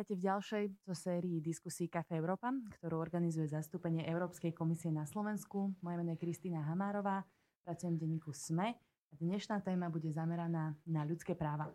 Vítajte 0.00 0.16
v 0.16 0.28
ďalšej 0.32 0.64
zo 0.88 0.94
sérii 0.96 1.44
diskusí 1.44 1.84
Kafe 1.84 2.16
Európa, 2.16 2.48
ktorú 2.80 2.96
organizuje 2.96 3.44
zastúpenie 3.44 4.08
Európskej 4.08 4.56
komisie 4.56 4.88
na 4.88 5.04
Slovensku. 5.04 5.76
Moje 5.84 6.00
meno 6.00 6.16
je 6.16 6.22
Kristýna 6.24 6.64
Hamárová, 6.64 7.20
pracujem 7.68 8.00
v 8.00 8.08
denníku 8.08 8.32
SME 8.32 8.80
a 8.80 9.12
dnešná 9.20 9.60
téma 9.60 9.92
bude 9.92 10.08
zameraná 10.08 10.72
na 10.88 11.04
ľudské 11.04 11.36
práva. 11.36 11.68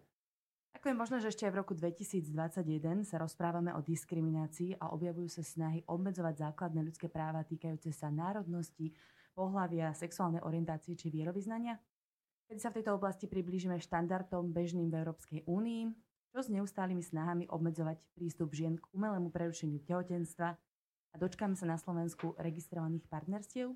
Ako 0.74 0.90
je 0.90 0.98
možné, 0.98 1.18
že 1.22 1.38
ešte 1.38 1.46
aj 1.46 1.54
v 1.54 1.60
roku 1.62 1.78
2021 1.78 3.06
sa 3.06 3.22
rozprávame 3.22 3.70
o 3.78 3.86
diskriminácii 3.86 4.82
a 4.82 4.90
objavujú 4.90 5.30
sa 5.30 5.46
snahy 5.46 5.86
obmedzovať 5.86 6.50
základné 6.50 6.82
ľudské 6.82 7.06
práva 7.14 7.46
týkajúce 7.46 7.94
sa 7.94 8.10
národnosti, 8.10 8.90
pohlavia, 9.38 9.94
sexuálnej 9.94 10.42
orientácie 10.42 10.98
či 10.98 11.14
vierovýznania? 11.14 11.78
Keď 12.50 12.58
sa 12.58 12.74
v 12.74 12.82
tejto 12.82 12.98
oblasti 12.98 13.30
priblížime 13.30 13.78
štandardom 13.78 14.50
bežným 14.50 14.90
v 14.90 14.98
Európskej 14.98 15.46
únii, 15.46 16.05
čo 16.36 16.44
s 16.44 16.52
neustálými 16.52 17.00
snahami 17.00 17.48
obmedzovať 17.48 18.12
prístup 18.12 18.52
žien 18.52 18.76
k 18.76 18.84
umelému 18.92 19.32
prerušeniu 19.32 19.80
tehotenstva 19.88 20.52
a 20.52 21.16
dočkáme 21.16 21.56
sa 21.56 21.64
na 21.64 21.80
Slovensku 21.80 22.36
registrovaných 22.36 23.08
partnerstiev? 23.08 23.72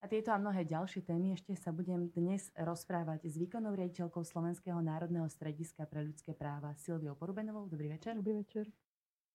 A 0.00 0.08
tieto 0.08 0.32
a 0.32 0.40
mnohé 0.40 0.64
ďalšie 0.64 1.04
témy 1.04 1.36
ešte 1.36 1.52
sa 1.52 1.68
budem 1.68 2.08
dnes 2.16 2.48
rozprávať 2.56 3.28
s 3.28 3.36
výkonnou 3.36 3.76
riaditeľkou 3.76 4.24
Slovenského 4.24 4.80
národného 4.80 5.28
strediska 5.28 5.84
pre 5.84 6.00
ľudské 6.00 6.32
práva 6.32 6.72
Silviou 6.80 7.12
Porubenovou. 7.12 7.68
Dobrý 7.68 7.92
večer. 7.92 8.16
Dobrý 8.16 8.40
večer. 8.40 8.72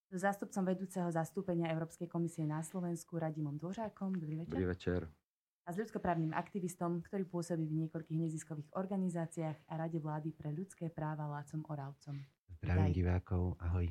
S 0.09 0.25
zástupcom 0.25 0.65
vedúceho 0.65 1.13
zastúpenia 1.13 1.69
Európskej 1.69 2.09
komisie 2.09 2.49
na 2.49 2.65
Slovensku 2.65 3.21
Radimom 3.21 3.53
Dvořákom. 3.61 4.17
Dobrý 4.17 4.41
večer. 4.41 4.57
Dobrý 4.57 4.65
večer. 4.65 5.05
A 5.69 5.69
s 5.69 5.77
ľudskoprávnym 5.77 6.33
aktivistom, 6.33 7.05
ktorý 7.05 7.29
pôsobí 7.29 7.69
v 7.69 7.85
niekoľkých 7.85 8.17
neziskových 8.17 8.73
organizáciách 8.73 9.69
a 9.69 9.73
Rade 9.77 10.01
vlády 10.01 10.33
pre 10.33 10.49
ľudské 10.49 10.89
práva 10.89 11.29
Lácom 11.29 11.61
Oravcom. 11.69 12.17
Zdravím 12.57 12.93
divákov, 12.93 13.53
ahoj. 13.61 13.87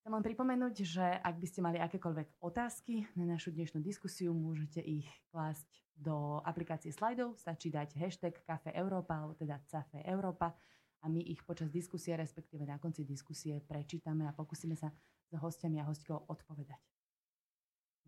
Chcem 0.00 0.16
len 0.16 0.24
pripomenúť, 0.24 0.74
že 0.80 1.04
ak 1.04 1.36
by 1.36 1.46
ste 1.46 1.60
mali 1.60 1.76
akékoľvek 1.76 2.40
otázky 2.40 3.04
na 3.20 3.36
našu 3.36 3.52
dnešnú 3.52 3.84
diskusiu, 3.84 4.32
môžete 4.32 4.80
ich 4.80 5.04
klásť 5.28 5.68
do 5.92 6.40
aplikácie 6.40 6.88
slajdov. 6.88 7.36
Stačí 7.36 7.68
dať 7.68 8.00
hashtag 8.00 8.40
Kafe 8.48 8.72
Európa, 8.72 9.20
alebo 9.20 9.36
teda 9.36 9.60
Cafe 9.68 10.00
Európa 10.08 10.56
a 11.00 11.06
my 11.08 11.20
ich 11.20 11.44
počas 11.44 11.68
diskusie, 11.68 12.16
respektíve 12.16 12.64
na 12.64 12.80
konci 12.80 13.04
diskusie 13.04 13.60
prečítame 13.60 14.24
a 14.24 14.32
pokúsime 14.32 14.72
sa 14.72 14.88
s 15.28 15.36
hostiami 15.36 15.84
a 15.84 15.88
hostkou 15.88 16.16
odpovedať. 16.32 16.80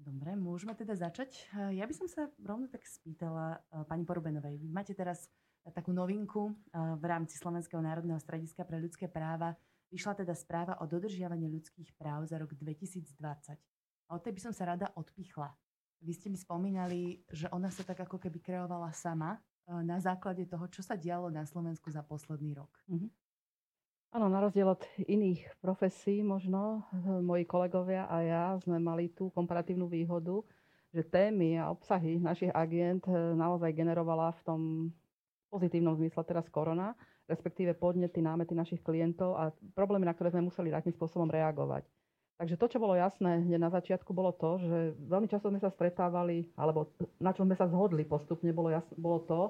Dobre, 0.00 0.32
môžeme 0.34 0.72
teda 0.72 0.96
začať. 0.96 1.46
Ja 1.76 1.84
by 1.84 1.94
som 1.94 2.08
sa 2.08 2.26
rovno 2.40 2.66
tak 2.72 2.88
spýtala 2.88 3.60
eh, 3.60 3.84
pani 3.84 4.08
Porubenovej. 4.08 4.58
Vy 4.58 4.68
máte 4.72 4.96
teraz 4.96 5.28
takú 5.70 5.94
novinku 5.94 6.50
v 6.74 7.04
rámci 7.06 7.38
Slovenského 7.38 7.78
národného 7.78 8.18
strediska 8.18 8.66
pre 8.66 8.82
ľudské 8.82 9.06
práva. 9.06 9.54
Vyšla 9.94 10.26
teda 10.26 10.34
správa 10.34 10.80
o 10.82 10.88
dodržiavaní 10.90 11.46
ľudských 11.46 11.94
práv 11.94 12.26
za 12.26 12.40
rok 12.40 12.50
2020. 12.58 13.14
A 14.08 14.10
od 14.10 14.20
tej 14.24 14.34
by 14.34 14.40
som 14.42 14.54
sa 14.56 14.74
rada 14.74 14.90
odpichla. 14.98 15.54
Vy 16.02 16.12
ste 16.18 16.28
mi 16.32 16.38
spomínali, 16.40 17.22
že 17.30 17.46
ona 17.54 17.70
sa 17.70 17.86
tak 17.86 18.02
ako 18.02 18.18
keby 18.18 18.42
kreovala 18.42 18.90
sama 18.90 19.38
na 19.68 20.02
základe 20.02 20.42
toho, 20.50 20.66
čo 20.66 20.82
sa 20.82 20.98
dialo 20.98 21.30
na 21.30 21.46
Slovensku 21.46 21.86
za 21.94 22.02
posledný 22.02 22.58
rok. 22.58 22.72
Mhm. 22.90 23.08
Áno, 24.12 24.28
na 24.28 24.44
rozdiel 24.44 24.68
od 24.68 24.84
iných 25.08 25.56
profesí 25.64 26.20
možno, 26.20 26.84
e, 26.92 27.24
moji 27.24 27.48
kolegovia 27.48 28.04
a 28.12 28.20
ja 28.20 28.44
sme 28.60 28.76
mali 28.76 29.08
tú 29.08 29.32
komparatívnu 29.32 29.88
výhodu, 29.88 30.44
že 30.92 31.00
témy 31.08 31.56
a 31.56 31.72
obsahy 31.72 32.20
našich 32.20 32.52
agent 32.52 33.08
e, 33.08 33.16
naozaj 33.32 33.72
generovala 33.72 34.36
v 34.36 34.40
tom 34.44 34.60
pozitívnom 35.52 35.92
zmysle 36.00 36.24
teraz 36.24 36.48
korona, 36.48 36.96
respektíve 37.28 37.76
podnety, 37.76 38.24
námety 38.24 38.56
našich 38.56 38.80
klientov 38.80 39.36
a 39.36 39.52
problémy, 39.76 40.08
na 40.08 40.16
ktoré 40.16 40.32
sme 40.32 40.48
museli 40.48 40.72
takým 40.72 40.96
spôsobom 40.96 41.28
reagovať. 41.28 41.84
Takže 42.40 42.58
to, 42.58 42.66
čo 42.72 42.82
bolo 42.82 42.96
jasné 42.96 43.44
hneď 43.44 43.60
na 43.60 43.70
začiatku, 43.70 44.10
bolo 44.10 44.32
to, 44.34 44.58
že 44.58 44.78
veľmi 45.06 45.28
často 45.28 45.52
sme 45.52 45.60
sa 45.60 45.70
stretávali, 45.70 46.48
alebo 46.56 46.88
na 47.20 47.30
čom 47.36 47.46
sme 47.46 47.54
sa 47.54 47.68
zhodli 47.68 48.02
postupne, 48.08 48.50
bolo, 48.50 48.72
jasné, 48.72 48.96
bolo 48.98 49.22
to, 49.28 49.40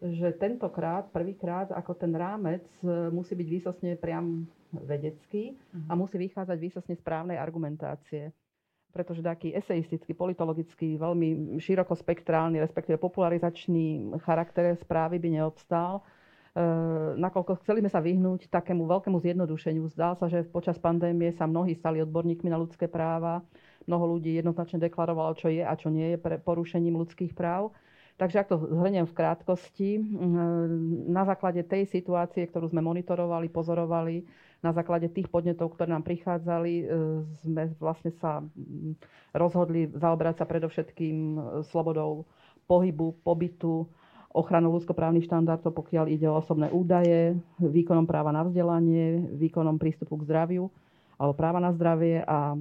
že 0.00 0.34
tentokrát, 0.40 1.06
prvýkrát, 1.12 1.70
ako 1.70 1.92
ten 1.94 2.12
rámec 2.16 2.64
e, 2.82 3.12
musí 3.14 3.32
byť 3.36 3.48
výsostne 3.48 3.90
priam 3.96 4.48
vedecký 4.74 5.54
a 5.86 5.94
mhm. 5.94 5.98
musí 6.00 6.16
vychádzať 6.18 6.58
výsostne 6.58 6.94
správnej 6.98 7.38
argumentácie 7.38 8.32
pretože 8.96 9.20
taký 9.20 9.52
eseistický, 9.52 10.16
politologický, 10.16 10.96
veľmi 10.96 11.60
širokospektrálny, 11.60 12.56
respektíve 12.64 12.96
popularizačný 12.96 14.16
charakter 14.24 14.72
správy 14.80 15.20
by 15.20 15.28
neobstál. 15.36 16.00
E, 16.00 16.02
nakoľko 17.20 17.60
chceli 17.60 17.84
sme 17.84 17.92
sa 17.92 18.00
vyhnúť 18.00 18.48
takému 18.48 18.88
veľkému 18.88 19.20
zjednodušeniu. 19.20 19.84
Zdá 19.92 20.16
sa, 20.16 20.32
že 20.32 20.48
počas 20.48 20.80
pandémie 20.80 21.36
sa 21.36 21.44
mnohí 21.44 21.76
stali 21.76 22.00
odborníkmi 22.00 22.48
na 22.48 22.56
ľudské 22.56 22.88
práva. 22.88 23.44
Mnoho 23.84 24.16
ľudí 24.16 24.32
jednoznačne 24.32 24.80
deklarovalo, 24.88 25.36
čo 25.36 25.52
je 25.52 25.60
a 25.60 25.76
čo 25.76 25.92
nie 25.92 26.16
je 26.16 26.18
pre 26.18 26.40
porušením 26.40 26.96
ľudských 26.96 27.36
práv. 27.36 27.76
Takže 28.16 28.40
ak 28.40 28.48
to 28.48 28.56
zhrniem 28.56 29.04
v 29.04 29.12
krátkosti, 29.12 30.00
na 31.12 31.28
základe 31.28 31.60
tej 31.68 31.84
situácie, 31.84 32.48
ktorú 32.48 32.72
sme 32.72 32.80
monitorovali, 32.80 33.52
pozorovali, 33.52 34.24
na 34.64 34.70
základe 34.72 35.12
tých 35.12 35.28
podnetov, 35.28 35.76
ktoré 35.76 35.92
nám 35.92 36.04
prichádzali, 36.04 36.72
e, 36.80 36.84
sme 37.44 37.62
vlastne 37.76 38.12
sa 38.18 38.40
rozhodli 39.36 39.92
zaoberať 39.92 40.42
sa 40.42 40.46
predovšetkým 40.48 41.16
e, 41.16 41.38
slobodou 41.68 42.24
pohybu, 42.64 43.20
pobytu, 43.22 43.86
ochranou 44.36 44.76
ľudskoprávnych 44.76 45.24
štandardov, 45.24 45.72
pokiaľ 45.72 46.04
ide 46.12 46.28
o 46.28 46.36
osobné 46.36 46.68
údaje, 46.68 47.36
výkonom 47.56 48.04
práva 48.04 48.34
na 48.36 48.44
vzdelanie, 48.44 49.32
výkonom 49.32 49.80
prístupu 49.80 50.20
k 50.20 50.26
zdraviu 50.28 50.68
alebo 51.16 51.32
práva 51.32 51.56
na 51.56 51.72
zdravie 51.72 52.20
a 52.28 52.52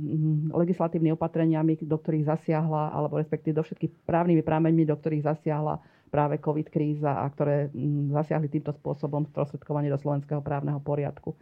legislatívnymi 0.56 1.20
opatreniami, 1.20 1.76
do 1.84 1.98
ktorých 2.00 2.32
zasiahla, 2.32 2.96
alebo 2.96 3.20
respektíve 3.20 3.60
do 3.60 3.68
všetkých 3.68 4.08
právnymi 4.08 4.40
prámeňmi, 4.48 4.88
do 4.88 4.96
ktorých 4.96 5.28
zasiahla 5.28 5.84
práve 6.08 6.40
COVID 6.40 6.72
kríza 6.72 7.12
a 7.20 7.28
ktoré 7.28 7.68
zasiahli 8.16 8.48
týmto 8.48 8.72
spôsobom 8.80 9.28
sprostredkovanie 9.28 9.92
do 9.92 10.00
slovenského 10.00 10.40
právneho 10.40 10.80
poriadku. 10.80 11.36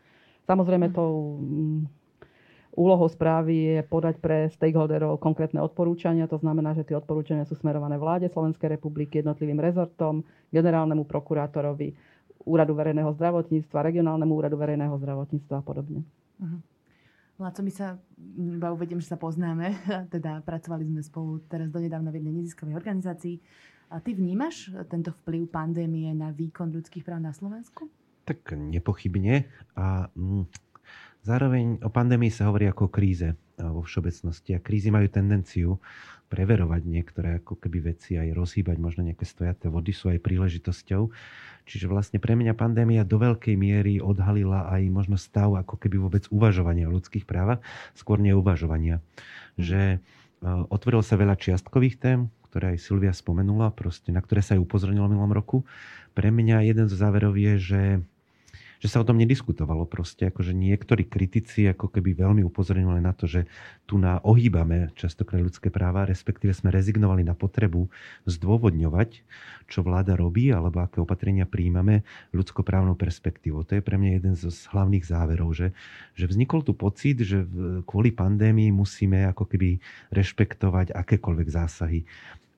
Samozrejme 0.43 0.91
tou 0.91 1.39
mm, 1.39 1.81
úlohou 2.73 3.05
správy 3.07 3.77
je 3.77 3.79
podať 3.85 4.17
pre 4.17 4.49
stakeholderov 4.49 5.21
konkrétne 5.21 5.61
odporúčania. 5.61 6.29
To 6.29 6.41
znamená, 6.41 6.73
že 6.73 6.83
tie 6.83 6.97
odporúčania 6.97 7.45
sú 7.45 7.53
smerované 7.55 7.95
vláde 8.01 8.27
Slovenskej 8.33 8.75
republiky, 8.75 9.21
jednotlivým 9.21 9.61
rezortom, 9.61 10.25
generálnemu 10.49 11.05
prokurátorovi, 11.05 11.93
úradu 12.43 12.75
verejného 12.75 13.13
zdravotníctva, 13.15 13.87
regionálnemu 13.87 14.33
úradu 14.35 14.59
verejného 14.59 14.95
zdravotníctva 14.99 15.55
a 15.61 15.63
podobne. 15.63 16.01
Uh-huh. 16.41 16.59
Láco, 17.39 17.65
my 17.65 17.71
sa, 17.73 17.97
iba 18.37 18.69
uvediem, 18.69 19.01
že 19.01 19.09
sa 19.09 19.17
poznáme, 19.17 19.73
teda 20.13 20.43
pracovali 20.43 20.83
sme 20.85 21.01
spolu 21.01 21.39
teraz 21.47 21.71
donedávna 21.71 22.11
v 22.11 22.19
jednej 22.19 22.43
neziskovej 22.43 22.75
organizácii. 22.75 23.39
A 23.93 24.01
ty 24.01 24.17
vnímaš 24.17 24.73
tento 24.89 25.13
vplyv 25.21 25.53
pandémie 25.53 26.09
na 26.17 26.33
výkon 26.33 26.73
ľudských 26.73 27.05
práv 27.05 27.21
na 27.21 27.29
Slovensku? 27.29 27.85
Tak 28.23 28.55
nepochybne. 28.55 29.51
A 29.75 30.07
mm, 30.15 30.47
zároveň 31.27 31.83
o 31.83 31.89
pandémii 31.91 32.31
sa 32.31 32.47
hovorí 32.47 32.67
ako 32.67 32.87
o 32.87 32.93
kríze 32.93 33.35
vo 33.57 33.85
všeobecnosti. 33.85 34.57
A 34.57 34.63
krízy 34.63 34.89
majú 34.89 35.07
tendenciu 35.11 35.77
preverovať 36.33 36.81
niektoré 36.89 37.29
ako 37.37 37.61
keby 37.61 37.93
veci, 37.93 38.17
aj 38.17 38.33
rozhýbať 38.33 38.81
možno 38.81 39.05
nejaké 39.05 39.21
stojaté 39.21 39.69
vody, 39.69 39.93
sú 39.93 40.09
aj 40.09 40.17
príležitosťou. 40.25 41.13
Čiže 41.69 41.85
vlastne 41.85 42.17
pre 42.17 42.33
mňa 42.33 42.57
pandémia 42.57 43.05
do 43.05 43.21
veľkej 43.21 43.53
miery 43.53 44.01
odhalila 44.01 44.65
aj 44.73 44.81
možno 44.89 45.21
stav 45.21 45.53
ako 45.53 45.77
keby 45.77 46.01
vôbec 46.01 46.25
uvažovania 46.33 46.89
o 46.89 46.95
ľudských 46.97 47.29
právach, 47.29 47.61
skôr 47.93 48.17
neuvažovania. 48.17 48.97
Že 49.61 49.81
e, 49.93 49.97
otvorilo 50.73 51.05
sa 51.05 51.21
veľa 51.21 51.37
čiastkových 51.37 52.01
tém, 52.01 52.33
ktoré 52.49 52.73
aj 52.75 52.81
Silvia 52.81 53.13
spomenula, 53.13 53.69
proste, 53.69 54.09
na 54.09 54.19
ktoré 54.19 54.41
sa 54.41 54.57
aj 54.57 54.65
upozornilo 54.65 55.05
v 55.05 55.13
minulom 55.13 55.37
roku. 55.37 55.57
Pre 56.17 56.33
mňa 56.33 56.65
jeden 56.65 56.89
zo 56.89 56.97
záverov 56.97 57.37
je, 57.37 57.53
že 57.61 57.81
že 58.83 58.91
sa 58.91 58.99
o 58.99 59.07
tom 59.07 59.15
nediskutovalo 59.15 59.87
proste, 59.87 60.27
akože 60.27 60.51
niektorí 60.51 61.07
kritici 61.07 61.71
ako 61.71 61.87
keby 61.87 62.19
veľmi 62.19 62.43
upozorňovali 62.43 62.99
na 62.99 63.15
to, 63.15 63.31
že 63.31 63.47
tu 63.87 63.95
na 63.95 64.19
ohýbame 64.19 64.91
častokrát 64.99 65.39
ľudské 65.39 65.71
práva, 65.71 66.03
respektíve 66.03 66.51
sme 66.51 66.67
rezignovali 66.67 67.23
na 67.23 67.31
potrebu 67.31 67.87
zdôvodňovať, 68.27 69.23
čo 69.71 69.87
vláda 69.87 70.19
robí 70.19 70.51
alebo 70.51 70.83
aké 70.83 70.99
opatrenia 70.99 71.47
príjmame 71.47 72.03
ľudskoprávnou 72.35 72.99
perspektívou. 72.99 73.63
To 73.63 73.79
je 73.79 73.85
pre 73.87 73.95
mňa 73.95 74.19
jeden 74.19 74.35
z 74.35 74.51
hlavných 74.51 75.07
záverov, 75.07 75.55
že, 75.55 75.71
že 76.19 76.27
vznikol 76.27 76.67
tu 76.67 76.75
pocit, 76.75 77.23
že 77.23 77.47
kvôli 77.87 78.11
pandémii 78.11 78.75
musíme 78.75 79.23
ako 79.31 79.47
keby 79.47 79.79
rešpektovať 80.11 80.91
akékoľvek 80.91 81.47
zásahy. 81.47 82.03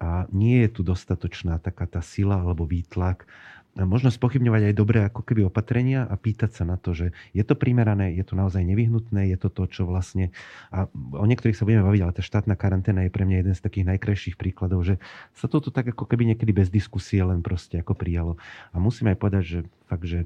A 0.01 0.25
nie 0.33 0.65
je 0.65 0.69
tu 0.73 0.81
dostatočná 0.81 1.61
taká 1.61 1.85
tá 1.85 2.01
sila 2.01 2.41
alebo 2.41 2.65
výtlak 2.65 3.29
možno 3.75 4.07
spochybňovať 4.07 4.71
aj 4.71 4.73
dobré 4.73 4.99
ako 5.03 5.21
keby 5.27 5.51
opatrenia 5.51 6.07
a 6.07 6.15
pýtať 6.15 6.51
sa 6.55 6.63
na 6.63 6.79
to, 6.79 6.95
že 6.95 7.11
je 7.35 7.43
to 7.43 7.59
primerané, 7.59 8.15
je 8.15 8.23
to 8.23 8.39
naozaj 8.39 8.63
nevyhnutné, 8.63 9.27
je 9.35 9.37
to 9.37 9.51
to, 9.51 9.67
čo 9.67 9.81
vlastne... 9.83 10.31
A 10.71 10.87
o 10.95 11.25
niektorých 11.27 11.59
sa 11.59 11.67
budeme 11.67 11.83
baviť, 11.83 12.01
ale 12.07 12.15
tá 12.15 12.23
štátna 12.23 12.55
karanténa 12.55 13.03
je 13.03 13.11
pre 13.11 13.27
mňa 13.27 13.37
jeden 13.43 13.55
z 13.55 13.61
takých 13.61 13.85
najkrajších 13.91 14.35
príkladov, 14.39 14.87
že 14.87 14.95
sa 15.35 15.51
toto 15.51 15.75
tak 15.75 15.91
ako 15.91 16.07
keby 16.07 16.31
niekedy 16.31 16.55
bez 16.55 16.71
diskusie 16.71 17.19
len 17.19 17.43
proste 17.43 17.83
ako 17.83 17.99
prijalo. 17.99 18.39
A 18.71 18.79
musím 18.79 19.11
aj 19.11 19.19
povedať, 19.19 19.43
že 19.43 19.59
fakt, 19.91 20.07
že 20.07 20.23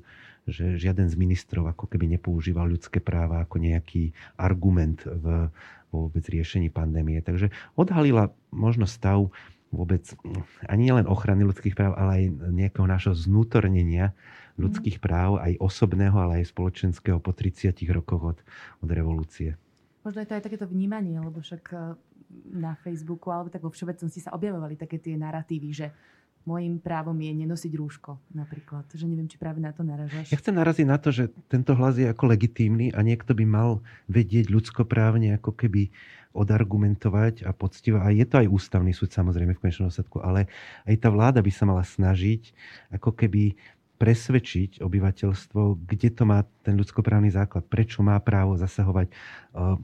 že 0.50 0.81
žiaden 0.81 1.06
z 1.06 1.13
ministrov 1.13 1.69
ako 1.69 1.86
keby 1.86 2.18
nepoužíval 2.18 2.66
ľudské 2.66 2.98
práva 2.98 3.45
ako 3.45 3.62
nejaký 3.62 4.18
argument 4.34 5.06
v 5.06 5.54
vôbec 5.90 6.22
riešení 6.22 6.69
pandémie. 6.69 7.18
Takže 7.22 7.50
odhalila 7.74 8.30
možno 8.54 8.86
stav 8.86 9.34
vôbec 9.69 10.01
ani 10.66 10.89
len 10.89 11.06
ochrany 11.06 11.45
ľudských 11.45 11.77
práv, 11.77 11.94
ale 11.94 12.12
aj 12.12 12.24
nejakého 12.54 12.88
nášho 12.89 13.13
znútornenia 13.13 14.18
ľudských 14.60 15.00
mhm. 15.00 15.04
práv, 15.04 15.30
aj 15.39 15.54
osobného, 15.62 16.16
ale 16.19 16.44
aj 16.44 16.51
spoločenského 16.51 17.18
po 17.24 17.31
30 17.31 17.74
rokoch 17.95 18.36
od, 18.36 18.39
od 18.83 18.89
revolúcie. 18.89 19.56
Možno 20.04 20.24
je 20.24 20.27
to 20.27 20.36
aj 20.36 20.44
takéto 20.44 20.68
vnímanie, 20.68 21.16
lebo 21.19 21.39
však 21.39 21.63
eh, 21.71 21.80
na 22.54 22.75
Facebooku 22.81 23.31
alebo 23.31 23.48
tak 23.50 23.63
vo 23.63 23.71
všeobecnosti 23.71 24.19
sa 24.19 24.36
objavovali 24.36 24.75
také 24.75 25.00
tie 25.00 25.16
narratívy, 25.16 25.69
že 25.71 25.88
Mojím 26.48 26.80
právom 26.80 27.19
je 27.19 27.30
nenosiť 27.36 27.74
rúško 27.75 28.16
napríklad. 28.31 28.88
Že 28.89 29.12
neviem, 29.12 29.27
či 29.27 29.36
práve 29.36 29.60
na 29.60 29.75
to 29.75 29.83
naražaš. 29.83 30.31
Ja 30.31 30.39
chcem 30.39 30.56
naraziť 30.56 30.88
na 30.88 30.95
to, 30.95 31.12
že 31.12 31.27
tento 31.51 31.75
hlas 31.75 32.00
je 32.00 32.07
ako 32.07 32.31
legitímny 32.31 32.95
a 32.95 33.04
niekto 33.04 33.36
by 33.36 33.44
mal 33.44 33.83
vedieť 34.07 34.48
ľudskoprávne 34.48 35.36
ako 35.36 35.51
keby 35.51 35.92
odargumentovať 36.34 37.46
a 37.46 37.52
poctivo. 37.52 37.98
A 38.00 38.14
je 38.14 38.26
to 38.26 38.42
aj 38.42 38.48
ústavný 38.48 38.94
súd 38.94 39.10
samozrejme 39.10 39.58
v 39.58 39.62
konečnom 39.62 39.90
dôsledku, 39.90 40.22
ale 40.22 40.46
aj 40.86 40.96
tá 41.02 41.10
vláda 41.10 41.42
by 41.42 41.52
sa 41.52 41.66
mala 41.66 41.81
snažiť 41.81 42.54
ako 42.94 43.14
keby 43.14 43.58
presvedčiť 44.00 44.80
obyvateľstvo, 44.80 45.84
kde 45.84 46.10
to 46.16 46.24
má 46.24 46.48
ten 46.64 46.80
ľudskoprávny 46.80 47.36
základ, 47.36 47.68
prečo 47.68 48.00
má 48.00 48.16
právo 48.24 48.56
zasahovať, 48.56 49.12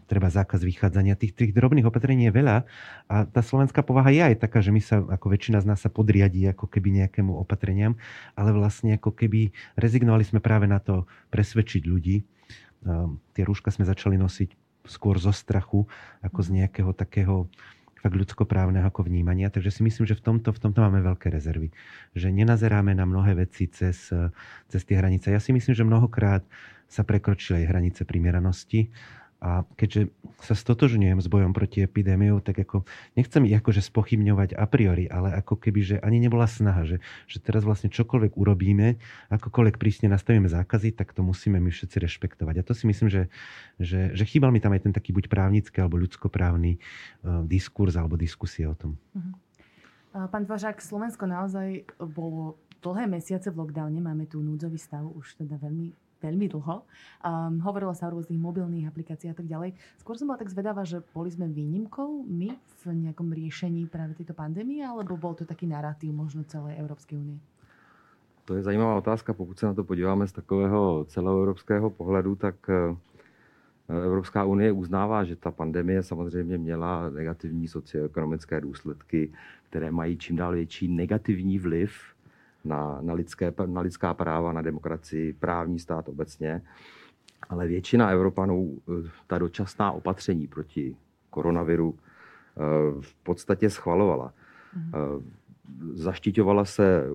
treba 0.08 0.32
zákaz 0.32 0.64
vychádzania. 0.64 1.20
Tých, 1.20 1.36
tých 1.36 1.52
drobných 1.52 1.84
opatrení 1.84 2.32
je 2.32 2.38
veľa 2.40 2.64
a 3.12 3.16
tá 3.28 3.44
slovenská 3.44 3.84
povaha 3.84 4.16
je 4.16 4.24
aj 4.24 4.40
taká, 4.40 4.64
že 4.64 4.72
my 4.72 4.80
sa, 4.80 5.04
ako 5.04 5.36
väčšina 5.36 5.60
z 5.60 5.68
nás 5.68 5.84
sa 5.84 5.92
podriadí 5.92 6.48
ako 6.48 6.72
keby 6.72 7.04
nejakému 7.04 7.36
opatreniam, 7.36 8.00
ale 8.40 8.56
vlastne 8.56 8.96
ako 8.96 9.12
keby 9.12 9.52
rezignovali 9.76 10.24
sme 10.24 10.40
práve 10.40 10.64
na 10.64 10.80
to 10.80 11.04
presvedčiť 11.36 11.84
ľudí. 11.84 12.24
Tie 13.36 13.44
rúška 13.44 13.68
sme 13.68 13.84
začali 13.84 14.16
nosiť 14.16 14.65
skôr 14.88 15.18
zo 15.18 15.34
strachu, 15.34 15.86
ako 16.22 16.40
z 16.42 16.50
nejakého 16.64 16.92
takého 16.94 17.50
fakt 18.06 18.22
ľudskoprávneho 18.22 18.86
ako 18.86 19.10
vnímania. 19.10 19.50
Takže 19.50 19.74
si 19.74 19.82
myslím, 19.82 20.06
že 20.06 20.14
v 20.14 20.22
tomto, 20.22 20.54
v 20.54 20.62
tomto 20.62 20.78
máme 20.86 21.02
veľké 21.02 21.34
rezervy. 21.34 21.74
Že 22.14 22.38
nenazeráme 22.38 22.94
na 22.94 23.10
mnohé 23.10 23.34
veci 23.34 23.66
cez, 23.66 24.14
cez 24.70 24.82
tie 24.86 24.96
hranice. 25.02 25.34
Ja 25.34 25.42
si 25.42 25.50
myslím, 25.50 25.74
že 25.74 25.82
mnohokrát 25.82 26.46
sa 26.86 27.02
prekročili 27.02 27.66
aj 27.66 27.70
hranice 27.74 28.02
primeranosti 28.06 28.94
a 29.46 29.62
keďže 29.78 30.10
sa 30.42 30.58
stotožňujem 30.58 31.22
s 31.22 31.30
bojom 31.30 31.54
proti 31.54 31.86
epidémiou, 31.86 32.42
tak 32.42 32.66
ako 32.66 32.82
nechcem 33.14 33.46
ich 33.46 33.54
akože 33.54 33.86
spochybňovať 33.86 34.58
a 34.58 34.66
priori, 34.66 35.06
ale 35.06 35.38
ako 35.38 35.62
keby, 35.62 35.82
že 35.86 35.96
ani 36.02 36.18
nebola 36.18 36.50
snaha, 36.50 36.82
že, 36.82 36.98
že 37.30 37.38
teraz 37.38 37.62
vlastne 37.62 37.94
čokoľvek 37.94 38.34
urobíme, 38.34 38.98
akokoľvek 39.30 39.78
prísne 39.78 40.10
nastavíme 40.10 40.50
zákazy, 40.50 40.98
tak 40.98 41.14
to 41.14 41.22
musíme 41.22 41.62
my 41.62 41.70
všetci 41.70 41.98
rešpektovať. 42.02 42.56
A 42.58 42.66
to 42.66 42.74
si 42.74 42.90
myslím, 42.90 43.06
že, 43.06 43.30
že, 43.78 44.18
že 44.18 44.24
chýbal 44.26 44.50
mi 44.50 44.58
tam 44.58 44.74
aj 44.74 44.90
ten 44.90 44.94
taký 44.98 45.14
buď 45.14 45.30
právnický 45.30 45.78
alebo 45.78 46.02
ľudskoprávny 46.02 46.82
uh, 46.82 47.46
diskurs 47.46 47.94
alebo 47.94 48.18
diskusie 48.18 48.66
o 48.66 48.74
tom. 48.74 48.98
Uh-huh. 49.14 50.26
Pán 50.26 50.50
Dvažák, 50.50 50.82
Slovensko 50.82 51.30
naozaj 51.30 51.86
bolo 52.02 52.58
dlhé 52.82 53.06
mesiace 53.06 53.54
v 53.54 53.62
lockdowne, 53.62 54.02
máme 54.02 54.26
tu 54.26 54.42
núdzový 54.42 54.80
stav 54.82 55.06
už 55.06 55.38
teda 55.38 55.60
veľmi 55.62 56.05
veľmi 56.26 56.50
dlho. 56.50 56.82
Um, 57.22 57.62
hovorilo 57.62 57.94
sa 57.94 58.10
o 58.10 58.18
rôznych 58.18 58.42
mobilných 58.42 58.90
aplikáciách 58.90 59.34
a 59.34 59.40
tak 59.40 59.48
ďalej. 59.48 59.78
Skôr 60.02 60.18
som 60.18 60.26
bola 60.26 60.42
tak 60.42 60.50
zvedavá, 60.50 60.82
že 60.82 61.06
boli 61.14 61.30
sme 61.30 61.46
výnimkou 61.46 62.26
my 62.26 62.50
v 62.58 62.84
nejakom 63.06 63.30
riešení 63.30 63.86
práve 63.86 64.18
tejto 64.18 64.34
pandémie, 64.34 64.82
alebo 64.82 65.14
bol 65.14 65.38
to 65.38 65.46
taký 65.46 65.70
narratív 65.70 66.18
možno 66.18 66.42
celej 66.50 66.82
Európskej 66.82 67.22
únie? 67.22 67.38
To 68.46 68.54
je 68.54 68.62
zajímavá 68.62 68.98
otázka. 69.02 69.34
Pokud 69.34 69.58
se 69.58 69.66
na 69.66 69.74
to 69.74 69.84
podíváme 69.84 70.28
z 70.28 70.32
takového 70.32 71.06
celoevropského 71.10 71.90
pohledu, 71.90 72.36
tak 72.36 72.56
Evropská 73.90 74.46
unie 74.46 74.72
uznává, 74.72 75.24
že 75.24 75.36
ta 75.36 75.52
pandemie 75.52 76.04
samozřejmě 76.04 76.58
měla 76.58 77.10
negativní 77.10 77.68
socioekonomické 77.68 78.62
důsledky, 78.62 79.34
které 79.70 79.92
mají 79.92 80.18
čím 80.18 80.36
dál 80.36 80.54
větší 80.54 80.88
negativní 80.88 81.60
vliv 81.60 82.15
na, 82.66 83.00
na, 83.02 83.14
lidské, 83.14 83.54
na 83.66 83.82
lidská 83.82 84.14
práva, 84.14 84.54
na 84.54 84.62
demokracii, 84.62 85.34
právní 85.34 85.80
stát 85.80 86.10
obecně. 86.10 86.62
Ale 87.50 87.68
většina 87.68 88.10
Evropanů 88.10 88.78
eh, 88.78 89.10
ta 89.28 89.38
dočasná 89.38 89.92
opatření 89.92 90.48
proti 90.48 90.96
koronaviru 91.30 91.96
eh, 91.96 92.62
v 93.02 93.16
podstatě 93.24 93.70
schvalovala. 93.70 94.34
Eh, 94.94 95.00
zaštiťovala 95.94 96.66
se 96.66 97.06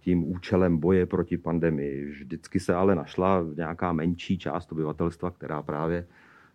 tím 0.00 0.24
účelem 0.24 0.78
boje 0.78 1.06
proti 1.06 1.38
pandemii. 1.38 2.10
Vždycky 2.10 2.60
se 2.60 2.74
ale 2.74 2.94
našla 2.94 3.44
nějaká 3.56 3.92
menší 3.92 4.38
část 4.38 4.72
obyvatelstva, 4.72 5.30
která 5.30 5.62
právě 5.62 6.06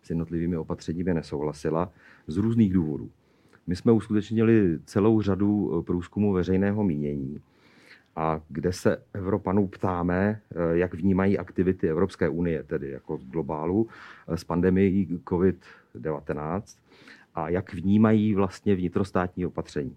s 0.02 0.10
jednotlivými 0.10 0.56
opatřeními 0.56 1.14
nesouhlasila 1.14 1.92
z 2.26 2.36
různých 2.36 2.72
důvodů. 2.72 3.10
My 3.66 3.76
jsme 3.76 3.92
uskutečnili 3.92 4.78
celou 4.84 5.22
řadu 5.22 5.82
průzkumů 5.86 6.32
veřejného 6.32 6.84
mínění 6.84 7.40
a 8.16 8.40
kde 8.48 8.72
se 8.72 9.02
Evropanů 9.12 9.68
ptáme, 9.68 10.40
eh, 10.50 10.78
jak 10.78 10.94
vnímají 10.94 11.38
aktivity 11.38 11.88
Evropské 11.88 12.28
unie, 12.28 12.62
tedy 12.62 12.90
jako 12.90 13.16
globálu, 13.16 13.88
eh, 14.28 14.36
s 14.36 14.44
pandemií 14.44 15.20
COVID-19 15.28 16.78
a 17.34 17.48
jak 17.48 17.74
vnímají 17.74 18.34
vlastně 18.34 18.76
vnitrostátní 18.76 19.46
opatření. 19.46 19.96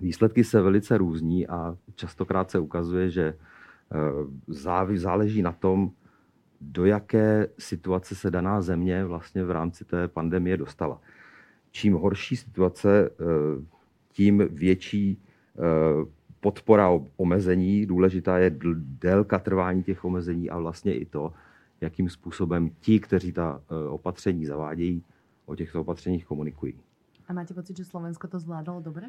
Výsledky 0.00 0.44
se 0.44 0.62
velice 0.62 0.98
různí 0.98 1.48
a 1.48 1.76
častokrát 1.94 2.50
se 2.50 2.58
ukazuje, 2.58 3.10
že 3.10 3.34
eh, 3.92 3.96
záleží 4.86 5.42
na 5.42 5.52
tom, 5.52 5.90
do 6.60 6.84
jaké 6.84 7.48
situace 7.58 8.14
se 8.14 8.30
daná 8.30 8.62
země 8.62 9.04
vlastně 9.04 9.44
v 9.44 9.50
rámci 9.50 9.84
té 9.84 10.08
pandemie 10.08 10.56
dostala. 10.56 11.00
Čím 11.70 11.94
horší 11.94 12.36
situace, 12.36 13.10
tím 14.12 14.48
větší 14.50 15.18
podpora 16.46 16.90
omezení, 17.16 17.86
důležitá 17.86 18.38
je 18.38 18.56
délka 18.76 19.38
trvání 19.38 19.82
těch 19.82 20.04
omezení 20.04 20.50
a 20.50 20.58
vlastně 20.58 20.94
i 20.94 21.04
to, 21.04 21.32
jakým 21.80 22.08
způsobem 22.08 22.70
ti, 22.80 23.00
kteří 23.00 23.32
ta 23.32 23.60
e, 23.70 23.88
opatření 23.88 24.46
zavádějí, 24.46 25.02
o 25.46 25.56
těchto 25.56 25.80
opatřeních 25.80 26.26
komunikují. 26.26 26.74
A 27.28 27.32
máte 27.32 27.54
pocit, 27.54 27.76
že 27.76 27.84
Slovensko 27.84 28.28
to 28.28 28.38
zvládalo 28.38 28.80
dobře? 28.80 29.06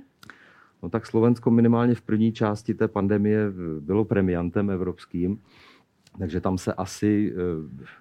No 0.83 0.89
tak 0.89 1.05
Slovensko 1.05 1.51
minimálně 1.51 1.95
v 1.95 2.01
první 2.01 2.31
části 2.31 2.73
té 2.73 2.87
pandemie 2.87 3.51
bylo 3.79 4.05
premiantem 4.05 4.69
evropským, 4.69 5.41
takže 6.19 6.41
tam 6.41 6.57
se 6.57 6.73
asi 6.73 7.33
e, 7.33 7.35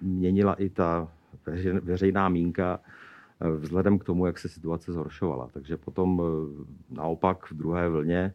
měnila 0.01 0.53
i 0.53 0.69
ta 0.69 1.07
veřejná 1.81 2.29
mínka 2.29 2.79
e, 3.41 3.49
vzhledem 3.49 3.99
k 3.99 4.03
tomu, 4.03 4.25
jak 4.25 4.39
se 4.39 4.49
situace 4.49 4.93
zhoršovala. 4.93 5.47
Takže 5.53 5.77
potom 5.77 6.21
naopak 6.89 7.51
v 7.51 7.53
druhé 7.53 7.89
vlně 7.89 8.33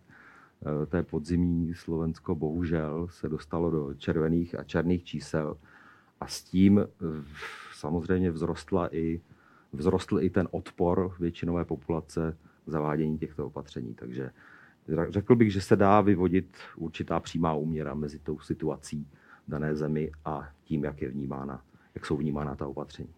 té 0.86 1.02
podzimní 1.02 1.74
Slovensko 1.74 2.34
bohužel 2.34 3.08
se 3.10 3.28
dostalo 3.28 3.70
do 3.70 3.94
červených 3.94 4.58
a 4.58 4.64
černých 4.64 5.04
čísel 5.04 5.56
a 6.20 6.26
s 6.26 6.42
tím 6.42 6.78
eh, 6.78 6.86
samozřejmě 7.74 8.32
vzrostla 8.32 8.94
i, 8.96 9.20
vzrostl 9.76 10.20
i 10.20 10.30
ten 10.30 10.48
odpor 10.50 11.12
většinové 11.20 11.64
populace 11.64 12.36
k 12.66 12.70
zavádění 12.70 13.18
těchto 13.18 13.46
opatření. 13.46 13.94
Takže 13.94 14.30
řekl 15.08 15.36
bych, 15.36 15.52
že 15.52 15.60
se 15.60 15.76
dá 15.76 16.00
vyvodit 16.00 16.56
určitá 16.76 17.20
přímá 17.20 17.54
úměra 17.54 17.94
mezi 17.94 18.18
tou 18.18 18.38
situací 18.38 19.06
dané 19.48 19.74
zemi 19.76 20.10
a 20.24 20.48
tím, 20.64 20.84
jak 20.84 21.02
je 21.02 21.08
vnímána, 21.08 21.62
jak 21.94 22.06
jsou 22.06 22.16
vnímána 22.16 22.54
ta 22.54 22.66
opatření. 22.66 23.14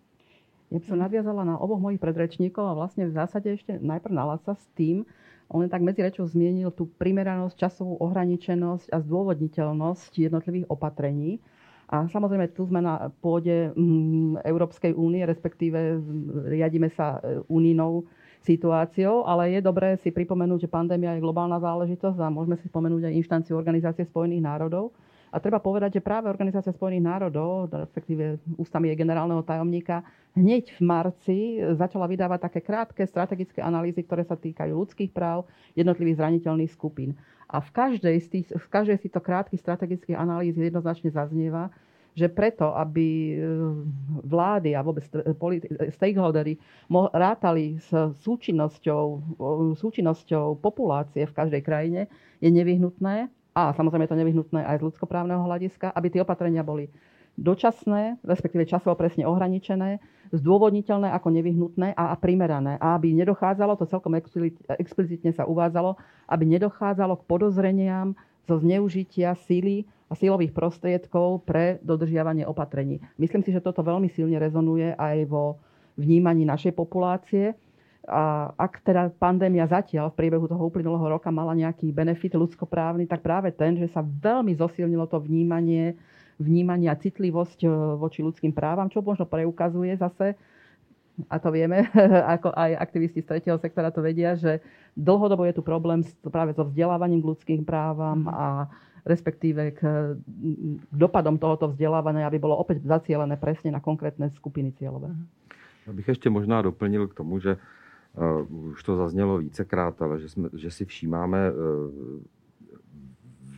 Ja 0.72 0.80
by 0.80 0.86
som 0.90 0.98
nadviazala 0.98 1.44
na 1.44 1.54
oboch 1.60 1.78
mojich 1.78 2.02
predrečníkov 2.02 2.66
a 2.66 2.74
vlastne 2.74 3.06
v 3.06 3.14
zásade 3.14 3.46
ešte 3.52 3.78
najprv 3.78 4.10
na 4.10 4.24
Laca 4.26 4.58
s 4.58 4.66
tým, 4.74 5.06
on 5.54 5.70
tak 5.70 5.86
medzi 5.86 6.02
rečou 6.02 6.26
zmienil 6.26 6.74
tú 6.74 6.90
primeranosť, 6.90 7.54
časovú 7.54 7.94
ohraničenosť 8.02 8.90
a 8.90 8.98
zdôvodniteľnosť 8.98 10.10
jednotlivých 10.18 10.66
opatrení. 10.66 11.38
A 11.86 12.10
samozrejme, 12.10 12.50
tu 12.50 12.66
sme 12.66 12.82
na 12.82 13.06
pôde 13.22 13.70
mm, 13.70 14.42
Európskej 14.42 14.90
únie, 14.92 15.22
respektíve 15.22 16.02
riadime 16.50 16.90
sa 16.90 17.22
e, 17.22 17.38
unijnou 17.46 18.02
situáciou, 18.42 19.22
ale 19.22 19.54
je 19.54 19.60
dobré 19.62 19.94
si 20.02 20.10
pripomenúť, 20.10 20.66
že 20.66 20.74
pandémia 20.74 21.14
je 21.14 21.22
globálna 21.22 21.56
záležitosť 21.56 22.18
a 22.18 22.34
môžeme 22.34 22.58
si 22.58 22.66
spomenúť 22.66 23.08
aj 23.08 23.16
inštanciu 23.16 23.54
Organizácie 23.54 24.04
spojených 24.04 24.42
národov. 24.42 24.90
A 25.34 25.42
treba 25.42 25.58
povedať, 25.58 25.98
že 25.98 26.06
práve 26.06 26.30
Organizácia 26.30 26.70
Spojených 26.70 27.10
národov, 27.10 27.66
respektíve 27.66 28.38
ústami 28.54 28.94
jej 28.94 29.02
generálneho 29.02 29.42
tajomníka, 29.42 30.06
hneď 30.38 30.70
v 30.78 30.80
marci 30.86 31.38
začala 31.74 32.06
vydávať 32.06 32.38
také 32.46 32.62
krátke 32.62 33.02
strategické 33.02 33.58
analýzy, 33.58 34.06
ktoré 34.06 34.22
sa 34.22 34.38
týkajú 34.38 34.70
ľudských 34.70 35.10
práv 35.10 35.50
jednotlivých 35.74 36.22
zraniteľných 36.22 36.70
skupín. 36.70 37.18
A 37.50 37.58
v 37.58 37.66
každej 37.74 38.16
z, 38.22 38.26
tých, 38.30 38.46
v 38.54 38.66
každej 38.70 38.94
z 39.02 39.02
týchto 39.10 39.18
krátkych 39.18 39.58
strategických 39.58 40.14
analýz 40.14 40.54
jednoznačne 40.54 41.10
zaznieva, 41.10 41.74
že 42.14 42.30
preto, 42.30 42.70
aby 42.70 43.34
e, 43.34 43.36
vlády 44.22 44.78
a 44.78 44.86
vôbec 44.86 45.02
stakeholdery 45.90 46.62
rátali 47.10 47.82
s 47.82 47.90
súčinnosťou, 48.22 49.04
súčinnosťou 49.74 50.62
populácie 50.62 51.26
v 51.26 51.34
každej 51.34 51.62
krajine, 51.66 52.06
je 52.38 52.54
nevyhnutné, 52.54 53.34
a 53.54 53.70
samozrejme 53.72 54.04
je 54.04 54.12
to 54.12 54.20
nevyhnutné 54.20 54.60
aj 54.66 54.82
z 54.82 54.86
ľudskoprávneho 54.90 55.46
hľadiska, 55.46 55.94
aby 55.94 56.10
tie 56.10 56.20
opatrenia 56.26 56.66
boli 56.66 56.90
dočasné, 57.38 58.22
respektíve 58.22 58.66
časovo 58.66 58.94
presne 58.94 59.26
ohraničené, 59.26 59.98
zdôvodniteľné 60.34 61.10
ako 61.14 61.28
nevyhnutné 61.34 61.94
a 61.94 62.14
primerané. 62.18 62.78
A 62.78 62.94
aby 62.98 63.14
nedochádzalo, 63.14 63.78
to 63.78 63.90
celkom 63.90 64.14
explicitne 64.78 65.30
sa 65.34 65.46
uvádzalo, 65.46 65.98
aby 66.30 66.44
nedochádzalo 66.58 67.22
k 67.22 67.26
podozreniam 67.26 68.14
zo 68.46 68.58
zneužitia 68.58 69.34
síly 69.46 69.86
a 70.06 70.14
sílových 70.14 70.54
prostriedkov 70.54 71.42
pre 71.42 71.82
dodržiavanie 71.82 72.46
opatrení. 72.46 73.02
Myslím 73.18 73.42
si, 73.42 73.50
že 73.50 73.64
toto 73.64 73.82
veľmi 73.82 74.10
silne 74.12 74.38
rezonuje 74.38 74.94
aj 74.94 75.26
vo 75.26 75.58
vnímaní 75.98 76.46
našej 76.46 76.74
populácie. 76.74 77.54
A 78.04 78.52
ak 78.60 78.84
teda 78.84 79.08
pandémia 79.16 79.64
zatiaľ 79.64 80.12
v 80.12 80.18
priebehu 80.20 80.44
toho 80.44 80.60
uplynulého 80.68 81.16
roka 81.16 81.32
mala 81.32 81.56
nejaký 81.56 81.88
benefit 81.88 82.36
ľudskoprávny, 82.36 83.08
tak 83.08 83.24
práve 83.24 83.48
ten, 83.48 83.80
že 83.80 83.88
sa 83.88 84.04
veľmi 84.04 84.52
zosilnilo 84.60 85.08
to 85.08 85.24
vnímanie, 85.24 85.96
vnímanie 86.36 86.92
a 86.92 87.00
citlivosť 87.00 87.64
e, 87.64 87.68
voči 87.96 88.20
ľudským 88.20 88.52
právam, 88.52 88.92
čo 88.92 89.00
možno 89.00 89.24
preukazuje 89.24 89.96
zase, 89.96 90.36
a 91.30 91.38
to 91.38 91.48
vieme, 91.54 91.86
ako 92.34 92.52
aj 92.52 92.70
aktivisti 92.76 93.22
z 93.22 93.28
tretieho 93.30 93.56
sektora 93.56 93.94
to 93.94 94.02
vedia, 94.02 94.34
že 94.34 94.60
dlhodobo 94.98 95.46
je 95.46 95.54
tu 95.54 95.62
problém 95.62 96.02
práve 96.28 96.52
so 96.52 96.66
vzdelávaním 96.66 97.22
k 97.22 97.28
ľudským 97.32 97.60
právam 97.64 98.26
a 98.28 98.68
respektíve 99.04 99.76
k, 99.76 99.80
dopadom 100.92 101.36
tohoto 101.36 101.68
vzdelávania, 101.68 102.26
aby 102.26 102.40
bolo 102.40 102.56
opäť 102.56 102.84
zacielené 102.88 103.36
presne 103.36 103.70
na 103.70 103.80
konkrétne 103.80 104.32
skupiny 104.32 104.72
cieľové. 104.76 105.12
Já 105.86 105.92
bych 105.92 106.08
ještě 106.08 106.30
možná 106.30 106.62
doplnil 106.62 107.08
k 107.08 107.14
tomu, 107.14 107.38
že 107.38 107.56
už 108.48 108.82
to 108.82 108.96
zaznělo 108.96 109.38
vícekrát, 109.38 110.02
ale 110.02 110.20
že, 110.20 110.28
jsme, 110.28 110.48
že 110.52 110.70
si 110.70 110.84
všímáme 110.84 111.52
uh, 111.52 111.56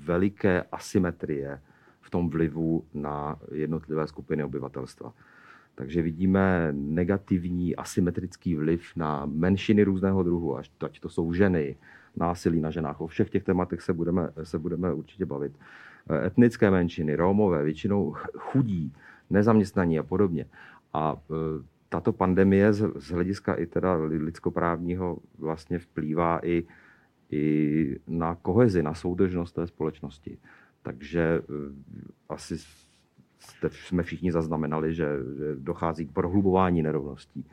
veliké 0.04 0.62
asymetrie 0.72 1.60
v 2.00 2.10
tom 2.10 2.30
vlivu 2.30 2.84
na 2.94 3.36
jednotlivé 3.52 4.06
skupiny 4.06 4.44
obyvatelstva. 4.44 5.12
Takže 5.74 6.02
vidíme 6.02 6.68
negativní 6.72 7.76
asymetrický 7.76 8.54
vliv 8.54 8.96
na 8.96 9.26
menšiny 9.26 9.84
různého 9.84 10.22
druhu, 10.22 10.56
až 10.56 10.70
ať 10.80 11.00
to 11.00 11.08
jsou 11.08 11.32
ženy, 11.32 11.76
násilí 12.16 12.60
na 12.60 12.70
ženách. 12.70 13.00
O 13.00 13.06
všech 13.06 13.30
těch 13.30 13.44
tématech 13.44 13.82
se 13.82 13.92
budeme, 13.92 14.30
se 14.42 14.58
budeme 14.58 14.92
určitě 14.92 15.26
bavit. 15.26 15.52
Etnické 16.26 16.70
menšiny, 16.70 17.16
Rómové, 17.16 17.64
většinou 17.64 18.14
chudí, 18.38 18.92
nezaměstnaní 19.30 19.98
a 19.98 20.02
podobně. 20.02 20.46
A 20.92 21.16
tato 21.88 22.12
pandemie 22.12 22.72
z, 22.72 22.90
z 22.96 23.10
hlediska 23.10 23.54
i 23.54 23.66
teda 23.66 23.94
lidskoprávního 23.94 25.18
vlastně 25.38 25.78
vplývá 25.78 26.40
i, 26.42 26.64
i 27.30 27.96
na 28.08 28.34
kohezi, 28.34 28.82
na 28.82 28.94
soudržnost 28.94 29.52
té 29.52 29.66
společnosti. 29.66 30.38
Takže 30.82 31.20
e, 31.20 31.42
asi 32.28 32.58
jste, 33.38 33.70
jsme 33.70 34.02
všichni 34.02 34.32
zaznamenali, 34.32 34.94
že, 34.94 35.08
že 35.38 35.56
dochází 35.56 36.06
k 36.06 36.12
prohlubování 36.12 36.82
nerovností, 36.82 37.44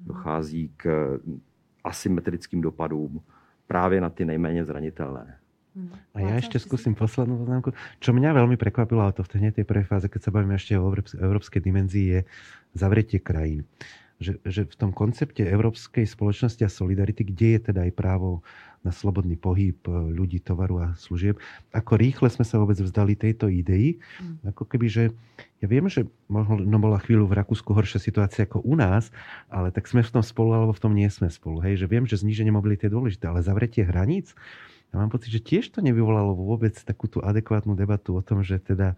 dochází 0.00 0.72
k 0.76 1.18
asymetrickým 1.84 2.60
dopadům 2.60 3.22
práve 3.66 4.00
na 4.00 4.10
tie 4.10 4.26
najmenej 4.26 4.66
zraniteľné. 4.66 5.45
Mhm. 5.76 6.16
A 6.16 6.18
ja 6.24 6.34
ešte 6.40 6.56
skúsim 6.56 6.96
poslednú 6.96 7.36
poznámku. 7.44 7.76
Čo 8.00 8.16
mňa 8.16 8.32
veľmi 8.32 8.56
prekvapilo, 8.56 9.04
ale 9.04 9.12
to 9.12 9.20
v 9.20 9.36
tej, 9.36 9.60
tej 9.60 9.68
prvej 9.68 9.84
fáze, 9.84 10.08
keď 10.08 10.20
sa 10.24 10.32
bavíme 10.32 10.56
ešte 10.56 10.72
o 10.80 10.88
európskej 11.20 11.60
dimenzii, 11.60 12.06
je 12.16 12.20
zavretie 12.72 13.20
krajín. 13.20 13.68
Že, 14.16 14.40
že 14.48 14.62
v 14.64 14.76
tom 14.80 14.96
koncepte 14.96 15.44
európskej 15.44 16.08
spoločnosti 16.08 16.64
a 16.64 16.72
solidarity, 16.72 17.20
kde 17.28 17.48
je 17.52 17.60
teda 17.68 17.84
aj 17.84 17.92
právo 17.92 18.40
na 18.80 18.88
slobodný 18.88 19.36
pohyb 19.36 19.76
e, 19.84 19.92
ľudí, 19.92 20.40
tovaru 20.40 20.80
a 20.80 20.88
služieb. 20.96 21.36
Ako 21.76 22.00
rýchle 22.00 22.32
sme 22.32 22.46
sa 22.46 22.56
vôbec 22.56 22.80
vzdali 22.80 23.12
tejto 23.12 23.52
idei. 23.52 24.00
Mm. 24.22 24.56
Ako 24.56 24.64
keby, 24.64 24.86
že 24.88 25.04
ja 25.60 25.66
viem, 25.68 25.84
že 25.90 26.08
možno 26.32 26.78
bola 26.80 26.96
chvíľu 27.02 27.28
v 27.28 27.36
Rakúsku 27.44 27.76
horšia 27.76 28.00
situácia 28.00 28.48
ako 28.48 28.64
u 28.64 28.72
nás, 28.72 29.12
ale 29.52 29.68
tak 29.68 29.84
sme 29.84 30.00
v 30.00 30.14
tom 30.16 30.24
spolu, 30.24 30.56
alebo 30.56 30.72
v 30.72 30.80
tom 30.80 30.96
nie 30.96 31.10
sme 31.12 31.28
spolu. 31.28 31.60
Hej, 31.60 31.84
že 31.84 31.86
viem, 31.90 32.08
že 32.08 32.16
zníženie 32.16 32.54
mobility 32.54 32.88
je 32.88 32.94
dôležité, 32.94 33.28
ale 33.28 33.44
zavretie 33.44 33.84
hraníc, 33.84 34.32
ja 34.92 34.96
mám 35.02 35.10
pocit, 35.10 35.30
že 35.30 35.42
tiež 35.42 35.74
to 35.74 35.84
nevyvolalo 35.84 36.32
vôbec 36.36 36.74
takú 36.82 37.10
tú 37.10 37.20
adekvátnu 37.20 37.74
debatu 37.74 38.16
o 38.16 38.22
tom, 38.22 38.40
že 38.40 38.58
teda 38.62 38.94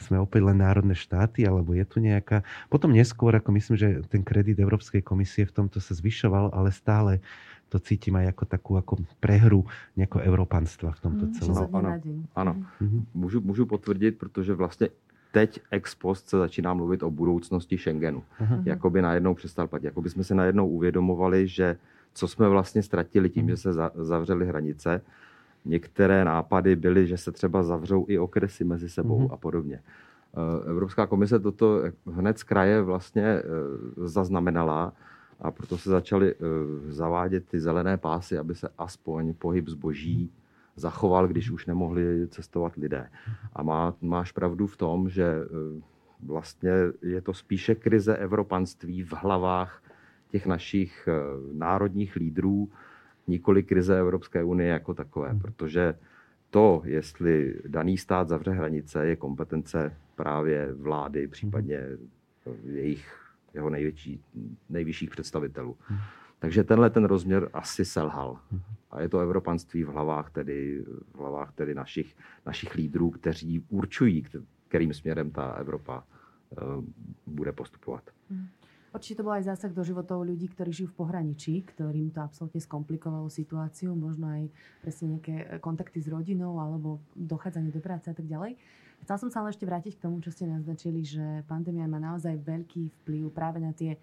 sme 0.00 0.16
opäť 0.16 0.48
len 0.48 0.58
národné 0.58 0.96
štáty, 0.96 1.44
alebo 1.44 1.76
je 1.76 1.84
tu 1.84 2.00
nejaká... 2.00 2.40
Potom 2.72 2.88
neskôr, 2.88 3.36
ako 3.36 3.52
myslím, 3.52 3.76
že 3.76 3.88
ten 4.08 4.24
kredit 4.24 4.56
Európskej 4.56 5.04
komisie 5.04 5.44
v 5.44 5.52
tomto 5.52 5.76
sa 5.76 5.92
zvyšoval, 5.92 6.56
ale 6.56 6.72
stále 6.72 7.20
to 7.68 7.78
cítim 7.78 8.16
aj 8.16 8.34
ako 8.34 8.44
takú 8.48 8.72
ako 8.80 8.92
prehru 9.22 9.62
nejakého 9.94 10.24
európanstva 10.26 10.96
v 10.96 11.00
tomto 11.04 11.24
mm, 11.28 11.32
celom. 11.38 11.68
Ano, 11.70 11.90
ano. 12.34 12.52
Mm-hmm. 12.82 13.00
Můžu, 13.14 13.38
můžu 13.40 13.66
potvrdit, 13.66 14.18
protože 14.18 14.54
vlastně 14.54 14.88
teď 15.32 15.60
ex 15.70 15.94
post 15.94 16.28
se 16.28 16.38
začíná 16.38 16.74
mluvit 16.74 17.02
o 17.02 17.10
budoucnosti 17.10 17.78
Schengenu. 17.78 18.22
Uh-huh. 18.40 18.62
Jakoby 18.66 19.02
najednou 19.02 19.34
přestal 19.34 19.68
platit. 19.68 19.86
Jakoby 19.86 20.10
jsme 20.10 20.24
se 20.24 20.34
najednou 20.34 20.68
uvědomovali, 20.68 21.48
že 21.48 21.76
co 22.14 22.28
jsme 22.28 22.48
vlastně 22.48 22.82
ztratili 22.82 23.30
tím, 23.30 23.48
že 23.48 23.56
se 23.56 23.72
za, 23.72 23.90
zavřely 23.94 24.46
hranice. 24.46 25.02
Některé 25.64 26.24
nápady 26.24 26.76
byly, 26.76 27.06
že 27.06 27.16
se 27.16 27.32
třeba 27.32 27.62
zavřou 27.62 28.04
i 28.08 28.18
okresy 28.18 28.64
mezi 28.64 28.88
sebou 28.88 29.26
uh-huh. 29.26 29.32
a 29.32 29.36
podobně. 29.36 29.80
Eh, 30.34 30.70
Evropská 30.70 31.06
komise 31.06 31.38
toto 31.38 31.82
hned 32.06 32.38
z 32.38 32.42
kraje 32.42 32.82
vlastně 32.82 33.22
eh, 33.22 33.42
zaznamenala 33.96 34.92
a 35.40 35.50
proto 35.50 35.78
se 35.78 35.90
začaly 35.90 36.34
uh, 36.34 36.40
zavádět 36.88 37.48
ty 37.48 37.60
zelené 37.60 37.96
pásy, 37.96 38.38
aby 38.38 38.54
se 38.54 38.68
aspoň 38.78 39.34
pohyb 39.34 39.68
zboží 39.68 40.30
zachoval, 40.76 41.28
když 41.28 41.50
už 41.50 41.66
nemohli 41.66 42.28
cestovat 42.28 42.76
lidé. 42.76 43.08
A 43.52 43.62
má, 43.62 43.94
máš 44.00 44.32
pravdu 44.32 44.66
v 44.66 44.76
tom, 44.76 45.08
že 45.08 45.34
vlastně 46.22 46.72
je 47.02 47.20
to 47.20 47.34
spíše 47.34 47.74
krize 47.74 48.16
evropanství 48.16 49.02
v 49.02 49.12
hlavách 49.12 49.82
těch 50.30 50.46
našich 50.46 51.08
uh, 51.08 51.56
národních 51.58 52.16
lídrů, 52.16 52.70
nikoli 53.26 53.62
krize 53.62 53.98
Evropské 53.98 54.44
unie 54.44 54.68
jako 54.68 54.94
takové, 54.94 55.30
hmm. 55.30 55.40
protože 55.40 55.94
to, 56.50 56.82
jestli 56.84 57.54
daný 57.66 57.98
stát 57.98 58.28
zavře 58.28 58.50
hranice, 58.50 59.06
je 59.06 59.16
kompetence 59.16 59.96
právě 60.16 60.72
vlády, 60.72 61.28
případně 61.28 61.80
jejich 62.64 63.16
jeho 63.54 63.70
největší, 63.70 64.24
nejvyšších 64.68 65.10
představitelů. 65.10 65.76
Hmm. 65.80 65.98
Takže 66.38 66.64
tenhle 66.64 66.90
ten 66.90 67.04
rozměr 67.04 67.50
asi 67.52 67.84
selhal. 67.84 68.38
Hmm. 68.50 68.60
A 68.90 69.00
je 69.00 69.08
to 69.08 69.20
evropanství 69.20 69.84
v 69.84 69.88
hlavách 69.88 70.30
tedy, 70.30 70.84
v 71.14 71.18
hlavách 71.18 71.52
tedy 71.52 71.74
našich, 71.74 72.16
našich 72.46 72.74
lídrů, 72.74 73.10
kteří 73.10 73.64
určují, 73.68 74.26
kterým 74.68 74.94
směrem 74.94 75.30
ta 75.30 75.44
Evropa 75.52 76.04
uh, 76.50 76.84
bude 77.26 77.52
postupovat. 77.52 78.02
Hmm. 78.30 78.46
Určite 78.90 79.22
to 79.22 79.26
bol 79.26 79.38
aj 79.38 79.46
zásah 79.46 79.70
do 79.70 79.86
životov 79.86 80.26
ľudí, 80.26 80.50
ktorí 80.50 80.74
žijú 80.74 80.90
v 80.90 80.98
pohraničí, 81.06 81.62
ktorým 81.62 82.10
to 82.10 82.26
absolútne 82.26 82.58
skomplikovalo 82.58 83.30
situáciu, 83.30 83.94
možno 83.94 84.26
aj 84.26 84.50
presne 84.82 85.14
nejaké 85.14 85.62
kontakty 85.62 86.02
s 86.02 86.10
rodinou 86.10 86.58
alebo 86.58 86.98
dochádzanie 87.14 87.70
do 87.70 87.78
práce 87.78 88.10
a 88.10 88.14
tak 88.18 88.26
ďalej. 88.26 88.58
Chcel 89.00 89.16
som 89.16 89.30
sa 89.32 89.40
ale 89.40 89.54
ešte 89.54 89.64
vrátiť 89.64 89.96
k 89.96 90.04
tomu, 90.04 90.20
čo 90.20 90.28
ste 90.28 90.44
naznačili, 90.44 91.00
že 91.06 91.22
pandémia 91.48 91.88
má 91.88 91.96
naozaj 91.96 92.36
veľký 92.42 93.00
vplyv 93.00 93.32
práve 93.32 93.56
na 93.62 93.72
tie 93.72 93.96
e, 93.96 93.98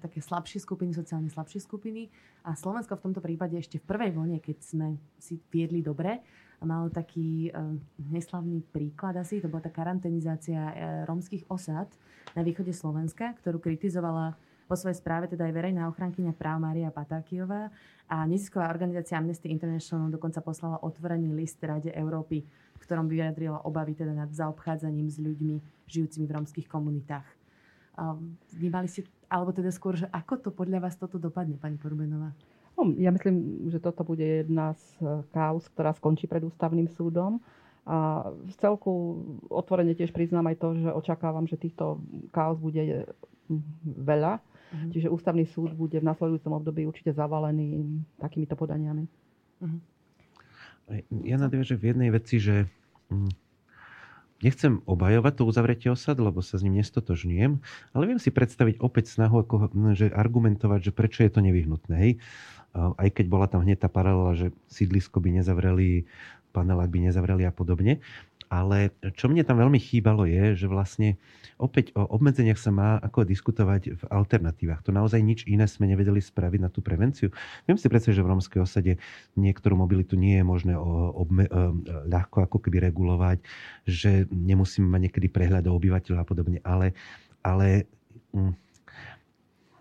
také 0.00 0.24
slabšie 0.24 0.64
skupiny, 0.64 0.96
sociálne 0.96 1.28
slabšie 1.28 1.60
skupiny. 1.60 2.08
A 2.48 2.56
Slovensko 2.56 2.96
v 2.96 3.04
tomto 3.10 3.20
prípade 3.20 3.58
ešte 3.60 3.76
v 3.76 3.84
prvej 3.84 4.16
vlne, 4.16 4.38
keď 4.40 4.56
sme 4.64 4.96
si 5.20 5.36
viedli 5.52 5.84
dobre, 5.84 6.24
malo 6.64 6.92
taký 6.92 7.48
e, 7.48 7.78
neslavný 8.12 8.60
príklad 8.68 9.16
asi, 9.16 9.40
to 9.40 9.48
bola 9.48 9.64
tá 9.64 9.72
karanténizácia 9.72 10.60
e, 10.60 10.74
rómskych 11.08 11.48
osad 11.48 11.88
na 12.36 12.44
východe 12.44 12.72
Slovenska, 12.76 13.32
ktorú 13.40 13.60
kritizovala 13.60 14.36
po 14.70 14.78
svojej 14.78 15.02
správe 15.02 15.26
teda 15.26 15.50
aj 15.50 15.54
verejná 15.56 15.90
ochrankyňa 15.90 16.30
práv 16.38 16.62
Mária 16.62 16.94
Patákiová 16.94 17.74
a 18.06 18.22
nezisková 18.22 18.70
organizácia 18.70 19.18
Amnesty 19.18 19.50
International 19.50 20.06
dokonca 20.14 20.38
poslala 20.38 20.78
otvorený 20.86 21.34
list 21.34 21.58
Rade 21.58 21.90
Európy 21.90 22.46
v 22.80 22.88
ktorom 22.88 23.12
vyjadrila 23.12 23.60
obavy 23.68 23.92
teda 23.92 24.16
nad 24.16 24.32
zaobchádzaním 24.32 25.12
s 25.12 25.20
ľuďmi 25.20 25.84
žijúcimi 25.84 26.24
v 26.24 26.34
romských 26.40 26.64
komunitách. 26.64 27.28
Vnímali 28.56 28.88
ste, 28.88 29.04
alebo 29.28 29.52
teda 29.52 29.68
skôr, 29.68 30.00
že 30.00 30.08
ako 30.08 30.40
to 30.40 30.50
podľa 30.56 30.88
vás 30.88 30.96
toto 30.96 31.20
dopadne, 31.20 31.60
pani 31.60 31.76
Porbenová? 31.76 32.32
No, 32.80 32.96
ja 32.96 33.12
myslím, 33.12 33.68
že 33.68 33.76
toto 33.76 34.00
bude 34.08 34.24
jedna 34.24 34.72
z 34.72 34.84
eh, 35.04 35.20
kauz, 35.36 35.68
ktorá 35.76 35.92
skončí 35.92 36.24
pred 36.24 36.40
ústavným 36.40 36.88
súdom. 36.96 37.44
A 37.84 38.28
v 38.32 38.54
celku 38.60 38.92
otvorene 39.52 39.92
tiež 39.92 40.12
priznám 40.12 40.48
aj 40.48 40.56
to, 40.60 40.68
že 40.78 40.90
očakávam, 40.92 41.44
že 41.48 41.60
týchto 41.60 42.00
chaos 42.32 42.56
bude 42.56 43.08
veľa. 43.84 44.38
Uh-huh. 44.40 44.90
Čiže 44.94 45.10
ústavný 45.10 45.44
súd 45.48 45.74
bude 45.74 45.98
v 45.98 46.06
nasledujúcom 46.06 46.60
období 46.60 46.86
určite 46.86 47.10
zavalený 47.10 48.00
takýmito 48.20 48.54
podaniami. 48.54 49.04
Uh-huh. 49.64 49.80
Ja 51.26 51.36
nadviažem 51.38 51.78
v 51.78 51.88
jednej 51.94 52.10
veci, 52.14 52.38
že 52.38 52.66
hm, 53.10 53.30
nechcem 54.42 54.82
obajovať 54.86 55.32
to 55.38 55.42
uzavretie 55.46 55.88
osad, 55.90 56.18
lebo 56.18 56.42
sa 56.42 56.58
s 56.58 56.64
ním 56.66 56.82
nestotožňujem, 56.82 57.52
ale 57.94 58.02
viem 58.06 58.18
si 58.18 58.34
predstaviť 58.34 58.82
opäť 58.82 59.14
snahu 59.14 59.46
ako, 59.46 59.70
hm, 59.70 59.94
že 59.94 60.06
argumentovať, 60.10 60.90
že 60.90 60.92
prečo 60.94 61.22
je 61.22 61.30
to 61.30 61.40
nevyhnutné. 61.42 61.94
Hej? 61.94 62.12
Aj 62.74 63.08
keď 63.10 63.26
bola 63.26 63.50
tam 63.50 63.66
hneď 63.66 63.82
tá 63.82 63.88
paralela, 63.90 64.38
že 64.38 64.46
sídlisko 64.70 65.18
by 65.18 65.42
nezavreli, 65.42 66.06
panelák 66.54 66.90
by 66.90 67.10
nezavreli 67.10 67.46
a 67.46 67.54
podobne. 67.54 67.98
Ale 68.50 68.90
čo 69.14 69.30
mne 69.30 69.46
tam 69.46 69.62
veľmi 69.62 69.78
chýbalo 69.78 70.26
je, 70.26 70.58
že 70.58 70.66
vlastne 70.66 71.14
opäť 71.54 71.94
o 71.94 72.02
obmedzeniach 72.02 72.58
sa 72.58 72.74
má 72.74 72.98
ako 72.98 73.22
diskutovať 73.22 73.94
v 73.94 74.02
alternatívach. 74.10 74.82
To 74.82 74.90
naozaj 74.90 75.22
nič 75.22 75.46
iné 75.46 75.70
sme 75.70 75.86
nevedeli 75.86 76.18
spraviť 76.18 76.58
na 76.58 76.66
tú 76.66 76.82
prevenciu. 76.82 77.30
Viem 77.70 77.78
si 77.78 77.86
predstaviť, 77.86 78.18
že 78.18 78.26
v 78.26 78.32
romskej 78.34 78.60
osade 78.66 78.92
niektorú 79.38 79.78
mobilitu 79.78 80.18
nie 80.18 80.42
je 80.42 80.44
možné 80.46 80.74
obme- 80.74 81.46
e, 81.46 81.54
ľahko 82.10 82.50
ako 82.50 82.58
keby 82.58 82.90
regulovať, 82.90 83.38
že 83.86 84.26
nemusíme 84.34 84.90
mať 84.90 85.00
niekedy 85.06 85.30
prehľad 85.30 85.70
o 85.70 85.76
obyvateľov 85.78 86.18
a 86.18 86.26
podobne, 86.26 86.58
ale, 86.66 86.98
ale 87.46 87.86
mm, 88.34 88.69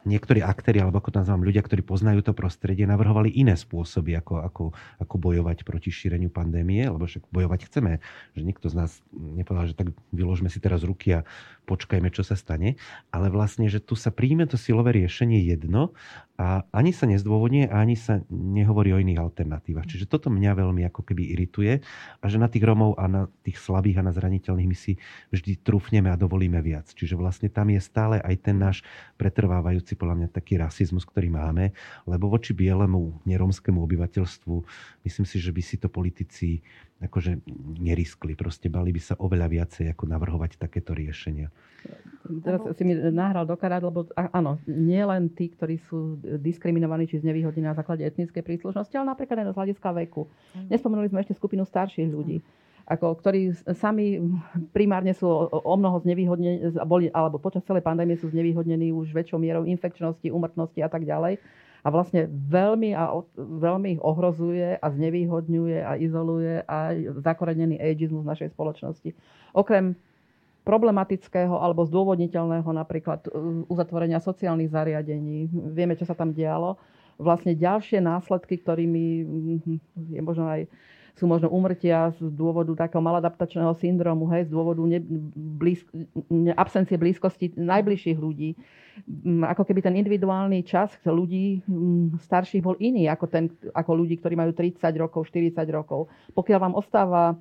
niektorí 0.10 0.42
aktéri, 0.42 0.82
alebo 0.82 0.98
ako 0.98 1.14
to 1.14 1.22
nazývam, 1.22 1.46
ľudia, 1.46 1.62
ktorí 1.62 1.86
poznajú 1.86 2.26
to 2.26 2.34
prostredie, 2.34 2.90
navrhovali 2.90 3.30
iné 3.30 3.54
spôsoby, 3.54 4.18
ako, 4.18 4.42
ako, 4.42 4.64
ako 4.98 5.16
bojovať 5.22 5.62
proti 5.62 5.94
šíreniu 5.94 6.34
pandémie, 6.34 6.90
lebo 6.90 7.06
však 7.06 7.30
bojovať 7.30 7.70
chceme. 7.70 8.02
Že 8.34 8.42
nikto 8.42 8.66
z 8.74 8.76
nás 8.76 8.92
nepovedal, 9.14 9.70
že 9.70 9.78
tak 9.78 9.94
vyložme 10.10 10.50
si 10.50 10.58
teraz 10.58 10.82
ruky 10.82 11.22
a 11.22 11.30
počkajme, 11.70 12.10
čo 12.10 12.26
sa 12.26 12.34
stane. 12.34 12.82
Ale 13.14 13.30
vlastne, 13.30 13.70
že 13.70 13.78
tu 13.78 13.94
sa 13.94 14.10
príjme 14.10 14.50
to 14.50 14.58
silové 14.58 14.98
riešenie 14.98 15.46
jedno 15.46 15.94
a 16.42 16.66
ani 16.74 16.90
sa 16.90 17.06
nezdôvodne 17.06 17.70
a 17.70 17.84
ani 17.84 17.94
sa 17.94 18.26
nehovorí 18.34 18.96
o 18.96 18.98
iných 18.98 19.22
alternatívach. 19.22 19.86
Čiže 19.86 20.10
toto 20.10 20.34
mňa 20.34 20.58
veľmi 20.58 20.82
ako 20.90 21.06
keby 21.06 21.36
irituje 21.38 21.84
a 22.18 22.26
že 22.26 22.42
na 22.42 22.50
tých 22.50 22.66
Romov 22.66 22.98
a 22.98 23.06
na 23.06 23.30
tých 23.46 23.62
slabých 23.62 24.02
a 24.02 24.08
na 24.08 24.16
zraniteľných 24.16 24.70
my 24.72 24.78
si 24.78 24.98
vždy 25.30 25.62
trúfneme 25.62 26.10
a 26.10 26.18
dovolíme 26.18 26.58
viac. 26.64 26.90
Čiže 26.90 27.20
vlastne 27.20 27.52
tam 27.52 27.70
je 27.70 27.84
stále 27.84 28.18
aj 28.24 28.36
ten 28.40 28.58
náš 28.58 28.82
pretrvávajúci 29.20 30.00
podľa 30.00 30.26
mňa 30.26 30.30
taký 30.32 30.58
rasizmus, 30.58 31.04
ktorý 31.04 31.28
máme, 31.28 31.76
lebo 32.08 32.32
voči 32.32 32.56
bielemu 32.56 33.20
neromskému 33.28 33.84
obyvateľstvu 33.84 34.56
myslím 35.04 35.26
si, 35.28 35.38
že 35.44 35.52
by 35.52 35.62
si 35.62 35.76
to 35.76 35.92
politici 35.92 36.64
akože 37.00 37.40
neriskli. 37.80 38.36
Proste 38.36 38.68
bali 38.68 38.92
by 38.92 39.02
sa 39.02 39.16
oveľa 39.16 39.48
viacej 39.48 39.96
ako 39.96 40.04
navrhovať 40.08 40.60
takéto 40.60 40.92
riešenia. 40.92 41.48
Teraz 42.44 42.62
si 42.76 42.84
mi 42.84 42.94
nahral 42.94 43.48
do 43.48 43.56
karát, 43.56 43.80
lebo 43.80 44.06
áno, 44.16 44.60
nie 44.68 45.00
len 45.00 45.32
tí, 45.32 45.48
ktorí 45.50 45.80
sú 45.88 46.20
diskriminovaní 46.22 47.08
či 47.08 47.24
znevýhodnení 47.24 47.72
na 47.72 47.78
základe 47.78 48.04
etnickej 48.04 48.44
príslušnosti, 48.44 48.94
ale 49.00 49.16
napríklad 49.16 49.48
aj 49.48 49.56
z 49.56 49.58
hľadiska 49.58 49.90
veku. 50.06 50.28
Nespomenuli 50.68 51.08
sme 51.08 51.24
ešte 51.24 51.40
skupinu 51.40 51.64
starších 51.64 52.12
ľudí 52.12 52.44
ako, 52.90 53.22
ktorí 53.22 53.54
sami 53.78 54.18
primárne 54.74 55.14
sú 55.14 55.30
o 55.46 55.74
mnoho 55.78 56.02
znevýhodnení, 56.02 56.74
alebo 57.14 57.38
počas 57.38 57.62
celej 57.70 57.86
pandémie 57.86 58.18
sú 58.18 58.34
znevýhodnení 58.34 58.90
už 58.90 59.14
väčšou 59.14 59.38
mierou 59.38 59.62
infekčnosti, 59.70 60.26
umrtnosti 60.34 60.82
a 60.82 60.90
tak 60.90 61.06
ďalej 61.06 61.38
a 61.80 61.88
vlastne 61.88 62.28
veľmi, 62.28 62.92
a, 62.92 63.24
veľmi 63.38 63.98
ich 63.98 64.02
ohrozuje 64.04 64.76
a 64.76 64.88
znevýhodňuje 64.92 65.80
a 65.80 65.96
izoluje 65.96 66.64
aj 66.68 67.24
zakorenený 67.24 67.80
ageizmus 67.80 68.28
v 68.28 68.32
našej 68.36 68.50
spoločnosti. 68.52 69.10
Okrem 69.56 69.96
problematického 70.68 71.56
alebo 71.56 71.88
zdôvodniteľného 71.88 72.70
napríklad 72.70 73.26
e, 73.26 73.30
uzatvorenia 73.72 74.20
sociálnych 74.20 74.70
zariadení. 74.70 75.50
Vieme, 75.72 75.96
čo 75.96 76.06
sa 76.06 76.14
tam 76.14 76.36
dialo. 76.36 76.78
Vlastne 77.20 77.56
ďalšie 77.56 78.00
následky, 78.00 78.60
ktorými 78.60 79.28
je 80.14 80.22
možno 80.24 80.48
aj 80.48 80.70
sú 81.18 81.26
možno 81.26 81.50
umrtia 81.50 82.12
z 82.18 82.30
dôvodu 82.34 82.74
takého 82.76 83.02
maladaptačného 83.02 83.74
syndromu, 83.78 84.30
hej, 84.34 84.48
z 84.48 84.52
dôvodu 84.52 84.82
ne, 84.86 85.00
blízk, 85.36 85.86
ne, 86.30 86.54
absencie 86.54 87.00
blízkosti 87.00 87.56
najbližších 87.58 88.18
ľudí. 88.18 88.58
Mm, 89.08 89.48
ako 89.48 89.64
keby 89.64 89.80
ten 89.80 89.96
individuálny 89.96 90.62
čas 90.68 90.92
ľudí 91.08 91.64
mm, 91.64 92.20
starších 92.20 92.64
bol 92.64 92.76
iný 92.84 93.08
ako, 93.08 93.26
ten, 93.32 93.50
ako 93.72 93.92
ľudí, 93.96 94.20
ktorí 94.20 94.36
majú 94.36 94.52
30 94.52 94.80
rokov, 95.00 95.32
40 95.32 95.56
rokov. 95.72 96.12
Pokiaľ 96.36 96.60
vám 96.60 96.76
ostáva 96.76 97.40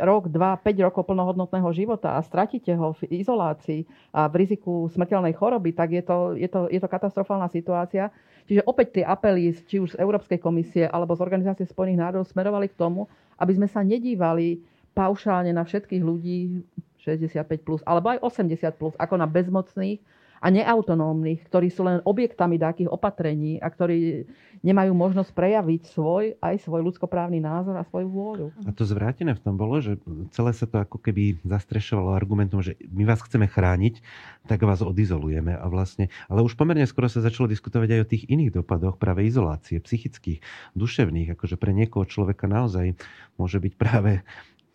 rok, 0.00 0.32
dva, 0.32 0.56
5 0.56 0.86
rokov 0.86 1.04
plnohodnotného 1.04 1.68
života 1.76 2.16
a 2.16 2.24
stratíte 2.24 2.72
ho 2.72 2.96
v 2.96 3.20
izolácii 3.20 3.84
a 4.16 4.26
v 4.26 4.34
riziku 4.40 4.88
smrteľnej 4.88 5.36
choroby, 5.36 5.76
tak 5.76 5.92
je 5.92 6.02
to, 6.02 6.32
je 6.34 6.48
to, 6.48 6.66
je 6.72 6.80
to 6.80 6.88
katastrofálna 6.88 7.52
situácia. 7.52 8.08
Čiže 8.48 8.64
opäť 8.64 9.00
tie 9.00 9.04
apely, 9.04 9.52
či 9.64 9.80
už 9.80 9.96
z 9.96 10.00
Európskej 10.00 10.40
komisie 10.40 10.84
alebo 10.88 11.16
z 11.16 11.24
Organizácie 11.24 11.64
spojených 11.68 12.00
národov 12.00 12.28
smerovali 12.28 12.68
k 12.72 12.76
tomu, 12.76 13.08
aby 13.36 13.52
sme 13.56 13.68
sa 13.68 13.84
nedívali 13.84 14.60
paušálne 14.96 15.52
na 15.52 15.64
všetkých 15.64 16.02
ľudí 16.04 16.64
65+, 17.04 17.60
plus, 17.60 17.80
alebo 17.84 18.16
aj 18.16 18.24
80+, 18.24 18.80
plus, 18.80 18.94
ako 18.96 19.14
na 19.20 19.28
bezmocných, 19.28 20.00
a 20.44 20.52
neautonómnych, 20.52 21.48
ktorí 21.48 21.72
sú 21.72 21.88
len 21.88 22.04
objektami 22.04 22.60
takých 22.60 22.92
opatrení 22.92 23.56
a 23.64 23.72
ktorí 23.72 24.28
nemajú 24.60 24.92
možnosť 24.92 25.32
prejaviť 25.32 25.82
svoj, 25.88 26.36
aj 26.36 26.68
svoj 26.68 26.84
ľudskoprávny 26.84 27.40
názor 27.40 27.80
a 27.80 27.88
svoju 27.88 28.08
vôľu. 28.12 28.46
A 28.68 28.72
to 28.76 28.84
zvrátené 28.84 29.32
v 29.32 29.40
tom 29.40 29.56
bolo, 29.56 29.80
že 29.80 29.96
celé 30.36 30.52
sa 30.52 30.68
to 30.68 30.84
ako 30.84 31.00
keby 31.00 31.40
zastrešovalo 31.48 32.12
argumentom, 32.12 32.60
že 32.60 32.76
my 32.92 33.08
vás 33.08 33.24
chceme 33.24 33.48
chrániť, 33.48 34.04
tak 34.44 34.60
vás 34.68 34.84
odizolujeme. 34.84 35.56
A 35.56 35.64
vlastne, 35.72 36.12
ale 36.28 36.44
už 36.44 36.60
pomerne 36.60 36.84
skoro 36.84 37.08
sa 37.08 37.24
začalo 37.24 37.48
diskutovať 37.48 37.88
aj 37.96 38.00
o 38.04 38.10
tých 38.12 38.24
iných 38.28 38.60
dopadoch 38.60 39.00
práve 39.00 39.24
izolácie, 39.24 39.80
psychických, 39.80 40.44
duševných, 40.76 41.32
akože 41.40 41.56
pre 41.56 41.72
niekoho 41.72 42.04
človeka 42.04 42.44
naozaj 42.44 43.00
môže 43.40 43.56
byť 43.56 43.72
práve 43.80 44.20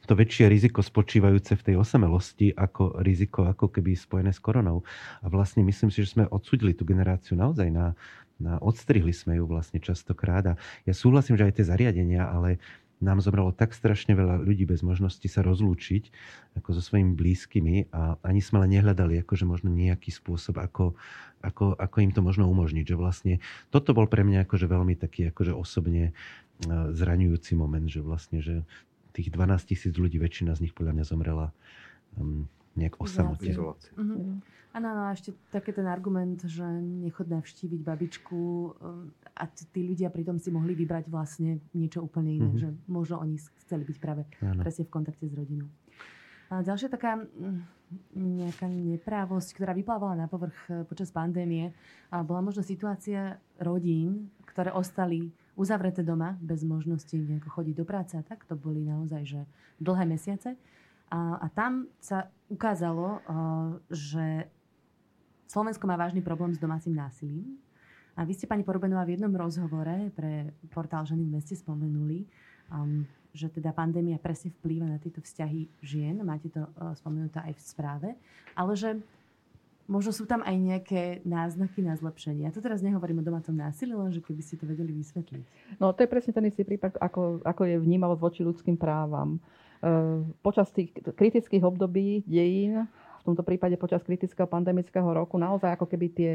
to 0.09 0.17
väčšie 0.17 0.49
riziko 0.49 0.81
spočívajúce 0.81 1.53
v 1.53 1.65
tej 1.69 1.75
osamelosti 1.77 2.49
ako 2.57 2.97
riziko 3.05 3.45
ako 3.45 3.69
keby 3.69 3.93
spojené 3.93 4.33
s 4.33 4.41
koronou. 4.41 4.81
A 5.21 5.29
vlastne 5.29 5.61
myslím 5.61 5.93
si, 5.93 6.01
že 6.01 6.17
sme 6.17 6.25
odsudili 6.25 6.73
tú 6.73 6.81
generáciu 6.81 7.37
naozaj 7.37 7.69
na, 7.69 7.93
na 8.41 8.57
odstrihli 8.57 9.13
sme 9.13 9.37
ju 9.37 9.45
vlastne 9.45 9.77
častokrát. 9.77 10.43
A 10.49 10.53
ja 10.89 10.93
súhlasím, 10.97 11.37
že 11.37 11.45
aj 11.45 11.61
tie 11.61 11.69
zariadenia, 11.69 12.25
ale 12.25 12.57
nám 12.99 13.23
zomrelo 13.23 13.55
tak 13.55 13.71
strašne 13.71 14.11
veľa 14.11 14.43
ľudí 14.43 14.67
bez 14.67 14.83
možnosti 14.83 15.23
sa 15.31 15.39
rozlúčiť 15.39 16.11
ako 16.59 16.69
so 16.75 16.81
svojimi 16.83 17.15
blízkymi 17.15 17.75
a 17.95 18.19
ani 18.19 18.43
sme 18.43 18.65
len 18.65 18.75
nehľadali 18.75 19.23
akože 19.23 19.47
možno 19.47 19.71
nejaký 19.71 20.11
spôsob, 20.11 20.59
ako, 20.59 20.99
ako, 21.39 21.79
ako 21.79 21.97
im 22.03 22.11
to 22.11 22.19
možno 22.19 22.51
umožniť. 22.51 22.91
Že 22.91 22.95
vlastne 22.99 23.33
toto 23.71 23.95
bol 23.95 24.11
pre 24.11 24.27
mňa 24.27 24.43
akože 24.43 24.67
veľmi 24.67 24.99
taký 24.99 25.31
akože 25.31 25.55
osobne 25.55 26.11
e, 26.11 26.13
zraňujúci 26.91 27.55
moment, 27.55 27.87
že 27.87 28.03
vlastne, 28.03 28.43
že 28.43 28.67
tých 29.19 29.29
12 29.36 29.69
tisíc 29.69 29.93
ľudí, 29.99 30.15
väčšina 30.15 30.55
z 30.55 30.63
nich 30.63 30.73
podľa 30.73 30.95
mňa 30.95 31.05
zomrela 31.05 31.51
um, 32.15 32.47
nejak 32.79 32.95
osamote. 33.03 33.51
Mm-hmm. 33.51 34.39
Áno, 34.69 34.88
a 34.88 35.12
ešte 35.12 35.34
taký 35.49 35.73
ten 35.73 35.89
argument, 35.89 36.45
že 36.45 36.63
nechod 36.79 37.27
navštíviť 37.27 37.82
babičku 37.84 38.39
um, 38.39 39.12
a 39.36 39.43
tí 39.49 39.82
ľudia 39.84 40.08
pritom 40.13 40.39
si 40.39 40.53
mohli 40.53 40.77
vybrať 40.77 41.12
vlastne 41.12 41.60
niečo 41.75 42.05
úplne 42.05 42.39
iné, 42.39 42.47
mm-hmm. 42.53 42.63
že 42.63 42.69
možno 42.88 43.19
oni 43.19 43.36
chceli 43.65 43.84
byť 43.84 43.97
práve 43.99 44.23
ano. 44.39 44.63
presne 44.63 44.88
v 44.88 44.93
kontakte 44.93 45.25
s 45.27 45.34
rodinou. 45.36 45.67
A 46.49 46.65
ďalšia 46.65 46.89
taká 46.89 47.17
mm, 47.17 47.62
nejaká 48.17 48.65
neprávosť, 48.69 49.53
ktorá 49.58 49.73
vyplávala 49.73 50.15
na 50.17 50.25
povrch 50.29 50.58
eh, 50.69 50.86
počas 50.86 51.10
pandémie, 51.10 51.73
bola 52.10 52.41
možno 52.41 52.65
situácia 52.65 53.38
rodín, 53.62 54.34
ktoré 54.49 54.73
ostali 54.73 55.29
uzavreté 55.59 56.07
doma, 56.07 56.39
bez 56.39 56.63
možnosti 56.63 57.11
nejako 57.11 57.51
chodiť 57.51 57.75
do 57.75 57.83
práce 57.83 58.15
a 58.15 58.23
tak. 58.23 58.47
To 58.47 58.55
boli 58.55 58.87
naozaj 58.87 59.27
že 59.27 59.41
dlhé 59.83 60.07
mesiace. 60.07 60.55
A, 61.11 61.35
a 61.43 61.47
tam 61.51 61.91
sa 61.99 62.31
ukázalo, 62.47 63.19
že 63.91 64.47
Slovensko 65.49 65.83
má 65.89 65.99
vážny 65.99 66.21
problém 66.23 66.55
s 66.55 66.61
domácim 66.61 66.95
násilím. 66.95 67.59
A 68.13 68.23
vy 68.23 68.37
ste, 68.37 68.45
pani 68.45 68.61
Porubenová, 68.61 69.07
v 69.07 69.17
jednom 69.17 69.31
rozhovore 69.33 70.11
pre 70.13 70.53
portál 70.69 71.07
Ženy 71.07 71.23
v 71.23 71.33
meste 71.39 71.55
spomenuli, 71.55 72.27
um, 72.69 73.07
že 73.31 73.47
teda 73.47 73.71
pandémia 73.71 74.19
presne 74.19 74.51
vplýva 74.59 74.85
na 74.91 74.99
tieto 74.99 75.23
vzťahy 75.23 75.71
žien. 75.81 76.19
Máte 76.21 76.51
to 76.51 76.67
uh, 76.67 76.93
spomenuté 76.99 77.39
aj 77.39 77.55
v 77.55 77.61
správe. 77.63 78.09
Ale 78.53 78.75
že 78.75 78.99
možno 79.89 80.13
sú 80.13 80.30
tam 80.30 80.45
aj 80.45 80.56
nejaké 80.56 81.02
náznaky 81.25 81.82
na 81.82 81.97
zlepšenie. 81.97 82.45
Ja 82.45 82.54
to 82.54 82.62
teraz 82.62 82.86
nehovorím 82.86 83.25
o 83.25 83.28
domácom 83.28 83.58
násilí, 83.58 83.97
len 83.97 84.13
že 84.13 84.21
keby 84.21 84.41
ste 84.45 84.62
to 84.62 84.69
vedeli 84.69 84.93
vysvetliť. 84.93 85.75
No 85.82 85.91
to 85.97 86.06
je 86.06 86.13
presne 86.13 86.32
ten 86.32 86.45
istý 86.45 86.62
prípad, 86.62 87.02
ako, 87.02 87.41
ako 87.41 87.62
je 87.65 87.82
vnímavosť 87.82 88.21
voči 88.21 88.41
ľudským 88.45 88.78
právam. 88.78 89.41
E, 89.82 89.89
počas 90.45 90.69
tých 90.69 90.93
kritických 90.93 91.65
období 91.65 92.21
dejín, 92.30 92.86
v 93.19 93.23
tomto 93.25 93.41
prípade 93.41 93.75
počas 93.82 94.06
kritického 94.06 94.45
pandemického 94.45 95.10
roku, 95.10 95.41
naozaj 95.41 95.75
ako 95.75 95.89
keby 95.89 96.08
tie 96.13 96.32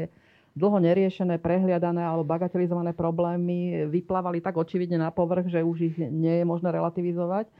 dlho 0.55 0.79
neriešené, 0.79 1.39
prehliadané 1.39 1.99
alebo 1.99 2.23
bagatelizované 2.27 2.95
problémy 2.95 3.87
vyplávali 3.91 4.39
tak 4.39 4.55
očividne 4.55 4.99
na 4.99 5.11
povrch, 5.11 5.51
že 5.51 5.63
už 5.63 5.77
ich 5.91 5.95
nie 5.99 6.43
je 6.43 6.45
možné 6.47 6.71
relativizovať. 6.71 7.51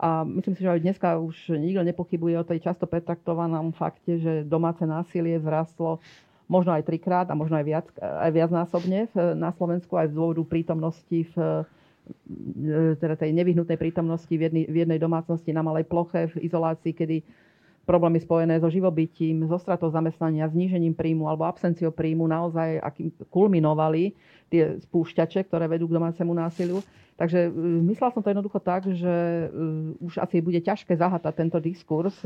A 0.00 0.24
myslím 0.24 0.56
si, 0.56 0.64
že 0.64 0.72
aj 0.72 0.80
dneska 0.80 1.20
už 1.20 1.60
nikto 1.60 1.84
nepochybuje 1.84 2.40
o 2.40 2.48
tej 2.48 2.64
často 2.64 2.88
pretraktovanom 2.88 3.76
fakte, 3.76 4.16
že 4.16 4.48
domáce 4.48 4.80
násilie 4.88 5.36
zrastlo 5.36 6.00
možno 6.48 6.72
aj 6.72 6.88
trikrát 6.88 7.28
a 7.28 7.36
možno 7.36 7.60
aj, 7.60 7.66
viac, 7.68 7.86
aj 8.00 8.30
viacnásobne 8.32 9.12
na 9.36 9.52
Slovensku 9.52 10.00
aj 10.00 10.10
z 10.10 10.16
dôvodu 10.16 10.42
prítomnosti 10.48 11.28
v 11.30 11.34
e, 11.36 12.96
teda 12.96 13.14
tej 13.14 13.30
nevyhnutnej 13.36 13.76
prítomnosti 13.76 14.32
v 14.32 14.48
jednej, 14.48 14.64
v 14.66 14.76
jednej 14.82 14.98
domácnosti 14.98 15.52
na 15.52 15.60
malej 15.60 15.84
ploche 15.84 16.32
v 16.32 16.48
izolácii, 16.48 16.96
kedy 16.96 17.16
problémy 17.88 18.20
spojené 18.20 18.60
so 18.60 18.68
živobytím, 18.70 19.48
so 19.48 19.58
stratou 19.58 19.90
zamestnania, 19.90 20.48
znížením 20.48 20.94
príjmu 20.94 21.26
alebo 21.26 21.48
absenciou 21.48 21.90
príjmu 21.90 22.28
naozaj 22.28 22.78
akým 22.80 23.08
kulminovali 23.32 24.14
tie 24.50 24.78
spúšťače, 24.88 25.46
ktoré 25.46 25.70
vedú 25.70 25.86
k 25.86 25.96
domácemu 25.96 26.32
násiliu. 26.34 26.80
Takže 27.20 27.48
e, 27.48 27.50
myslela 27.92 28.12
som 28.12 28.22
to 28.24 28.32
jednoducho 28.32 28.60
tak, 28.60 28.88
že 28.88 29.14
e, 29.46 29.46
už 30.00 30.20
asi 30.20 30.40
bude 30.40 30.60
ťažké 30.60 30.96
zahatať 30.96 31.32
tento 31.36 31.58
diskurs, 31.60 32.16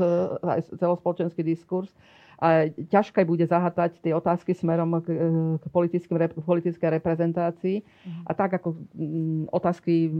aj 0.43 0.71
celospoločenský 0.79 1.43
diskurs, 1.43 1.91
a 2.35 2.67
ťažké 2.67 3.23
bude 3.23 3.47
zahatať 3.47 4.03
tie 4.03 4.11
otázky 4.11 4.51
smerom 4.51 4.99
k, 4.99 5.07
k 5.55 5.65
politickej 6.43 6.89
reprezentácii. 6.99 7.79
Mhm. 7.79 8.21
A 8.27 8.31
tak 8.35 8.59
ako 8.59 8.75
otázky 9.55 10.11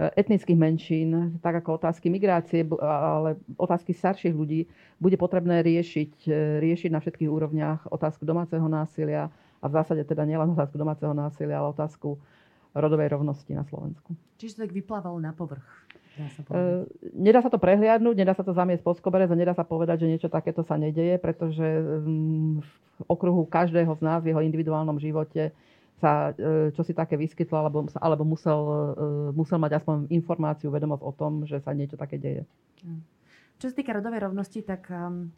etnických 0.00 0.56
menšín, 0.56 1.36
tak 1.44 1.60
ako 1.60 1.76
otázky 1.76 2.08
migrácie, 2.08 2.64
ale 2.80 3.36
otázky 3.60 3.92
starších 3.92 4.32
ľudí, 4.32 4.64
bude 4.96 5.20
potrebné 5.20 5.60
riešiť, 5.60 6.12
e, 6.24 6.32
riešiť 6.64 6.90
na 6.92 7.04
všetkých 7.04 7.28
úrovniach 7.28 7.84
otázku 7.92 8.24
domáceho 8.24 8.64
násilia 8.64 9.28
a 9.60 9.66
v 9.68 9.76
zásade 9.76 10.02
teda 10.08 10.24
nielen 10.24 10.56
otázku 10.56 10.80
domáceho 10.80 11.12
násilia, 11.12 11.60
ale 11.60 11.76
otázku 11.76 12.16
rodovej 12.72 13.12
rovnosti 13.12 13.52
na 13.52 13.66
Slovensku. 13.68 14.16
Čiže 14.40 14.56
to 14.56 14.62
tak 14.64 14.72
vyplávalo 14.72 15.20
na 15.20 15.36
povrch. 15.36 15.66
Uh, 16.50 16.84
nedá 17.16 17.40
sa 17.40 17.48
to 17.48 17.56
prehliadnúť, 17.56 18.12
nedá 18.18 18.36
sa 18.36 18.44
to 18.44 18.52
zamiesť 18.52 18.84
pod 18.84 18.98
koberec 19.00 19.30
a 19.32 19.38
nedá 19.38 19.56
sa 19.56 19.64
povedať, 19.64 20.04
že 20.04 20.10
niečo 20.10 20.28
takéto 20.28 20.60
sa 20.60 20.76
nedeje, 20.76 21.16
pretože 21.16 21.64
um, 21.64 22.60
v 22.60 23.00
okruhu 23.08 23.48
každého 23.48 23.88
z 23.96 24.02
nás 24.04 24.20
v 24.20 24.34
jeho 24.34 24.44
individuálnom 24.44 25.00
živote 25.00 25.54
sa 26.00 26.32
uh, 26.32 26.72
čo 26.72 26.82
si 26.82 26.96
také 26.96 27.20
vyskytlo, 27.20 27.56
alebo, 27.60 27.86
alebo 28.00 28.24
musel, 28.24 28.58
uh, 28.58 29.30
musel 29.36 29.60
mať 29.60 29.84
aspoň 29.84 30.10
informáciu, 30.10 30.72
vedomosť 30.72 31.04
o 31.04 31.12
tom, 31.12 31.32
že 31.44 31.60
sa 31.60 31.76
niečo 31.76 32.00
také 32.00 32.16
deje. 32.16 32.42
Čo 33.60 33.68
sa 33.68 33.74
týka 33.76 33.92
rodovej 33.92 34.24
rovnosti, 34.24 34.64
tak 34.64 34.88
um, 34.88 35.28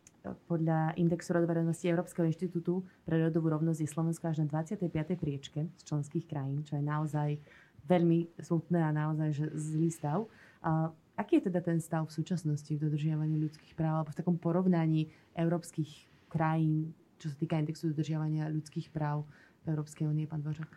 podľa 0.46 0.94
indexu 0.94 1.34
rodovej 1.34 1.66
rovnosti 1.66 1.90
Európskeho 1.90 2.30
inštitútu 2.30 2.86
pre 3.02 3.18
rodovú 3.18 3.50
rovnosť 3.50 3.80
je 3.82 3.90
Slovensko 3.90 4.30
až 4.30 4.46
na 4.46 4.62
25. 4.62 4.86
priečke 5.18 5.66
z 5.66 5.82
členských 5.82 6.30
krajín, 6.30 6.62
čo 6.62 6.78
je 6.78 6.84
naozaj 6.86 7.42
veľmi 7.90 8.30
smutné 8.38 8.78
a 8.78 8.94
naozaj 8.94 9.28
že 9.34 9.46
zlý 9.58 9.90
stav. 9.90 10.30
A 10.62 10.94
aký 11.18 11.42
je 11.42 11.50
teda 11.50 11.58
ten 11.58 11.82
stav 11.82 12.06
v 12.06 12.14
súčasnosti 12.14 12.70
v 12.70 12.78
dodržiavaní 12.78 13.42
ľudských 13.42 13.74
práv 13.74 14.02
alebo 14.02 14.14
v 14.14 14.18
takom 14.22 14.36
porovnaní 14.38 15.10
európskych 15.34 15.90
krajín, 16.30 16.94
čo 17.18 17.34
sa 17.34 17.36
týka 17.36 17.58
indexu 17.58 17.90
dodržiavania 17.90 18.46
ľudských 18.46 18.94
práv 18.94 19.26
v 19.64 19.68
Európskej 19.68 20.08
únie, 20.08 20.26
pán 20.26 20.42
Dvořák? 20.42 20.68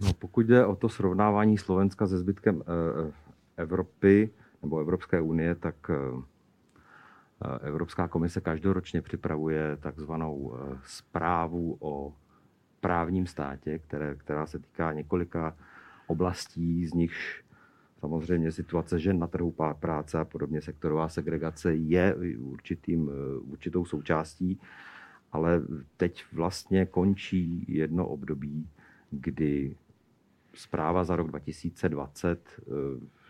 No, 0.00 0.12
pokud 0.12 0.46
jde 0.46 0.66
o 0.66 0.76
to 0.76 0.88
srovnávání 0.88 1.58
Slovenska 1.58 2.06
se 2.06 2.18
zbytkem 2.18 2.62
eh, 2.62 3.12
Evropy 3.56 4.30
nebo 4.62 4.80
Evropské 4.80 5.20
unie, 5.20 5.54
tak 5.54 5.90
eh, 5.90 7.58
Evropská 7.60 8.08
komise 8.08 8.40
každoročně 8.40 9.02
připravuje 9.02 9.76
takzvanou 9.76 10.54
eh, 10.54 10.78
zprávu 10.84 11.76
o 11.80 12.14
právním 12.80 13.26
státě, 13.26 13.78
které, 13.78 14.14
která 14.14 14.46
se 14.46 14.58
týká 14.58 14.92
několika 14.92 15.56
oblastí, 16.06 16.86
z 16.86 16.94
nichž 16.94 17.42
Samozřejmě 18.02 18.52
situace 18.52 18.98
žen 18.98 19.18
na 19.18 19.26
trhu 19.26 19.54
práce 19.80 20.18
a 20.18 20.24
podobně 20.24 20.62
sektorová 20.62 21.08
segregace 21.08 21.74
je 21.74 22.16
určitým, 22.38 23.10
eh, 23.10 23.38
určitou 23.38 23.84
součástí, 23.84 24.60
ale 25.32 25.62
teď 25.96 26.24
vlastně 26.32 26.86
končí 26.86 27.64
jedno 27.68 28.08
období, 28.08 28.68
kdy 29.10 29.76
zpráva 30.54 31.04
za 31.04 31.16
rok 31.16 31.28
2020 31.28 32.60
eh, 32.60 32.62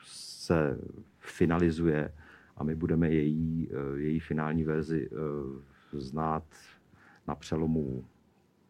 se 0.04 0.78
finalizuje 1.18 2.14
a 2.56 2.64
my 2.64 2.74
budeme 2.74 3.10
její, 3.10 3.68
eh, 3.70 4.00
její 4.00 4.20
finální 4.20 4.64
verzi 4.64 5.10
znát 5.92 6.44
na 7.26 7.34
přelomu 7.34 8.04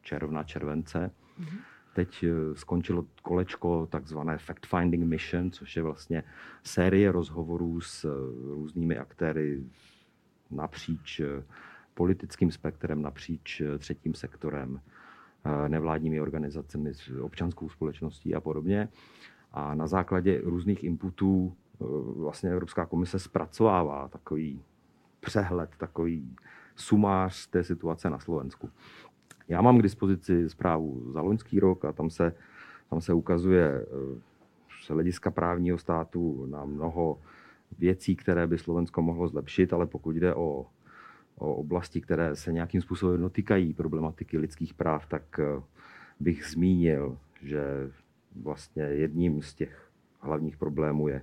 června, 0.03 0.42
července. 0.42 1.11
Mm-hmm. 1.40 1.59
Teď 1.95 2.25
eh, 2.25 2.55
skončilo 2.55 3.07
kolečko 3.23 3.87
takzvané 3.90 4.37
fact-finding 4.37 5.05
mission, 5.05 5.51
což 5.51 5.77
je 5.77 5.83
vlastně 5.83 6.25
série 6.62 7.12
rozhovorů 7.12 7.81
s 7.81 8.05
eh, 8.05 8.09
různými 8.55 8.99
aktéry 8.99 9.64
napříč 10.51 11.21
eh, 11.21 11.42
politickým 11.95 12.51
spektrem, 12.51 13.03
napříč 13.03 13.63
třetím 13.79 14.15
sektorem, 14.15 14.81
nevládními 15.69 16.21
organizacemi, 16.21 16.93
občanskou 17.21 17.69
společností 17.69 18.35
a 18.35 18.41
podobně. 18.41 18.89
A 19.53 19.75
na 19.75 19.87
základě 19.87 20.41
různých 20.45 20.85
inputů 20.85 21.53
vlastně 22.17 22.51
Evropská 22.51 22.87
komise 22.87 23.19
zpracovává 23.19 24.09
takový 24.09 24.63
přehled, 25.21 25.71
takový 25.79 26.37
sumář 26.77 27.47
té 27.47 27.65
situace 27.65 28.11
na 28.11 28.19
Slovensku. 28.19 28.71
Já 29.49 29.63
mám 29.63 29.79
k 29.79 29.83
dispozici 29.83 30.49
zprávu 30.49 31.13
za 31.13 31.21
loňský 31.21 31.61
rok 31.61 31.85
a 31.85 31.93
tam 31.93 32.11
se, 32.11 32.35
tam 32.91 33.01
se 33.01 33.13
ukazuje 33.13 33.65
eh, 33.67 34.21
z 34.83 34.89
hlediska 34.89 35.31
právního 35.31 35.79
státu 35.79 36.47
na 36.47 36.65
mnoho 36.65 37.19
věcí, 37.79 38.17
které 38.17 38.47
by 38.47 38.59
Slovensko 38.59 39.03
mohlo 39.03 39.29
zlepšit, 39.29 39.73
ale 39.73 39.87
pokud 39.87 40.17
jde 40.17 40.35
o 40.35 40.67
oblasti, 41.45 42.01
které 42.01 42.37
se 42.37 42.53
nějakým 42.53 42.83
způsobem 42.83 43.21
dotýkají 43.21 43.75
problematiky 43.75 44.39
lidských 44.39 44.75
práv, 44.75 45.07
tak 45.07 45.39
eh, 45.39 45.63
bych 46.21 46.47
zmínil, 46.47 47.19
že 47.43 47.91
vlastně 48.43 48.83
jedním 48.83 49.43
z 49.43 49.55
těch 49.55 49.91
hlavních 50.21 50.57
problémů 50.57 51.09
je 51.09 51.23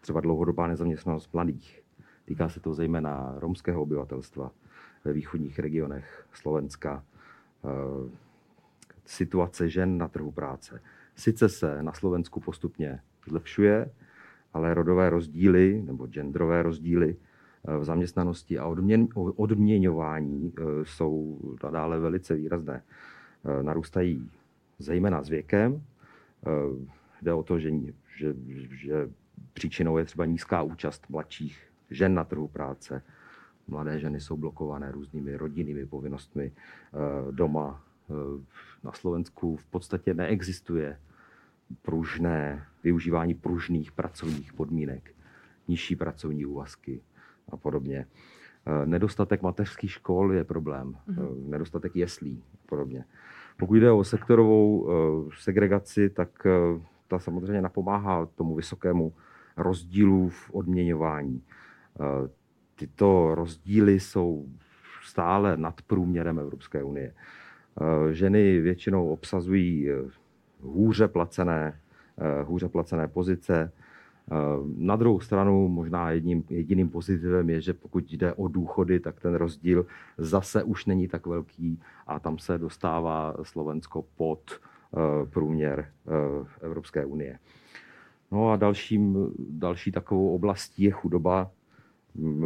třeba 0.00 0.20
dlouhodobá 0.20 0.66
nezaměstnanost 0.66 1.34
mladých. 1.34 1.82
Týká 2.24 2.48
se 2.48 2.60
to 2.60 2.74
zejména 2.74 3.34
romského 3.36 3.82
obyvatelstva 3.82 4.50
ve 5.04 5.12
východních 5.12 5.58
regionech 5.58 6.26
Slovenska, 6.32 7.04
Eh, 7.64 8.10
situace 9.04 9.68
žen 9.68 9.98
na 9.98 10.08
trhu 10.08 10.30
práce. 10.32 10.80
Sice 11.16 11.48
se 11.48 11.82
na 11.82 11.92
Slovensku 11.92 12.40
postupně 12.40 13.00
zlepšuje, 13.26 13.90
ale 14.52 14.74
rodové 14.74 15.10
rozdíly 15.10 15.82
nebo 15.86 16.06
genderové 16.06 16.62
rozdíly 16.62 17.16
v 17.64 17.84
zaměstnanosti 17.84 18.58
a 18.58 18.66
odměn, 18.66 19.08
odměňování 19.14 20.52
eh, 20.58 20.62
jsou 20.84 21.38
nadále 21.64 21.98
velice 21.98 22.34
výrazné. 22.34 22.82
Narůstají 23.62 24.30
zejména 24.78 25.22
s 25.22 25.28
věkem. 25.28 25.82
Jde 27.22 27.32
o 27.32 27.42
to, 27.42 27.58
že, 27.58 27.70
že, 28.16 28.34
že 28.70 29.10
příčinou 29.52 29.98
je 29.98 30.04
třeba 30.04 30.24
nízká 30.24 30.62
účast 30.62 31.04
mladších 31.08 31.62
žen 31.90 32.14
na 32.14 32.24
trhu 32.24 32.48
práce, 32.48 33.02
Mladé 33.68 33.98
ženy 33.98 34.20
jsou 34.20 34.36
blokované 34.36 34.92
různými 34.92 35.36
rodinnými 35.36 35.86
povinnostmi 35.86 36.52
eh, 36.52 37.32
doma. 37.32 37.84
Eh, 38.10 38.14
na 38.84 38.92
Slovensku 38.92 39.56
v 39.56 39.64
podstatě 39.64 40.14
neexistuje 40.14 40.98
pružné, 41.82 42.66
využívání 42.84 43.34
pružných 43.34 43.92
pracovních 43.92 44.52
podmínek, 44.52 45.14
nižší 45.68 45.96
pracovní 45.96 46.46
úvazky 46.46 47.00
a 47.50 47.56
podobně. 47.56 48.06
Eh, 48.66 48.86
nedostatek 48.86 49.42
mateřských 49.42 49.92
škol 49.92 50.32
je 50.32 50.44
problém, 50.44 50.94
mm-hmm. 51.08 51.48
nedostatek 51.48 51.96
jeslí 51.96 52.42
a 52.54 52.66
podobně. 52.66 53.04
Pokud 53.58 53.74
jde 53.74 53.90
o 53.90 54.04
sektorovou 54.04 54.88
segregaci, 55.38 56.10
tak 56.10 56.46
ta 57.08 57.18
samozřejmě 57.18 57.62
napomáhá 57.62 58.26
tomu 58.26 58.54
vysokému 58.54 59.12
rozdílu 59.56 60.28
v 60.28 60.50
odměňování 60.52 61.42
tyto 62.78 63.34
rozdíly 63.34 64.00
jsou 64.00 64.46
stále 65.02 65.56
nad 65.56 65.82
průměrem 65.82 66.38
Evropské 66.38 66.82
unie. 66.82 67.14
Ženy 68.12 68.60
většinou 68.60 69.08
obsazují 69.08 69.88
hůře 70.60 71.08
placené, 71.08 71.80
hůře 72.44 72.68
placené 72.68 73.08
pozice. 73.08 73.72
Na 74.76 74.96
druhou 74.96 75.20
stranu 75.20 75.68
možná 75.68 76.10
jedním, 76.10 76.44
jediným 76.50 76.88
pozitivem 76.88 77.50
je, 77.50 77.60
že 77.60 77.72
pokud 77.72 78.12
jde 78.12 78.34
o 78.34 78.48
důchody, 78.48 79.00
tak 79.00 79.20
ten 79.20 79.34
rozdíl 79.34 79.86
zase 80.18 80.62
už 80.62 80.86
není 80.86 81.08
tak 81.08 81.26
velký 81.26 81.80
a 82.06 82.20
tam 82.20 82.38
se 82.38 82.58
dostává 82.58 83.36
Slovensko 83.42 84.04
pod 84.16 84.60
průměr 85.30 85.88
Evropské 86.60 87.04
unie. 87.04 87.38
No 88.32 88.50
a 88.50 88.56
dalším, 88.56 89.32
další 89.38 89.92
takovou 89.92 90.34
oblastí 90.34 90.82
je 90.82 90.90
chudoba, 90.90 91.50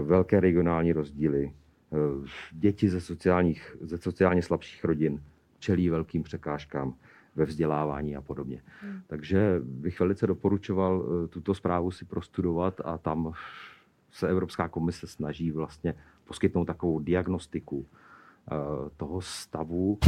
velké 0.02 0.40
regionální 0.40 0.92
rozdíly. 0.92 1.52
Děti 2.52 2.88
ze, 2.88 3.00
sociálních, 3.00 3.76
ze 3.80 3.98
sociálně 3.98 4.42
slabších 4.42 4.84
rodin 4.84 5.22
čelí 5.58 5.88
velkým 5.88 6.22
překážkám 6.22 6.94
ve 7.34 7.44
vzdělávání 7.44 8.16
a 8.16 8.20
podobně. 8.20 8.62
Hmm. 8.80 9.00
Takže 9.06 9.60
bych 9.64 10.00
velice 10.00 10.26
doporučoval 10.26 11.04
tuto 11.28 11.54
zprávu 11.54 11.90
si 11.90 12.04
prostudovat 12.04 12.80
a 12.84 12.98
tam 12.98 13.32
se 14.10 14.28
Evropská 14.28 14.68
komise 14.68 15.06
snaží 15.06 15.50
vlastně 15.50 15.94
poskytnout 16.24 16.64
takovou 16.64 16.98
diagnostiku 16.98 17.86
toho 18.96 19.20
stavu 19.20 19.98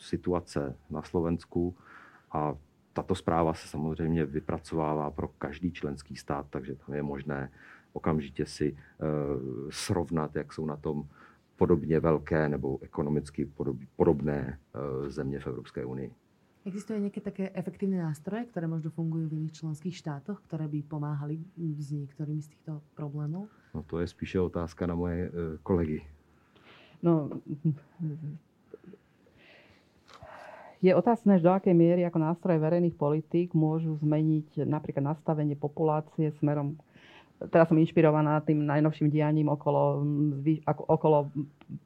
situace 0.00 0.76
na 0.90 1.02
Slovensku 1.02 1.76
a 2.32 2.54
tato 2.92 3.14
zpráva 3.14 3.54
se 3.54 3.68
samozřejmě 3.68 4.24
vypracovává 4.26 5.10
pro 5.10 5.28
každý 5.28 5.72
členský 5.72 6.16
stát, 6.16 6.46
takže 6.50 6.74
tam 6.74 6.94
je 6.94 7.02
možné 7.02 7.50
okamžitě 7.92 8.46
si 8.46 8.76
srovnat, 9.70 10.36
jak 10.36 10.52
jsou 10.52 10.66
na 10.66 10.76
tom 10.76 11.08
podobně 11.56 12.00
velké 12.00 12.48
nebo 12.48 12.78
ekonomicky 12.82 13.50
podobné 13.96 14.58
země 15.08 15.40
v 15.40 15.46
Evropské 15.46 15.84
unii. 15.84 16.12
Existuje 16.62 17.02
nejaké 17.02 17.18
také 17.18 17.50
efektívne 17.58 17.98
nástroje, 17.98 18.46
ktoré 18.54 18.70
možno 18.70 18.94
fungujú 18.94 19.26
v 19.26 19.42
iných 19.42 19.58
členských 19.58 19.98
štátoch, 19.98 20.38
ktoré 20.46 20.70
by 20.70 20.78
pomáhali 20.86 21.42
s 21.58 21.90
niektorými 21.90 22.38
z 22.38 22.54
týchto 22.54 22.78
problémov? 22.94 23.50
No 23.74 23.82
to 23.82 23.98
je 23.98 24.06
spíše 24.06 24.38
otázka 24.38 24.86
na 24.86 24.94
moje 24.94 25.26
kolegy. 25.66 26.06
No, 27.02 27.34
je 30.78 30.94
otázne, 30.94 31.42
do 31.42 31.50
akej 31.50 31.74
miery 31.74 32.06
ako 32.06 32.18
nástroje 32.22 32.62
verejných 32.62 32.94
politík 32.94 33.58
môžu 33.58 33.98
zmeniť 33.98 34.62
napríklad 34.62 35.18
nastavenie 35.18 35.58
populácie 35.58 36.30
smerom 36.38 36.78
teraz 37.50 37.66
som 37.66 37.78
inšpirovaná 37.78 38.38
tým 38.46 38.62
najnovším 38.62 39.10
dianím 39.10 39.50
okolo, 39.50 40.06
okolo 40.86 41.26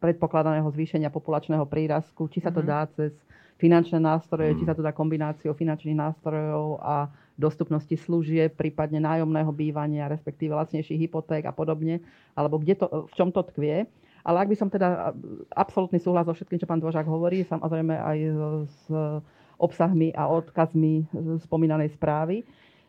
predpokladaného 0.04 0.68
zvýšenia 0.68 1.08
populačného 1.08 1.64
prírastku, 1.64 2.28
či 2.28 2.44
sa 2.44 2.52
to 2.52 2.60
mhm. 2.60 2.68
dá 2.68 2.84
cez 2.92 3.16
finančné 3.56 3.98
nástroje, 4.00 4.56
či 4.60 4.64
sa 4.68 4.76
to 4.76 4.84
dá 4.84 4.92
kombináciou 4.92 5.56
finančných 5.56 5.96
nástrojov 5.96 6.80
a 6.84 7.08
dostupnosti 7.36 7.92
služieb, 7.92 8.56
prípadne 8.56 9.00
nájomného 9.00 9.52
bývania, 9.52 10.08
respektíve 10.08 10.56
lacnejších 10.56 11.08
hypoték 11.08 11.44
a 11.44 11.52
podobne, 11.52 12.00
alebo 12.36 12.60
kde 12.60 12.80
to, 12.80 12.86
v 13.08 13.14
čom 13.16 13.28
to 13.32 13.44
tkvie. 13.52 13.88
Ale 14.26 14.36
ak 14.42 14.50
by 14.50 14.56
som 14.58 14.68
teda 14.72 15.14
absolútny 15.54 16.02
súhlas 16.02 16.26
so 16.26 16.34
všetkým, 16.34 16.58
čo 16.58 16.68
pán 16.68 16.82
Dvožák 16.82 17.06
hovorí, 17.06 17.46
samozrejme 17.46 17.94
aj 17.94 18.18
s 18.66 18.82
obsahmi 19.56 20.12
a 20.12 20.28
odkazmi 20.28 21.06
spomínanej 21.44 21.94
správy, 21.96 22.44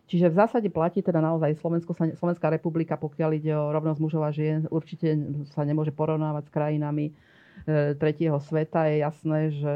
Čiže 0.08 0.32
v 0.32 0.40
zásade 0.40 0.70
platí 0.72 1.04
teda 1.04 1.20
naozaj 1.20 1.60
Slovensko, 1.60 1.92
Slovenská 1.92 2.48
republika, 2.48 2.96
pokiaľ 2.96 3.30
ide 3.36 3.52
o 3.52 3.76
rovnosť 3.76 4.00
mužov 4.00 4.24
a 4.24 4.32
žien, 4.32 4.64
určite 4.72 5.20
sa 5.52 5.68
nemôže 5.68 5.92
porovnávať 5.92 6.48
s 6.48 6.54
krajinami 6.56 7.12
tretieho 8.00 8.40
sveta. 8.40 8.88
Je 8.88 9.04
jasné, 9.04 9.40
že 9.52 9.74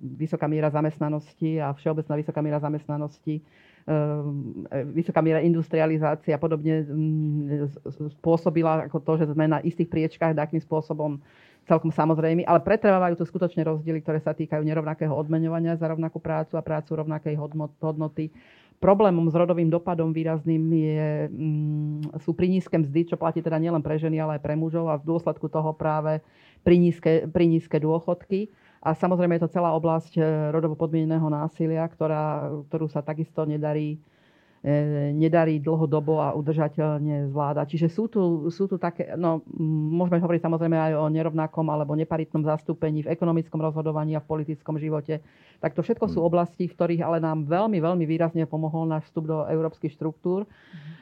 vysoká 0.00 0.48
miera 0.48 0.72
zamestnanosti 0.72 1.60
a 1.60 1.76
všeobecná 1.76 2.14
vysoká 2.16 2.40
miera 2.40 2.60
zamestnanosti, 2.60 3.40
e, 3.40 3.42
vysoká 4.96 5.20
miera 5.20 5.44
industrializácie 5.44 6.32
a 6.32 6.40
podobne 6.40 6.86
spôsobila 8.20 8.88
ako 8.88 8.98
to, 9.04 9.12
že 9.20 9.26
sme 9.32 9.44
na 9.50 9.60
istých 9.60 9.90
priečkách 9.92 10.32
takým 10.32 10.62
spôsobom 10.62 11.20
celkom 11.62 11.94
samozrejme, 11.94 12.42
ale 12.42 12.58
pretrvávajú 12.58 13.14
tu 13.14 13.24
skutočne 13.26 13.62
rozdiely, 13.62 14.02
ktoré 14.02 14.18
sa 14.18 14.34
týkajú 14.34 14.66
nerovnakého 14.66 15.14
odmeňovania 15.14 15.78
za 15.78 15.86
rovnakú 15.86 16.18
prácu 16.18 16.58
a 16.58 16.62
prácu 16.64 16.98
rovnakej 16.98 17.38
hodnoty 17.78 18.34
Problémom 18.82 19.30
s 19.30 19.38
rodovým 19.38 19.70
dopadom 19.70 20.10
výrazným 20.10 20.64
je, 20.74 21.30
mm, 21.30 22.18
sú 22.18 22.34
pri 22.34 22.50
nízke 22.50 22.74
mzdy, 22.74 23.14
čo 23.14 23.16
platí 23.16 23.38
teda 23.38 23.62
nielen 23.62 23.78
pre 23.78 23.94
ženy, 23.94 24.18
ale 24.18 24.36
aj 24.36 24.42
pre 24.42 24.58
mužov 24.58 24.90
a 24.90 24.98
v 24.98 25.06
dôsledku 25.06 25.46
toho 25.46 25.70
práve 25.70 26.18
pri 26.66 26.82
nízke, 26.82 27.30
pri 27.30 27.46
nízke 27.46 27.78
dôchodky. 27.78 28.50
A 28.82 28.98
samozrejme 28.98 29.38
je 29.38 29.46
to 29.46 29.54
celá 29.54 29.70
oblasť 29.78 30.18
eh, 30.18 30.26
rodovo 30.50 30.74
podmieneného 30.74 31.30
násilia, 31.30 31.86
ktorá, 31.86 32.50
ktorú 32.66 32.90
sa 32.90 33.06
takisto 33.06 33.46
nedarí 33.46 34.02
nedarí 35.18 35.58
dlhodobo 35.58 36.22
a 36.22 36.38
udržateľne 36.38 37.34
zvládať. 37.34 37.66
Čiže 37.74 37.88
sú 37.90 38.06
tu, 38.06 38.46
sú 38.46 38.70
tu 38.70 38.78
také, 38.78 39.10
no 39.18 39.42
môžeme 39.90 40.22
hovoriť 40.22 40.38
samozrejme 40.38 40.78
aj 40.78 40.92
o 41.02 41.10
nerovnakom 41.10 41.66
alebo 41.66 41.98
neparitnom 41.98 42.46
zastúpení 42.46 43.02
v 43.02 43.10
ekonomickom 43.10 43.58
rozhodovaní 43.58 44.14
a 44.14 44.22
v 44.22 44.30
politickom 44.30 44.78
živote. 44.78 45.18
Tak 45.58 45.74
to 45.74 45.82
všetko 45.82 46.06
sú 46.06 46.22
mm. 46.22 46.26
oblasti, 46.26 46.70
v 46.70 46.74
ktorých 46.78 47.02
ale 47.02 47.18
nám 47.18 47.42
veľmi, 47.50 47.82
veľmi 47.82 48.06
výrazne 48.06 48.46
pomohol 48.46 48.86
náš 48.86 49.10
vstup 49.10 49.26
do 49.26 49.42
európskych 49.50 49.98
štruktúr 49.98 50.46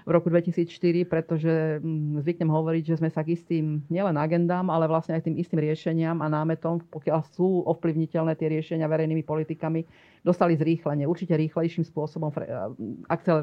v 0.05 0.11
roku 0.11 0.33
2004, 0.33 1.05
pretože 1.05 1.85
zvyknem 2.25 2.49
hovoriť, 2.49 2.96
že 2.96 2.99
sme 3.01 3.12
sa 3.12 3.20
k 3.20 3.37
istým 3.37 3.85
nielen 3.92 4.16
agendám, 4.16 4.73
ale 4.73 4.88
vlastne 4.88 5.16
aj 5.16 5.29
tým 5.29 5.37
istým 5.37 5.61
riešeniam 5.61 6.25
a 6.25 6.33
námetom, 6.33 6.81
pokiaľ 6.88 7.20
sú 7.37 7.64
ovplyvniteľné 7.68 8.33
tie 8.40 8.49
riešenia 8.49 8.88
verejnými 8.88 9.20
politikami, 9.20 9.85
dostali 10.25 10.57
zrýchlenie. 10.57 11.09
Určite 11.09 11.37
rýchlejším 11.37 11.85
spôsobom, 11.85 12.33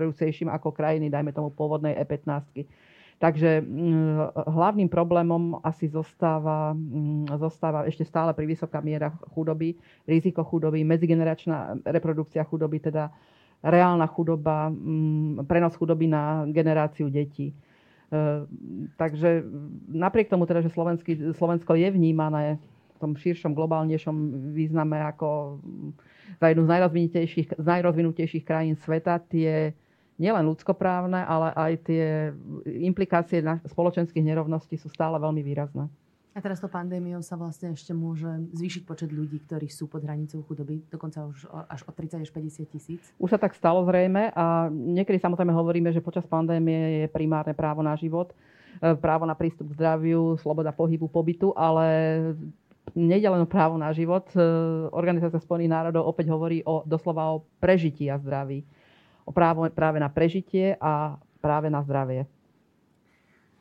akcelerujúcejším 0.07 0.49
ako 0.49 0.71
krajiny, 0.71 1.11
dajme 1.11 1.35
tomu 1.35 1.51
pôvodnej 1.51 1.95
E15. 1.99 2.63
Takže 3.17 3.65
mm, 3.65 4.45
hlavným 4.45 4.89
problémom 4.93 5.57
asi 5.65 5.89
zostáva, 5.89 6.77
mm, 6.77 7.33
zostáva 7.41 7.89
ešte 7.89 8.05
stále 8.05 8.29
pri 8.37 8.45
vysoká 8.45 8.77
miera 8.77 9.09
chudoby, 9.33 9.73
riziko 10.05 10.45
chudoby, 10.45 10.85
medzigeneračná 10.85 11.81
reprodukcia 11.81 12.45
chudoby, 12.45 12.77
teda 12.77 13.09
reálna 13.65 14.05
chudoba, 14.05 14.69
mm, 14.69 15.49
prenos 15.49 15.73
chudoby 15.73 16.05
na 16.05 16.45
generáciu 16.45 17.09
detí. 17.09 17.49
E, 17.49 17.55
takže 19.01 19.41
napriek 19.89 20.29
tomu 20.29 20.45
teda, 20.45 20.61
že 20.61 20.69
Slovensko 21.33 21.73
je 21.73 21.89
vnímané 21.89 22.61
v 22.93 22.97
tom 23.01 23.17
širšom, 23.17 23.57
globálnejšom 23.57 24.15
význame 24.53 25.01
ako 25.01 25.57
za 26.37 26.53
jednu 26.53 26.63
z 26.65 26.69
najrozvinutejších, 26.69 27.47
z 27.57 27.65
najrozvinutejších 27.65 28.45
krajín 28.45 28.77
sveta, 28.77 29.17
tie 29.25 29.73
nielen 30.17 30.45
ľudskoprávne, 30.49 31.23
ale 31.23 31.53
aj 31.53 31.73
tie 31.85 32.05
implikácie 32.65 33.41
na 33.41 33.61
spoločenských 33.65 34.25
nerovností 34.25 34.75
sú 34.77 34.89
stále 34.89 35.17
veľmi 35.21 35.41
výrazné. 35.45 35.89
A 36.37 36.41
teraz 36.41 36.61
to 36.61 36.69
pandémiou 36.69 37.17
sa 37.25 37.33
vlastne 37.33 37.73
ešte 37.73 37.97
môže 37.97 38.29
zvýšiť 38.53 38.85
počet 38.85 39.09
ľudí, 39.09 39.41
ktorí 39.41 39.73
sú 39.73 39.89
pod 39.89 40.05
hranicou 40.05 40.45
chudoby, 40.45 40.85
dokonca 40.85 41.25
už 41.25 41.49
až 41.49 41.81
o 41.89 41.91
30 41.93 42.21
až 42.21 42.29
50 42.29 42.73
tisíc. 42.77 43.01
Už 43.17 43.33
sa 43.33 43.41
tak 43.41 43.57
stalo 43.57 43.81
zrejme 43.89 44.29
a 44.37 44.69
niekedy 44.69 45.17
samozrejme 45.17 45.49
hovoríme, 45.49 45.89
že 45.89 45.97
počas 45.97 46.29
pandémie 46.29 47.01
je 47.01 47.07
primárne 47.09 47.57
právo 47.57 47.81
na 47.81 47.97
život, 47.97 48.37
e, 48.77 48.93
právo 48.93 49.25
na 49.25 49.33
prístup 49.33 49.73
k 49.73 49.81
zdraviu, 49.81 50.37
sloboda 50.37 50.69
pohybu, 50.69 51.09
pobytu, 51.09 51.57
ale 51.57 51.89
nejde 52.93 53.33
len 53.33 53.41
o 53.41 53.49
právo 53.49 53.73
na 53.81 53.89
život. 53.89 54.29
E, 54.37 54.39
Organizácia 54.93 55.41
Spojených 55.41 55.73
národov 55.73 56.05
opäť 56.05 56.29
hovorí 56.29 56.61
o, 56.69 56.85
doslova 56.85 57.33
o 57.33 57.49
prežití 57.57 58.13
a 58.13 58.21
zdraví. 58.21 58.61
O 59.27 59.35
právo 59.35 59.67
práve 59.75 59.99
na 59.99 60.07
prežitie 60.07 60.79
a 60.79 61.19
práve 61.43 61.67
na 61.67 61.83
zdravie. 61.83 62.23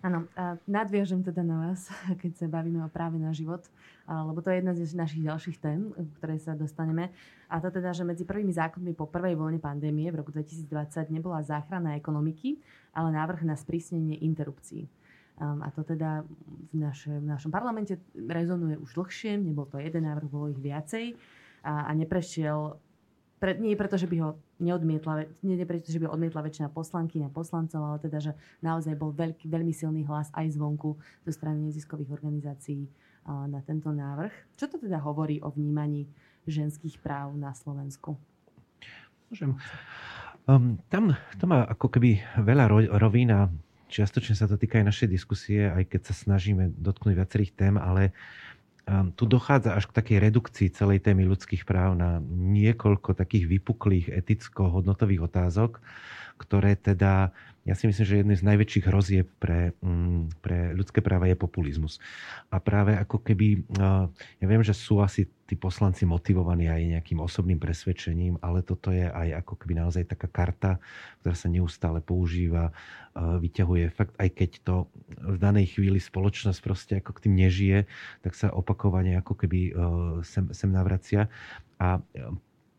Áno, 0.07 0.31
nadviažem 0.71 1.19
teda 1.27 1.43
na 1.43 1.67
vás, 1.67 1.91
keď 2.23 2.33
sa 2.39 2.47
bavíme 2.47 2.79
o 2.87 2.91
práve 2.93 3.19
na 3.19 3.35
život, 3.35 3.67
lebo 4.07 4.39
to 4.39 4.55
je 4.55 4.63
jedna 4.63 4.73
z 4.79 4.95
našich 4.95 5.23
ďalších 5.27 5.59
tém, 5.59 5.91
ktoré 6.23 6.39
sa 6.39 6.55
dostaneme. 6.55 7.11
A 7.51 7.59
to 7.59 7.75
teda, 7.75 7.91
že 7.91 8.07
medzi 8.07 8.23
prvými 8.23 8.55
zákonmi 8.55 8.95
po 8.95 9.11
prvej 9.11 9.35
vlne 9.35 9.59
pandémie 9.59 10.07
v 10.15 10.23
roku 10.23 10.31
2020 10.31 11.11
nebola 11.11 11.43
záchrana 11.43 11.99
ekonomiky, 11.99 12.63
ale 12.95 13.11
návrh 13.11 13.43
na 13.43 13.59
sprísnenie 13.59 14.23
interrupcií. 14.23 14.87
A 15.37 15.69
to 15.75 15.85
teda 15.85 16.25
v, 16.71 16.75
naše, 16.81 17.13
v 17.13 17.27
našom 17.27 17.51
parlamente 17.53 18.01
rezonuje 18.15 18.79
už 18.81 18.97
dlhšie, 18.97 19.37
nebol 19.37 19.69
to 19.69 19.77
jeden 19.77 20.07
návrh, 20.09 20.31
bolo 20.31 20.49
ich 20.49 20.61
viacej 20.63 21.13
a, 21.67 21.91
a 21.91 21.91
neprešiel, 21.93 22.79
pre, 23.37 23.57
nie 23.61 23.77
preto, 23.77 24.01
že 24.01 24.09
by 24.09 24.17
ho 24.23 24.31
neodmietla, 24.61 25.29
nie 25.45 25.61
preto, 25.69 25.93
že 25.93 26.01
by 26.01 26.09
ho 26.09 26.15
odmietla 26.17 26.41
väčšina 26.41 26.69
poslanky 26.73 27.21
a 27.21 27.29
poslancov, 27.29 27.81
ale 27.85 27.99
teda, 28.01 28.19
že 28.21 28.33
naozaj 28.65 28.97
bol 28.97 29.13
veľký, 29.13 29.49
veľmi 29.49 29.73
silný 29.77 30.09
hlas 30.09 30.33
aj 30.33 30.57
zvonku 30.57 30.97
zo 30.97 31.33
strany 31.33 31.69
neziskových 31.69 32.17
organizácií 32.17 32.89
uh, 32.89 33.45
na 33.49 33.61
tento 33.61 33.93
návrh. 33.93 34.57
Čo 34.57 34.73
to 34.73 34.77
teda 34.81 35.01
hovorí 35.05 35.41
o 35.45 35.53
vnímaní 35.53 36.09
ženských 36.49 36.97
práv 37.03 37.37
na 37.37 37.53
Slovensku? 37.53 38.17
Môžem. 39.29 39.59
Um, 40.47 40.79
tam 40.87 41.19
to 41.43 41.45
má 41.51 41.67
ako 41.67 41.91
keby 41.91 42.23
veľa 42.39 42.71
rovín 43.03 43.35
a 43.35 43.51
čiastočne 43.91 44.39
sa 44.39 44.47
to 44.47 44.55
týka 44.55 44.79
aj 44.79 44.87
našej 44.87 45.09
diskusie, 45.11 45.67
aj 45.67 45.91
keď 45.91 46.01
sa 46.07 46.15
snažíme 46.15 46.71
dotknúť 46.79 47.19
viacerých 47.19 47.53
tém, 47.59 47.75
ale 47.75 48.11
um, 48.11 48.15
tu 49.19 49.27
dochádza 49.27 49.75
až 49.75 49.91
k 49.91 49.97
takej 49.99 50.19
redukcii 50.31 50.69
celej 50.71 51.03
témy 51.03 51.27
ľudských 51.27 51.67
práv 51.67 51.99
na 51.99 52.23
niekoľko 52.31 53.19
takých 53.19 53.51
vypuklých 53.51 54.15
eticko-hodnotových 54.15 55.27
otázok, 55.27 55.83
ktoré 56.37 56.77
teda, 56.77 57.33
ja 57.65 57.75
si 57.75 57.89
myslím, 57.89 58.07
že 58.07 58.21
jedný 58.21 58.35
z 58.37 58.47
najväčších 58.47 58.85
hrozieb 58.87 59.27
pre, 59.41 59.73
mm, 59.81 60.45
pre 60.45 60.77
ľudské 60.77 61.01
práva 61.01 61.27
je 61.27 61.35
populizmus. 61.35 61.99
A 62.53 62.61
práve 62.61 62.93
ako 62.95 63.25
keby, 63.25 63.65
ja 64.39 64.47
viem, 64.47 64.61
že 64.61 64.77
sú 64.77 65.01
asi 65.01 65.27
tí 65.47 65.55
poslanci 65.55 66.05
motivovaní 66.05 66.67
aj 66.67 66.83
nejakým 66.99 67.23
osobným 67.23 67.57
presvedčením, 67.57 68.37
ale 68.43 68.67
toto 68.67 68.91
je 68.91 69.07
aj 69.07 69.47
ako 69.47 69.55
keby 69.63 69.79
naozaj 69.79 70.03
taká 70.11 70.27
karta, 70.27 70.73
ktorá 71.23 71.35
sa 71.39 71.49
neustále 71.49 72.03
používa, 72.03 72.75
vyťahuje 73.17 73.95
fakt, 73.95 74.15
aj 74.19 74.29
keď 74.35 74.51
to 74.67 74.91
v 75.23 75.39
danej 75.39 75.79
chvíli 75.79 76.03
spoločnosť 76.03 76.61
proste 76.61 76.93
ako 76.99 77.11
k 77.17 77.23
tým 77.31 77.35
nežije, 77.39 77.79
tak 78.27 78.35
sa 78.35 78.51
opakovane 78.53 79.17
ako 79.17 79.33
keby 79.39 79.73
sem, 80.27 80.51
sem 80.51 80.69
navracia. 80.69 81.31
A 81.79 82.03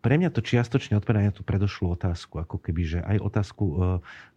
pre 0.07 0.15
mňa 0.15 0.31
to 0.31 0.39
čiastočne 0.39 0.95
odpovedá 0.95 1.19
na 1.19 1.35
tú 1.35 1.43
predošlú 1.43 1.91
otázku, 1.91 2.39
ako 2.39 2.63
keby, 2.63 2.81
že 2.87 2.99
aj 3.03 3.27
otázku 3.27 3.63
e, 3.67 3.75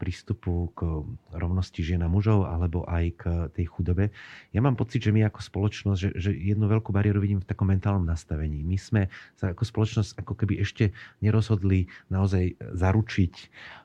prístupu 0.02 0.74
k 0.74 1.06
rovnosti 1.30 1.78
žien 1.78 2.02
a 2.02 2.10
mužov, 2.10 2.50
alebo 2.50 2.82
aj 2.90 3.04
k 3.14 3.22
tej 3.54 3.70
chudobe. 3.70 4.10
Ja 4.50 4.66
mám 4.66 4.74
pocit, 4.74 5.06
že 5.06 5.14
my 5.14 5.30
ako 5.30 5.38
spoločnosť, 5.38 6.00
že, 6.02 6.10
že 6.18 6.30
jednu 6.34 6.66
veľkú 6.66 6.90
bariéru 6.90 7.22
vidím 7.22 7.38
v 7.38 7.46
takom 7.46 7.70
mentálnom 7.70 8.02
nastavení. 8.02 8.66
My 8.66 8.82
sme 8.82 9.02
sa 9.38 9.54
ako 9.54 9.62
spoločnosť 9.62 10.18
ako 10.18 10.42
keby 10.42 10.58
ešte 10.58 10.90
nerozhodli 11.22 11.86
naozaj 12.10 12.58
zaručiť 12.58 13.34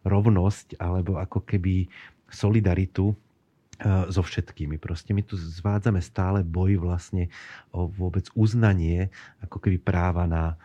rovnosť, 0.09 0.81
alebo 0.81 1.21
ako 1.21 1.45
keby 1.45 1.85
solidaritu 2.33 3.13
E, 3.75 4.07
so 4.07 4.23
všetkými. 4.23 4.79
Proste 4.79 5.11
my 5.11 5.19
tu 5.19 5.35
zvádzame 5.35 5.99
stále 5.99 6.47
boj 6.47 6.79
vlastne 6.79 7.27
o 7.75 7.91
vôbec 7.91 8.23
uznanie 8.31 9.11
ako 9.43 9.59
keby 9.59 9.83
práva 9.83 10.23
na 10.23 10.55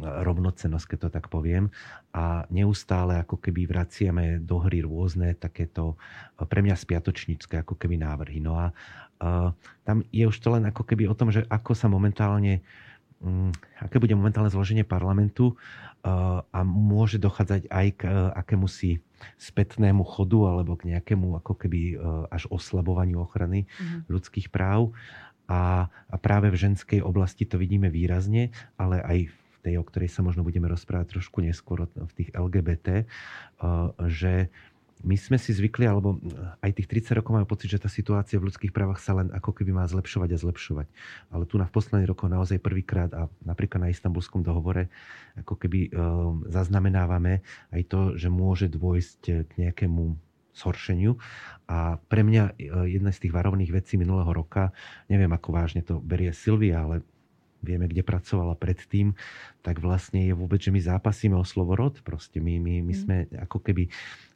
rovnocenosť, 0.00 0.86
keď 0.88 0.98
to 0.98 1.08
tak 1.12 1.26
poviem. 1.28 1.68
A 2.16 2.48
neustále 2.48 3.20
ako 3.20 3.40
keby 3.40 3.68
vraciame 3.68 4.40
do 4.40 4.60
hry 4.62 4.80
rôzne 4.84 5.36
takéto 5.36 5.96
e, 6.38 6.46
pre 6.48 6.64
mňa 6.64 6.76
spiatočnícke 6.76 7.60
ako 7.60 7.76
keby 7.76 8.00
návrhy. 8.00 8.40
No 8.40 8.56
a 8.56 8.72
uh, 9.22 9.54
tam 9.86 10.02
je 10.10 10.24
už 10.26 10.36
to 10.40 10.48
len 10.52 10.64
ako 10.66 10.82
keby 10.82 11.06
o 11.06 11.14
tom, 11.14 11.30
že 11.30 11.46
ako 11.46 11.72
sa 11.76 11.86
momentálne 11.86 12.64
um, 13.22 13.54
aké 13.78 14.02
bude 14.02 14.16
momentálne 14.18 14.50
zloženie 14.50 14.82
parlamentu 14.82 15.54
uh, 15.54 16.42
a 16.42 16.60
môže 16.66 17.22
dochádzať 17.22 17.70
aj 17.70 17.86
k 17.96 18.00
uh, 18.08 18.34
akému 18.34 18.66
si 18.66 18.98
spätnému 19.38 20.02
chodu 20.02 20.50
alebo 20.50 20.74
k 20.74 20.94
nejakému 20.94 21.38
ako 21.38 21.54
keby 21.54 21.94
e, 21.94 21.96
až 22.30 22.50
oslabovaniu 22.50 23.22
ochrany 23.22 23.64
mm-hmm. 23.66 24.10
ľudských 24.10 24.50
práv. 24.50 24.90
A, 25.50 25.90
a 26.08 26.16
práve 26.16 26.48
v 26.48 26.58
ženskej 26.58 27.00
oblasti 27.02 27.44
to 27.44 27.58
vidíme 27.58 27.90
výrazne, 27.92 28.54
ale 28.78 29.02
aj 29.02 29.18
v 29.28 29.41
tej, 29.62 29.78
o 29.78 29.86
ktorej 29.86 30.10
sa 30.10 30.26
možno 30.26 30.42
budeme 30.42 30.66
rozprávať 30.66 31.18
trošku 31.18 31.40
neskôr, 31.40 31.86
v 31.86 32.12
tých 32.12 32.30
LGBT, 32.34 33.02
e, 33.02 33.04
že 34.10 34.50
my 35.02 35.18
sme 35.18 35.34
si 35.34 35.50
zvykli, 35.50 35.82
alebo 35.82 36.22
aj 36.62 36.78
tých 36.78 37.10
30 37.10 37.18
rokov 37.18 37.34
máme 37.34 37.48
pocit, 37.50 37.66
že 37.66 37.82
tá 37.82 37.90
situácia 37.90 38.38
v 38.38 38.46
ľudských 38.46 38.70
právach 38.70 39.02
sa 39.02 39.18
len 39.18 39.34
ako 39.34 39.50
keby 39.50 39.74
má 39.74 39.82
zlepšovať 39.90 40.30
a 40.30 40.38
zlepšovať. 40.38 40.86
Ale 41.34 41.42
tu 41.50 41.58
na 41.58 41.66
v 41.66 41.74
posledných 41.74 42.06
rokoch 42.06 42.30
naozaj 42.30 42.62
prvýkrát 42.62 43.10
a 43.10 43.26
napríklad 43.42 43.82
na 43.82 43.90
istambulskom 43.90 44.46
dohovore 44.46 44.94
ako 45.34 45.58
keby 45.58 45.90
e, 45.90 45.90
zaznamenávame 46.54 47.42
aj 47.74 47.82
to, 47.90 48.00
že 48.14 48.30
môže 48.30 48.70
dôjsť 48.70 49.50
k 49.50 49.52
nejakému 49.58 50.14
zhoršeniu. 50.54 51.16
A 51.66 51.96
pre 51.96 52.22
mňa 52.22 52.60
jedna 52.86 53.10
z 53.10 53.26
tých 53.26 53.32
varovných 53.32 53.72
vecí 53.72 53.96
minulého 53.96 54.28
roka, 54.30 54.70
neviem 55.08 55.32
ako 55.32 55.48
vážne 55.50 55.80
to 55.80 55.98
berie 55.98 56.30
Silvia, 56.36 56.84
ale 56.84 57.00
vieme, 57.62 57.86
kde 57.86 58.02
pracovala 58.02 58.58
predtým, 58.58 59.14
tak 59.62 59.78
vlastne 59.78 60.26
je 60.26 60.34
vôbec, 60.34 60.58
že 60.58 60.74
my 60.74 60.82
zápasíme 60.82 61.38
o 61.38 61.46
slovorod. 61.46 62.02
Proste 62.02 62.42
my, 62.42 62.58
my, 62.58 62.74
my 62.82 62.94
mm. 62.94 63.00
sme 63.00 63.16
ako 63.38 63.62
keby 63.62 63.88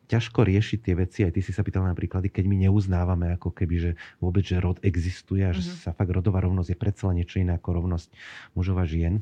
ťažko 0.07 0.47
riešiť 0.47 0.79
tie 0.81 0.95
veci. 0.95 1.19
Aj 1.27 1.35
ty 1.35 1.43
si 1.43 1.51
sa 1.51 1.67
pýtala 1.67 1.91
napríklad, 1.91 2.23
keď 2.31 2.45
my 2.47 2.57
neuznávame 2.67 3.35
ako 3.35 3.51
keby, 3.51 3.77
že 3.77 3.91
vôbec, 4.23 4.47
že 4.47 4.63
rod 4.63 4.79
existuje 4.87 5.43
a 5.43 5.51
že 5.51 5.67
mm-hmm. 5.67 5.83
sa 5.83 5.91
fakt 5.93 6.15
rodová 6.15 6.41
rovnosť 6.47 6.73
je 6.73 6.79
predsa 6.79 7.11
niečo 7.11 7.43
iné 7.43 7.59
ako 7.59 7.83
rovnosť 7.83 8.09
mužov 8.55 8.79
a 8.79 8.87
žien. 8.87 9.21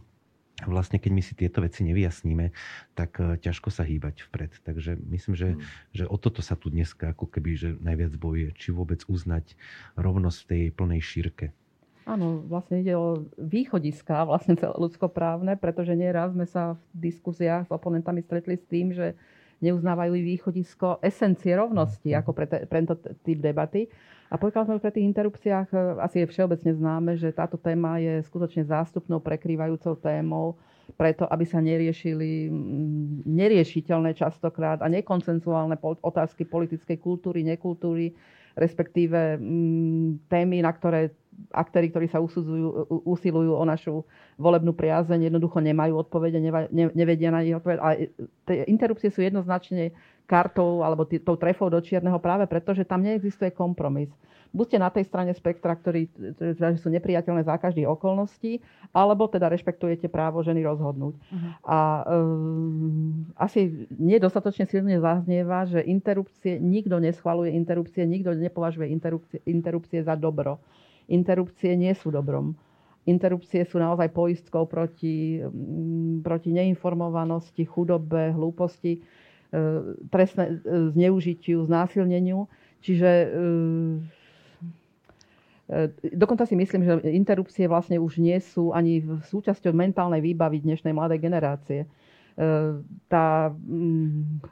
A 0.62 0.70
vlastne 0.70 1.02
keď 1.02 1.10
my 1.10 1.22
si 1.24 1.34
tieto 1.34 1.58
veci 1.66 1.82
nevyjasníme, 1.82 2.54
tak 2.94 3.18
uh, 3.18 3.34
ťažko 3.42 3.74
sa 3.74 3.82
hýbať 3.82 4.22
vpred. 4.30 4.54
Takže 4.62 4.94
myslím, 5.10 5.34
že, 5.34 5.48
mm. 5.58 5.60
že 5.90 6.04
o 6.06 6.14
toto 6.14 6.46
sa 6.46 6.54
tu 6.54 6.70
dneska 6.70 7.10
ako 7.10 7.26
keby 7.26 7.50
že 7.58 7.68
najviac 7.82 8.14
bojuje. 8.14 8.54
Či 8.54 8.70
vôbec 8.70 9.02
uznať 9.10 9.58
rovnosť 9.98 10.38
v 10.38 10.46
tej 10.46 10.62
plnej 10.70 11.02
šírke. 11.02 11.50
Áno, 12.04 12.44
vlastne 12.44 12.84
ide 12.84 12.92
o 12.92 13.24
východiska 13.40 14.28
vlastne 14.28 14.60
ľudskoprávne, 14.60 15.56
pretože 15.56 15.96
nieraz 15.96 16.36
sme 16.36 16.44
sa 16.44 16.76
v 16.92 17.08
diskusiách 17.08 17.64
s 17.64 17.72
oponentami 17.72 18.20
stretli 18.20 18.60
s 18.60 18.64
tým, 18.68 18.92
že 18.92 19.16
neuznávajú 19.64 20.12
východisko 20.12 21.00
esencie 21.00 21.56
rovnosti 21.56 22.12
ako 22.12 22.30
pre, 22.36 22.44
te, 22.44 22.68
pre 22.68 22.84
tento 22.84 23.00
typ 23.24 23.40
debaty. 23.40 23.88
A 24.28 24.36
pokiaľ 24.36 24.68
sme 24.68 24.82
pri 24.82 24.92
tých 24.92 25.08
interrupciách, 25.08 25.68
e, 25.72 25.76
asi 26.04 26.16
je 26.24 26.30
všeobecne 26.32 26.72
známe, 26.76 27.12
že 27.16 27.32
táto 27.32 27.56
téma 27.56 27.96
je 27.96 28.20
skutočne 28.28 28.68
zástupnou, 28.68 29.24
prekrývajúcou 29.24 29.96
témou, 29.96 30.60
preto 31.00 31.24
aby 31.24 31.44
sa 31.48 31.64
neriešili 31.64 32.52
neriešiteľné 33.24 34.12
častokrát 34.12 34.84
a 34.84 34.92
nekoncensuálne 34.92 35.80
otázky 35.80 36.44
politickej 36.44 37.00
kultúry, 37.00 37.40
nekultúry, 37.40 38.12
respektíve 38.52 39.40
témy, 40.28 40.56
na 40.60 40.72
ktoré 40.76 41.14
aktéry, 41.54 41.90
ktorí 41.90 42.10
sa 42.10 42.18
usudzujú, 42.18 42.90
usilujú 43.06 43.54
o 43.54 43.64
našu 43.64 44.02
volebnú 44.34 44.74
priazeň, 44.74 45.30
jednoducho 45.30 45.62
nemajú 45.62 46.02
odpovede, 46.02 46.42
nevedia 46.72 47.30
na 47.30 47.46
ich 47.46 47.54
odpovede. 47.54 47.80
A 47.80 47.88
tie 48.46 48.66
interrupcie 48.66 49.08
sú 49.08 49.22
jednoznačne 49.22 49.94
kartou 50.24 50.80
alebo 50.82 51.04
tý, 51.04 51.20
tou 51.20 51.36
trefou 51.36 51.68
do 51.68 51.78
čierneho 51.78 52.16
práve 52.18 52.48
preto, 52.48 52.72
že 52.72 52.88
tam 52.88 53.04
neexistuje 53.04 53.52
kompromis. 53.52 54.10
Buďte 54.54 54.78
na 54.78 54.86
tej 54.86 55.10
strane 55.10 55.34
spektra, 55.34 55.74
ktorí 55.74 56.06
teda 56.38 56.78
sú 56.78 56.86
nepriateľné 56.86 57.42
za 57.42 57.58
každých 57.58 57.90
okolností, 57.90 58.62
alebo 58.94 59.26
teda 59.26 59.50
rešpektujete 59.50 60.06
právo 60.06 60.46
ženy 60.46 60.62
rozhodnúť. 60.62 61.18
Uh-huh. 61.18 61.50
A 61.66 62.06
um, 62.06 63.26
asi 63.34 63.90
nedostatočne 63.90 64.70
silne 64.70 65.02
zaznieva, 65.02 65.66
že 65.66 65.82
interrupcie, 65.82 66.62
nikto 66.62 67.02
neschvaluje 67.02 67.50
interrupcie, 67.50 68.06
nikto 68.06 68.30
nepovažuje 68.30 68.94
interrupcie, 68.94 69.42
interrupcie 69.42 70.06
za 70.06 70.14
dobro 70.14 70.62
interrupcie 71.08 71.76
nie 71.76 71.92
sú 71.94 72.10
dobrom. 72.10 72.56
Interrupcie 73.04 73.68
sú 73.68 73.76
naozaj 73.76 74.08
poistkou 74.16 74.64
proti, 74.64 75.44
mm, 75.44 76.24
proti 76.24 76.56
neinformovanosti, 76.56 77.68
chudobe, 77.68 78.32
hlúposti, 78.32 78.96
e, 78.96 79.00
trestné 80.08 80.44
e, 80.48 80.88
zneužitiu, 80.96 81.68
znásilneniu. 81.68 82.48
Čiže 82.80 83.10
e, 83.10 83.28
dokonca 86.16 86.48
si 86.48 86.56
myslím, 86.56 86.84
že 86.84 86.92
interrupcie 87.12 87.68
vlastne 87.68 88.00
už 88.00 88.20
nie 88.20 88.36
sú 88.40 88.72
ani 88.72 89.04
súčasťou 89.04 89.72
mentálnej 89.72 90.20
výbavy 90.24 90.60
dnešnej 90.64 90.92
mladej 90.92 91.20
generácie 91.20 91.88
tá, 93.06 93.54
mm, 93.54 94.42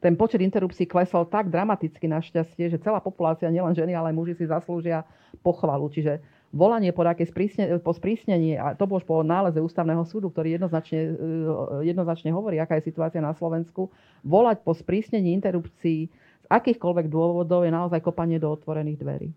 ten 0.00 0.14
počet 0.16 0.40
interrupcií 0.40 0.88
klesol 0.88 1.28
tak 1.28 1.52
dramaticky 1.52 2.08
našťastie, 2.08 2.72
že 2.72 2.80
celá 2.80 3.04
populácia, 3.04 3.52
nielen 3.52 3.76
ženy, 3.76 3.92
ale 3.92 4.10
aj 4.12 4.16
muži 4.16 4.34
si 4.40 4.48
zaslúžia 4.48 5.04
pochvalu. 5.42 5.90
Čiže 5.90 6.22
volanie 6.52 6.92
po, 6.92 7.02
sprísne, 7.02 7.78
po 7.80 7.92
sprísnení, 7.92 8.56
a 8.56 8.74
to 8.78 8.86
bolo 8.86 9.00
už 9.02 9.06
po 9.06 9.20
náleze 9.26 9.58
ústavného 9.58 10.04
súdu, 10.04 10.30
ktorý 10.30 10.56
jednoznačne, 10.56 11.00
eh, 11.00 11.92
jednoznačne 11.92 12.30
hovorí, 12.30 12.60
aká 12.60 12.78
je 12.78 12.88
situácia 12.92 13.20
na 13.20 13.34
Slovensku, 13.34 13.90
volať 14.22 14.62
po 14.62 14.72
sprísnení 14.72 15.32
interrupcií 15.34 16.08
z 16.42 16.46
akýchkoľvek 16.50 17.06
dôvodov 17.08 17.62
je 17.64 17.72
naozaj 17.72 18.00
kopanie 18.02 18.38
do 18.38 18.50
otvorených 18.52 18.98
dverí. 18.98 19.30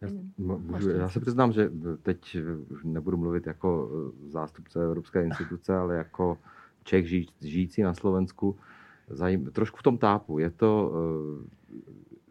Já, 0.00 0.08
já 0.96 1.08
se 1.08 1.20
přiznám, 1.20 1.52
že 1.52 1.70
teď 2.02 2.36
nebudu 2.84 3.16
mluvit 3.16 3.46
jako 3.46 3.90
zástupce 4.28 4.84
Evropské 4.84 5.24
instituce, 5.24 5.76
ale 5.76 5.96
jako 5.96 6.38
Čech 6.86 7.08
žijí, 7.08 7.26
žijící 7.40 7.82
na 7.82 7.94
Slovensku, 7.94 8.56
zajím, 9.10 9.50
trošku 9.50 9.78
v 9.78 9.82
tom 9.82 9.98
tápu. 9.98 10.38
Je 10.38 10.50
to, 10.50 10.92
eh, 10.92 11.46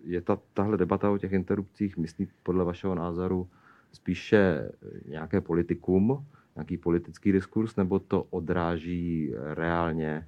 je 0.05 0.21
ta, 0.21 0.39
tahle 0.53 0.77
debata 0.77 1.11
o 1.11 1.17
těch 1.17 1.31
interrupcích, 1.31 1.97
myslí 1.97 2.27
podle 2.43 2.65
vašeho 2.65 2.95
názoru 2.95 3.47
spíše 3.91 4.71
nějaké 5.07 5.41
politikum, 5.41 6.25
nějaký 6.55 6.77
politický 6.77 7.31
diskurs, 7.31 7.75
nebo 7.75 7.99
to 7.99 8.23
odráží 8.23 9.33
reálně 9.53 10.27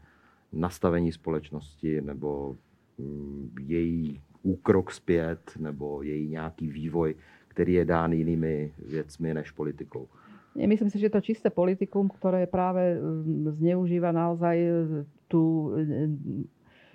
nastavení 0.53 1.11
společnosti, 1.11 2.01
nebo 2.01 2.55
mm, 2.97 3.49
její 3.59 4.21
úkrok 4.43 4.91
zpět, 4.91 5.51
nebo 5.59 6.01
její 6.01 6.27
nějaký 6.27 6.67
vývoj, 6.67 7.15
který 7.47 7.73
je 7.73 7.85
dán 7.85 8.13
jinými 8.13 8.73
věcmi 8.85 9.33
než 9.33 9.51
politikou? 9.51 10.07
Myslím 10.65 10.89
si, 10.89 10.99
že 10.99 11.09
to 11.09 11.21
čisté 11.21 11.53
politikum, 11.53 12.09
ktoré 12.09 12.49
práve 12.49 12.97
mm, 12.97 13.61
zneužíva 13.61 14.09
naozaj 14.09 14.57
tú 15.29 15.69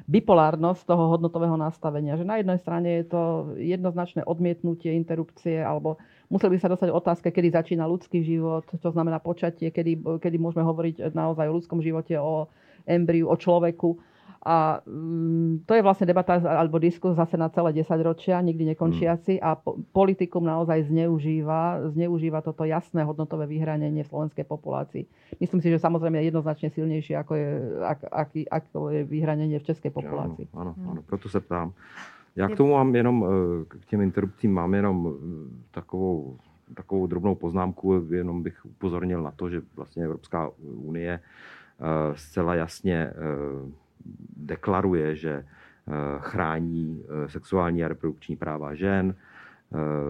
bipolárnosť 0.06 0.82
toho 0.86 1.14
hodnotového 1.14 1.54
nastavenia. 1.54 2.18
Že 2.18 2.26
na 2.26 2.36
jednej 2.42 2.58
strane 2.58 2.88
je 3.02 3.06
to 3.10 3.22
jednoznačné 3.58 4.26
odmietnutie 4.26 4.94
interrupcie, 4.94 5.62
alebo 5.62 5.98
museli 6.30 6.56
by 6.56 6.58
sa 6.60 6.72
dostať 6.72 6.88
otázke, 6.90 7.28
kedy 7.30 7.48
začína 7.54 7.86
ľudský 7.86 8.22
život, 8.22 8.66
to 8.66 8.88
znamená 8.90 9.22
počatie, 9.22 9.70
kedy, 9.70 10.20
kedy 10.22 10.36
môžeme 10.38 10.66
hovoriť 10.66 11.14
naozaj 11.14 11.46
o 11.46 11.56
ľudskom 11.58 11.80
živote, 11.84 12.18
o 12.18 12.50
embriu, 12.86 13.30
o 13.30 13.36
človeku 13.38 14.11
a 14.42 14.82
mm, 14.82 15.62
to 15.70 15.78
je 15.78 15.86
vlastne 15.86 16.02
debata 16.02 16.34
alebo 16.42 16.82
diskus 16.82 17.14
zase 17.14 17.38
na 17.38 17.46
celé 17.46 17.70
10 17.78 17.94
ročia, 18.02 18.42
nikdy 18.42 18.74
nekončiaci 18.74 19.38
a 19.38 19.54
po, 19.54 19.78
politikum 19.94 20.42
naozaj 20.42 20.90
zneužíva, 20.90 21.94
zneužíva 21.94 22.42
toto 22.42 22.66
jasné 22.66 23.06
hodnotové 23.06 23.46
vyhranenie 23.46 24.02
v 24.02 24.10
slovenskej 24.10 24.42
populácii. 24.42 25.06
Myslím 25.38 25.62
si, 25.62 25.70
že 25.70 25.78
samozrejme 25.78 26.18
je 26.18 26.34
jednoznačne 26.34 26.74
silnejšie, 26.74 27.14
ako 27.22 27.32
je, 27.38 27.48
ak, 27.86 27.98
aký, 28.10 28.40
ako 28.50 28.90
je 28.90 29.00
vyhranenie 29.06 29.62
v 29.62 29.66
českej 29.70 29.94
populácii. 29.94 30.50
Ano, 30.58 30.74
ano, 30.74 30.90
ano, 30.90 31.00
proto 31.06 31.30
se 31.30 31.40
ptám. 31.40 31.72
Já 32.36 32.48
k 32.48 32.56
tomu 32.56 32.72
mám 32.72 32.96
jenom, 32.96 33.26
eh, 33.28 33.64
k 33.64 33.86
těm 33.86 34.00
interrupcím 34.00 34.52
mám 34.52 34.74
jenom 34.74 34.96
eh, 35.06 35.18
takovou, 35.70 36.36
takovou 36.74 37.06
drobnou 37.06 37.34
poznámku, 37.34 38.04
jenom 38.10 38.42
bych 38.42 38.66
upozornil 38.66 39.22
na 39.22 39.30
to, 39.30 39.50
že 39.50 39.62
vlastně 39.76 40.04
Evropská 40.04 40.50
unie 40.64 41.20
zcela 42.14 42.54
jasně 42.54 43.10
deklaruje, 44.36 45.16
že 45.16 45.44
chrání 46.18 47.04
sexuální 47.26 47.84
a 47.84 47.88
reprodukční 47.88 48.36
práva 48.36 48.74
žen. 48.74 49.14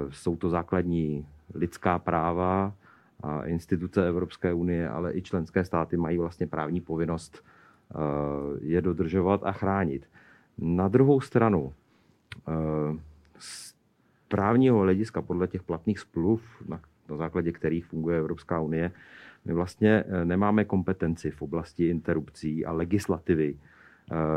Jsou 0.08 0.36
to 0.36 0.50
základní 0.50 1.26
lidská 1.54 1.98
práva 1.98 2.72
a 3.22 3.44
instituce 3.44 4.08
Evropské 4.08 4.52
unie, 4.52 4.88
ale 4.88 5.14
i 5.14 5.22
členské 5.22 5.64
státy 5.64 5.96
mají 5.96 6.18
vlastně 6.18 6.46
právní 6.46 6.80
povinnost 6.80 7.44
je 8.60 8.82
dodržovat 8.82 9.40
a 9.44 9.52
chránit. 9.52 10.08
Na 10.58 10.88
druhou 10.88 11.20
stranu, 11.20 11.72
z 13.38 13.74
právního 14.28 14.78
hlediska 14.78 15.22
podle 15.22 15.46
těch 15.46 15.62
platných 15.62 15.98
smluv, 15.98 16.42
na, 16.68 16.80
na 17.08 17.16
základě 17.16 17.52
kterých 17.52 17.86
funguje 17.86 18.18
Evropská 18.18 18.60
unie, 18.60 18.92
my 19.44 19.52
vlastně 19.52 20.04
eh, 20.06 20.24
nemáme 20.24 20.64
kompetenci 20.64 21.30
v 21.30 21.42
oblasti 21.42 21.88
interrupcí 21.88 22.64
a 22.64 22.72
legislativy 22.72 23.56
eh, 23.56 23.71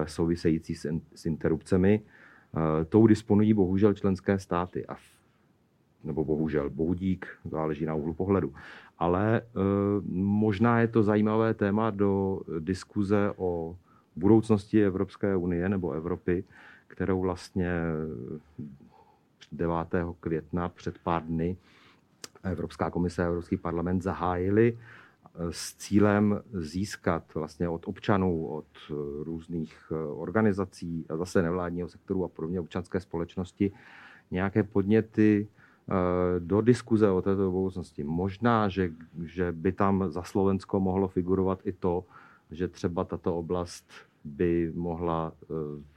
související 0.05 0.75
s 1.15 1.25
interrupcemi. 1.25 2.01
Eh, 2.01 2.85
tou 2.85 3.07
disponují 3.07 3.53
bohužel 3.53 3.93
členské 3.93 4.39
státy. 4.39 4.85
A 4.87 4.95
nebo 6.03 6.23
bohužel, 6.23 6.69
bohudík, 6.69 7.27
záleží 7.45 7.85
na 7.85 7.95
úhlu 7.95 8.13
pohledu. 8.13 8.53
Ale 8.99 9.41
možná 10.13 10.79
je 10.79 10.87
to 10.87 11.03
zajímavé 11.03 11.53
téma 11.53 11.89
do 11.89 12.41
diskuze 12.59 13.31
o 13.35 13.75
budoucnosti 14.15 14.85
Evropské 14.85 15.35
unie 15.35 15.69
nebo 15.69 15.91
Evropy, 15.91 16.43
kterou 16.87 17.21
vlastně 17.21 17.81
9. 19.51 19.75
května 20.19 20.69
před 20.69 20.97
pár 21.03 21.23
dny 21.23 21.57
Evropská 22.43 22.89
komise 22.89 23.23
a 23.23 23.27
Evropský 23.27 23.57
parlament 23.57 24.01
zahájili 24.01 24.77
eh, 24.77 25.04
s 25.49 25.75
cílem 25.75 26.41
získat 26.53 27.33
vlastně 27.33 27.69
od 27.69 27.87
občanů, 27.87 28.47
od 28.47 28.65
eh, 28.89 28.93
různých 29.23 29.91
eh, 29.91 29.95
organizací 29.95 31.05
zase 31.17 31.41
nevládního 31.41 31.89
sektoru 31.89 32.23
a 32.23 32.27
podobně 32.27 32.59
občanské 32.59 32.99
společnosti 32.99 33.71
nějaké 34.31 34.63
podněty 34.63 35.47
do 36.39 36.61
diskuze 36.61 37.09
o 37.09 37.21
této 37.21 37.51
budoucnosti. 37.51 38.03
Možná, 38.03 38.69
že, 38.69 38.91
že 39.23 39.51
by 39.51 39.71
tam 39.71 40.11
za 40.11 40.23
Slovensko 40.23 40.79
mohlo 40.79 41.07
figurovat 41.07 41.59
i 41.63 41.71
to, 41.71 42.05
že 42.51 42.67
třeba 42.67 43.03
tato 43.03 43.35
oblast 43.35 43.89
by 44.23 44.71
mohla 44.75 45.33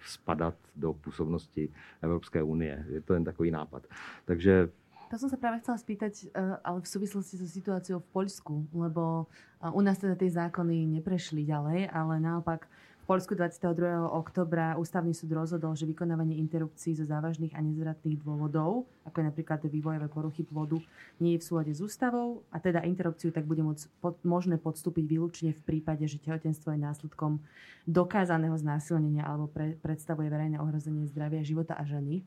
spadat 0.07 0.55
do 0.76 0.93
působnosti 0.93 1.72
Evropské 2.03 2.43
unie. 2.43 2.86
Je 2.89 3.01
to 3.01 3.14
jen 3.14 3.24
takový 3.24 3.51
nápad. 3.51 3.86
Takže 4.24 4.70
to 5.09 5.16
som 5.16 5.32
sa 5.32 5.40
práve 5.40 5.64
chcela 5.64 5.80
spýtať, 5.80 6.28
eh, 6.28 6.61
ale 6.61 6.84
v 6.84 6.88
súvislosti 6.88 7.40
so 7.40 7.48
situáciou 7.48 8.04
v 8.04 8.09
Poľsku, 8.12 8.54
lebo 8.76 9.26
eh, 9.61 9.72
u 9.72 9.80
nás 9.80 9.96
teda 9.96 10.14
tie 10.14 10.28
zákony 10.28 11.00
neprešli 11.00 11.48
ďalej, 11.48 11.88
ale 11.88 12.20
naopak 12.20 12.68
v 12.68 13.16
Poľsku 13.16 13.32
22. 13.32 14.04
oktobra 14.04 14.76
ústavný 14.76 15.16
súd 15.16 15.32
rozhodol, 15.32 15.72
že 15.72 15.88
vykonávanie 15.88 16.36
interrupcií 16.44 16.92
zo 16.92 17.09
závažných 17.09 17.56
a 17.56 17.64
nezvratných 17.64 18.20
dôvodov, 18.20 18.84
ako 19.09 19.16
je 19.16 19.28
napríklad 19.32 19.64
vývojové 19.64 20.12
poruchy 20.12 20.44
plodu, 20.44 20.76
nie 21.16 21.32
je 21.32 21.40
v 21.40 21.46
súlade 21.48 21.72
s 21.72 21.80
ústavou 21.80 22.44
a 22.52 22.61
teda 22.61 22.84
interrupciu 22.84 23.32
tak 23.32 23.48
bude 23.48 23.64
môcť 23.64 23.88
možné 24.28 24.61
podstúpiť 24.61 25.09
výlučne 25.09 25.56
v 25.56 25.61
prípade, 25.64 26.04
že 26.04 26.20
tehotenstvo 26.20 26.76
je 26.76 26.84
následkom 26.84 27.40
dokázaného 27.88 28.61
znásilnenia 28.61 29.24
alebo 29.24 29.48
pre, 29.48 29.80
predstavuje 29.80 30.28
verejné 30.28 30.61
ohrozenie 30.61 31.09
zdravia, 31.09 31.40
života 31.40 31.80
a 31.80 31.88
ženy 31.88 32.20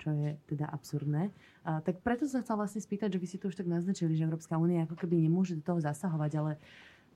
čo 0.00 0.10
je 0.16 0.40
teda 0.48 0.64
absurdné. 0.72 1.28
A, 1.68 1.84
tak 1.84 2.00
preto 2.00 2.24
som 2.24 2.40
chcela 2.40 2.64
vlastne 2.64 2.80
spýtať, 2.80 3.12
že 3.12 3.20
vy 3.20 3.26
si 3.28 3.36
to 3.36 3.52
už 3.52 3.60
tak 3.60 3.68
naznačili, 3.68 4.16
že 4.16 4.24
Európska 4.24 4.56
únia 4.56 4.88
ako 4.88 4.96
keby 4.96 5.20
nemôže 5.20 5.60
do 5.60 5.62
toho 5.62 5.78
zasahovať, 5.84 6.32
ale 6.40 6.52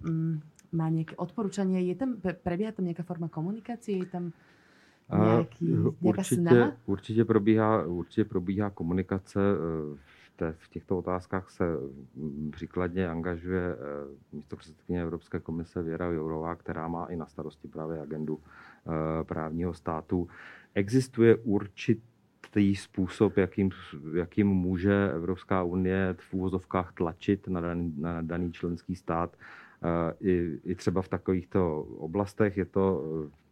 mm, 0.05 0.35
má 0.77 0.87
nejaké 0.93 1.17
odporúčanie, 1.17 1.81
je 1.89 1.97
tam, 1.97 2.21
prebieha 2.21 2.77
tam 2.77 2.85
nejaká 2.85 3.07
forma 3.07 3.33
komunikácie, 3.33 4.05
je 4.05 4.09
tam 4.13 4.25
nejaký, 5.09 5.65
nejaká 5.65 5.97
určitě, 6.01 6.35
snaha? 6.35 6.73
Určitě 6.87 7.25
probíhá, 7.25 7.87
určitě 7.87 8.25
probíhá 8.25 8.71
komunikace. 8.71 9.41
E, 9.41 10.15
v, 10.35 10.37
té, 10.37 10.55
v 10.59 10.69
těchto 10.69 10.99
otázkách 10.99 11.51
se 11.51 11.65
mm, 12.17 12.51
příkladně 12.51 13.09
angažuje 13.09 13.63
e, 13.63 13.77
místo 14.33 14.57
předsedkyně 14.57 15.03
Evropské 15.03 15.41
komise 15.41 15.83
Věra 15.83 16.07
Jourová, 16.07 16.55
která 16.55 16.89
má 16.89 17.07
i 17.07 17.17
na 17.17 17.27
starosti 17.27 17.69
právě 17.69 18.01
agendu 18.01 18.41
e, 18.41 19.25
právního 19.25 19.75
státu. 19.75 20.29
Existuje 20.75 21.37
určitě 21.37 22.14
určitý 22.55 22.77
způsob, 22.77 23.37
jakým, 23.37 23.71
jakým 24.15 24.47
může 24.47 25.11
Evropská 25.15 25.63
unie 25.63 26.15
v 26.19 26.35
úvozovkách 26.35 26.93
tlačit 26.93 27.49
na 27.49 27.61
daný, 27.61 27.95
na 27.99 28.23
daný 28.23 28.53
členský 28.53 28.97
stát. 28.97 29.37
I, 30.21 30.59
I 30.65 30.75
třeba 30.75 31.03
v 31.03 31.09
takovýchto 31.09 31.81
oblastech 31.83 32.57
je 32.57 32.65
to 32.65 33.03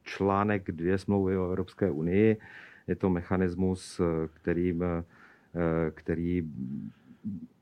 článek 0.03 0.70
dvě 0.70 0.98
smlouvy 0.98 1.36
o 1.36 1.48
Evropské 1.48 1.90
unii. 1.90 2.36
Je 2.86 2.96
to 2.96 3.11
mechanismus, 3.11 4.00
kterým, 4.34 4.84
který 5.94 6.42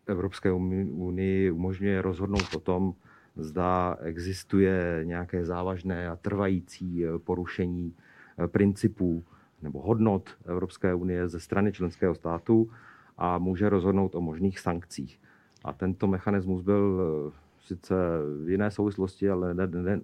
Evropské 0.07 0.53
unii 0.53 1.51
umožňuje 1.51 2.03
rozhodnout 2.03 2.55
o 2.57 2.61
tom, 2.61 2.95
zda 3.37 3.97
existuje 4.03 5.01
nějaké 5.05 5.45
závažné 5.45 6.09
a 6.09 6.17
trvající 6.17 7.05
porušení 7.25 7.95
principů 8.47 9.25
nebo 9.63 9.81
hodnot 9.83 10.31
Evropské 10.47 10.95
unie 10.95 11.29
ze 11.29 11.41
strany 11.41 11.73
členského 11.73 12.15
státu 12.15 12.71
a 13.19 13.39
může 13.39 13.69
rozhodnout 13.69 14.15
o 14.15 14.21
možných 14.21 14.61
sankcích. 14.61 15.21
A 15.65 15.73
tento 15.73 16.07
mechanismus 16.07 16.63
byl 16.63 17.01
eh, 17.01 17.33
sice 17.65 17.95
v 18.45 18.51
jiné 18.51 18.71
souvislosti, 18.71 19.31
ale 19.31 19.55
ne, 19.55 19.67
ne, 19.67 20.01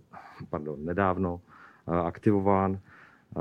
pardon, 0.50 0.84
nedávno 0.84 1.40
eh, 1.40 1.92
aktivován 1.92 2.76
eh, 2.76 3.40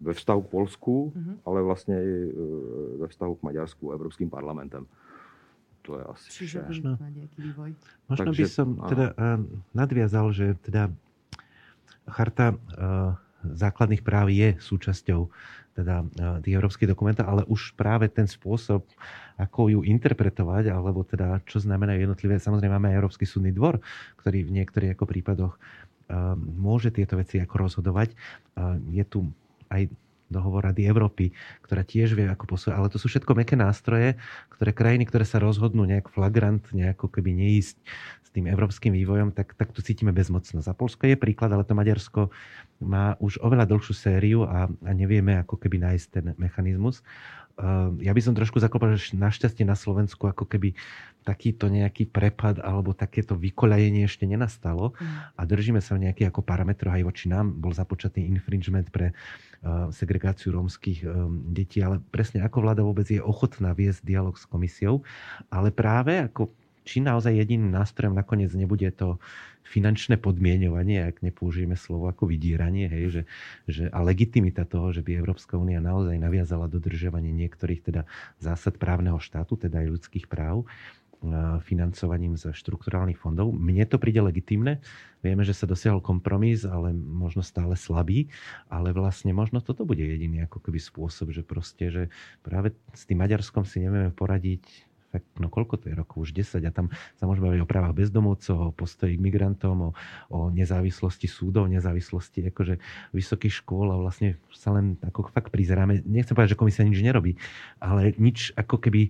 ve 0.00 0.12
vztahu 0.12 0.42
k 0.42 0.50
Polsku, 0.50 1.12
mm-hmm. 1.16 1.36
ale 1.44 1.62
vlastně 1.62 2.02
i 2.02 2.32
ve 2.98 3.08
vztahu 3.08 3.34
k 3.34 3.42
Maďarsku, 3.42 3.92
Evropským 3.92 4.30
parlamentem. 4.30 4.86
To 5.82 5.98
je 5.98 6.04
asi 6.04 6.30
Čiže 6.30 6.58
vše. 6.58 6.68
Možno, 6.68 6.90
možno 8.08 8.24
Takže, 8.26 8.42
by 8.42 8.48
som 8.48 8.68
teda 8.90 9.14
nadviazal, 9.70 10.34
že 10.34 10.58
teda 10.60 10.90
charta 12.10 12.58
základných 13.54 14.02
práv 14.02 14.32
je 14.32 14.58
súčasťou 14.58 15.30
teda 15.76 16.02
e, 16.02 16.06
tých 16.40 16.56
európskych 16.56 16.88
dokumentov, 16.88 17.28
ale 17.28 17.42
už 17.46 17.76
práve 17.76 18.08
ten 18.08 18.24
spôsob, 18.24 18.88
ako 19.36 19.68
ju 19.68 19.80
interpretovať, 19.84 20.72
alebo 20.72 21.04
teda 21.04 21.44
čo 21.44 21.60
znamenajú 21.60 22.00
jednotlivé, 22.00 22.40
samozrejme 22.40 22.80
máme 22.80 22.88
aj 22.90 22.98
Európsky 22.98 23.28
súdny 23.28 23.52
dvor, 23.52 23.84
ktorý 24.16 24.48
v 24.48 24.54
niektorých 24.56 24.96
ako 24.96 25.04
prípadoch 25.04 25.54
e, 25.54 25.58
môže 26.56 26.88
tieto 26.88 27.20
veci 27.20 27.36
ako 27.36 27.68
rozhodovať. 27.68 28.08
E, 28.10 28.16
je 28.96 29.04
tu 29.04 29.28
aj 29.68 29.92
dohovor 30.26 30.66
Rady 30.66 30.86
Európy, 30.86 31.30
ktorá 31.62 31.86
tiež 31.86 32.18
vie, 32.18 32.26
ako 32.26 32.56
posúvať. 32.56 32.74
Ale 32.74 32.88
to 32.90 32.98
sú 32.98 33.06
všetko 33.06 33.32
meké 33.38 33.54
nástroje, 33.54 34.18
ktoré 34.52 34.74
krajiny, 34.74 35.06
ktoré 35.06 35.22
sa 35.22 35.38
rozhodnú 35.38 35.86
nejak 35.86 36.10
flagrant, 36.10 36.62
nejako 36.74 37.10
keby 37.10 37.30
neísť 37.34 37.76
s 38.26 38.28
tým 38.34 38.50
európskym 38.50 38.92
vývojom, 38.92 39.30
tak, 39.32 39.54
tak 39.54 39.70
tu 39.70 39.80
cítime 39.80 40.10
bezmocnosť. 40.10 40.66
A 40.66 40.74
Polsko 40.74 41.06
je 41.06 41.16
príklad, 41.16 41.54
ale 41.54 41.62
to 41.62 41.78
Maďarsko 41.78 42.34
má 42.82 43.16
už 43.22 43.40
oveľa 43.40 43.64
dlhšiu 43.70 43.94
sériu 43.94 44.40
a, 44.44 44.68
a 44.68 44.90
nevieme 44.92 45.40
ako 45.40 45.56
keby 45.56 45.80
nájsť 45.80 46.06
ten 46.10 46.26
mechanizmus. 46.36 47.00
Ehm, 47.56 48.04
ja 48.04 48.12
by 48.12 48.20
som 48.20 48.36
trošku 48.36 48.60
zaklopal, 48.60 49.00
že 49.00 49.16
našťastie 49.16 49.64
na 49.64 49.72
Slovensku 49.72 50.28
ako 50.28 50.44
keby 50.44 50.76
takýto 51.24 51.72
nejaký 51.72 52.04
prepad 52.04 52.60
alebo 52.60 52.92
takéto 52.92 53.32
vykoľajenie 53.32 54.04
ešte 54.04 54.28
nenastalo 54.28 54.92
mm. 54.94 55.40
a 55.40 55.42
držíme 55.42 55.80
sa 55.80 55.96
v 55.96 56.06
nejakých 56.06 56.28
ako 56.30 56.44
parametroch 56.44 57.00
aj 57.00 57.04
voči 57.08 57.26
nám. 57.32 57.56
Bol 57.56 57.72
započatý 57.72 58.28
infringement 58.28 58.92
pre 58.92 59.10
uh, 59.10 59.88
segregáciu 59.88 60.52
rómskych 60.52 61.02
um, 61.02 61.48
detí, 61.50 61.80
ale 61.80 61.98
presne 62.12 62.44
ako 62.44 62.60
vláda 62.60 62.84
vôbec 62.84 63.08
je 63.08 63.18
ochotná 63.18 63.72
viesť 63.72 64.04
dialog 64.04 64.36
s 64.36 64.44
komisiou, 64.44 65.02
ale 65.48 65.72
práve 65.72 66.28
ako 66.28 66.52
či 66.86 67.02
naozaj 67.02 67.34
jediným 67.34 67.74
nástrojom 67.74 68.14
nakoniec 68.14 68.54
nebude 68.54 68.86
to 68.94 69.18
finančné 69.66 70.16
podmienovanie, 70.22 71.10
ak 71.10 71.26
nepoužijeme 71.26 71.74
slovo 71.74 72.06
ako 72.06 72.30
vydíranie, 72.30 72.86
hej, 72.86 73.04
že, 73.10 73.22
že, 73.66 73.82
a 73.90 73.98
legitimita 74.06 74.62
toho, 74.62 74.94
že 74.94 75.02
by 75.02 75.18
Európska 75.18 75.58
únia 75.58 75.82
naozaj 75.82 76.14
naviazala 76.16 76.70
dodržovanie 76.70 77.34
niektorých 77.34 77.82
teda 77.82 78.02
zásad 78.38 78.78
právneho 78.78 79.18
štátu, 79.18 79.58
teda 79.58 79.82
aj 79.82 79.88
ľudských 79.98 80.26
práv, 80.30 80.64
financovaním 81.64 82.36
z 82.36 82.52
štrukturálnych 82.52 83.16
fondov. 83.16 83.50
Mne 83.50 83.88
to 83.88 83.96
príde 83.96 84.20
legitimné. 84.20 84.78
Vieme, 85.24 85.42
že 85.42 85.56
sa 85.56 85.66
dosiahol 85.66 86.04
kompromis, 86.04 86.62
ale 86.68 86.92
možno 86.94 87.40
stále 87.40 87.74
slabý, 87.74 88.28
ale 88.68 88.92
vlastne 88.92 89.32
možno 89.32 89.64
toto 89.64 89.88
bude 89.88 90.04
jediný 90.04 90.44
ako 90.46 90.60
keby 90.62 90.78
spôsob, 90.78 91.32
že 91.32 91.42
proste, 91.42 91.84
že 91.88 92.02
práve 92.44 92.76
s 92.92 93.08
tým 93.08 93.18
Maďarskom 93.24 93.64
si 93.64 93.82
nevieme 93.82 94.12
poradiť 94.12 94.62
tak 95.16 95.24
no 95.40 95.48
koľko 95.48 95.80
to 95.80 95.84
je 95.88 95.94
rokov, 95.96 96.28
už 96.28 96.36
10 96.36 96.60
a 96.68 96.72
tam 96.72 96.92
sa 97.16 97.24
môžeme 97.24 97.48
baviť 97.48 97.60
o 97.64 97.70
právach 97.70 97.96
bezdomovcov, 97.96 98.56
o 98.60 98.74
postoji 98.76 99.16
k 99.16 99.24
migrantom, 99.24 99.76
o, 99.80 99.90
o 100.28 100.38
nezávislosti 100.52 101.24
súdov, 101.24 101.72
nezávislosti 101.72 102.52
akože 102.52 102.76
vysokých 103.16 103.64
škôl 103.64 103.88
a 103.88 103.96
vlastne 103.96 104.36
sa 104.52 104.76
len 104.76 105.00
ako 105.00 105.32
fakt 105.32 105.48
prizeráme. 105.48 106.04
Nechcem 106.04 106.36
povedať, 106.36 106.54
že 106.54 106.60
komisia 106.60 106.84
nič 106.84 107.00
nerobí, 107.00 107.40
ale 107.80 108.12
nič 108.20 108.52
ako 108.52 108.76
keby 108.76 109.08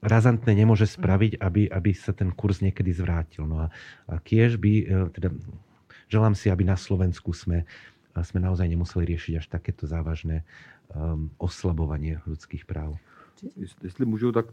razantné 0.00 0.56
nemôže 0.56 0.88
spraviť, 0.88 1.38
aby, 1.38 1.68
aby 1.68 1.90
sa 1.92 2.16
ten 2.16 2.32
kurz 2.32 2.64
niekedy 2.64 2.90
zvrátil. 2.90 3.44
No 3.44 3.64
a, 3.64 3.66
a 4.08 4.18
kiež 4.18 4.56
by, 4.56 4.72
e, 4.80 4.84
teda 5.12 5.28
želám 6.08 6.34
si, 6.34 6.48
aby 6.48 6.64
na 6.64 6.74
Slovensku 6.74 7.36
sme, 7.36 7.68
sme 8.16 8.40
naozaj 8.42 8.66
nemuseli 8.66 9.06
riešiť 9.06 9.34
až 9.38 9.46
takéto 9.46 9.86
závažné 9.86 10.42
um, 10.90 11.30
oslabovanie 11.38 12.18
ľudských 12.26 12.66
práv. 12.66 12.98
Jestli 13.56 14.04
můžu, 14.04 14.32
tak 14.32 14.46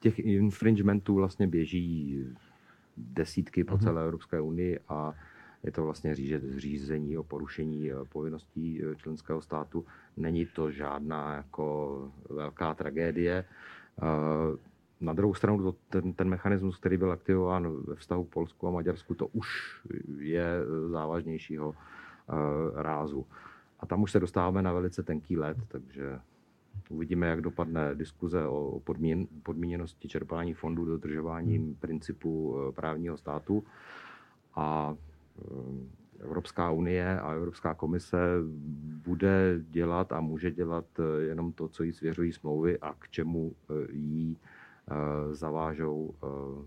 těch 0.00 0.18
infringementů 0.18 1.14
vlastně 1.14 1.46
běží 1.46 2.24
desítky 2.96 3.64
po 3.64 3.74
mhm. 3.74 3.82
celé 3.82 4.04
Evropské 4.04 4.40
unii 4.40 4.78
a 4.88 5.14
je 5.62 5.72
to 5.72 5.82
vlastně 5.82 6.14
řízení 6.56 7.18
o 7.18 7.22
porušení 7.22 7.92
eh, 7.92 7.94
povinností 8.08 8.82
eh, 8.82 8.96
členského 8.96 9.42
státu. 9.42 9.84
Není 10.16 10.46
to 10.46 10.70
žádná 10.70 11.34
jako 11.34 12.12
velká 12.30 12.74
tragédie. 12.74 13.44
Eh, 14.02 14.56
na 15.00 15.12
druhou 15.12 15.34
stranu 15.34 15.62
to, 15.62 15.78
ten, 15.88 16.12
ten 16.12 16.28
mechanismus, 16.28 16.76
který 16.76 16.96
byl 16.96 17.12
aktivován 17.12 17.76
ve 17.86 17.94
vztahu 17.94 18.24
Polsku 18.24 18.68
a 18.68 18.70
Maďarsku, 18.70 19.14
to 19.14 19.26
už 19.26 19.80
je 20.18 20.46
závažnějšího 20.88 21.74
rázu. 22.74 23.26
A 23.80 23.86
tam 23.86 24.02
už 24.02 24.12
se 24.12 24.20
dostáváme 24.20 24.62
na 24.62 24.72
velice 24.72 25.02
tenký 25.02 25.36
let, 25.36 25.56
takže 25.68 26.18
uvidíme, 26.88 27.26
jak 27.26 27.40
dopadne 27.40 27.94
diskuze 27.94 28.46
o 28.46 28.80
podmín, 28.84 29.28
podmíněnosti 29.42 30.08
čerpání 30.08 30.54
fondů 30.54 30.84
dodržováním 30.84 31.62
hmm. 31.62 31.74
principu 31.74 32.56
právního 32.74 33.16
státu. 33.16 33.64
A 34.54 34.96
Eh, 35.38 35.86
Evropská 36.20 36.70
unie 36.70 37.20
a 37.20 37.32
Evropská 37.32 37.74
komise 37.74 38.18
bude 39.04 39.60
dělat 39.70 40.12
a 40.12 40.20
může 40.20 40.50
dělat 40.50 40.84
eh, 40.98 41.22
jenom 41.22 41.52
to, 41.52 41.68
co 41.68 41.82
jí 41.82 41.92
svěřují 41.92 42.32
smlouvy 42.32 42.78
a 42.78 42.94
k 42.98 43.08
čemu 43.08 43.52
eh, 43.70 43.92
jí 43.92 44.38
zavážou, 45.32 46.14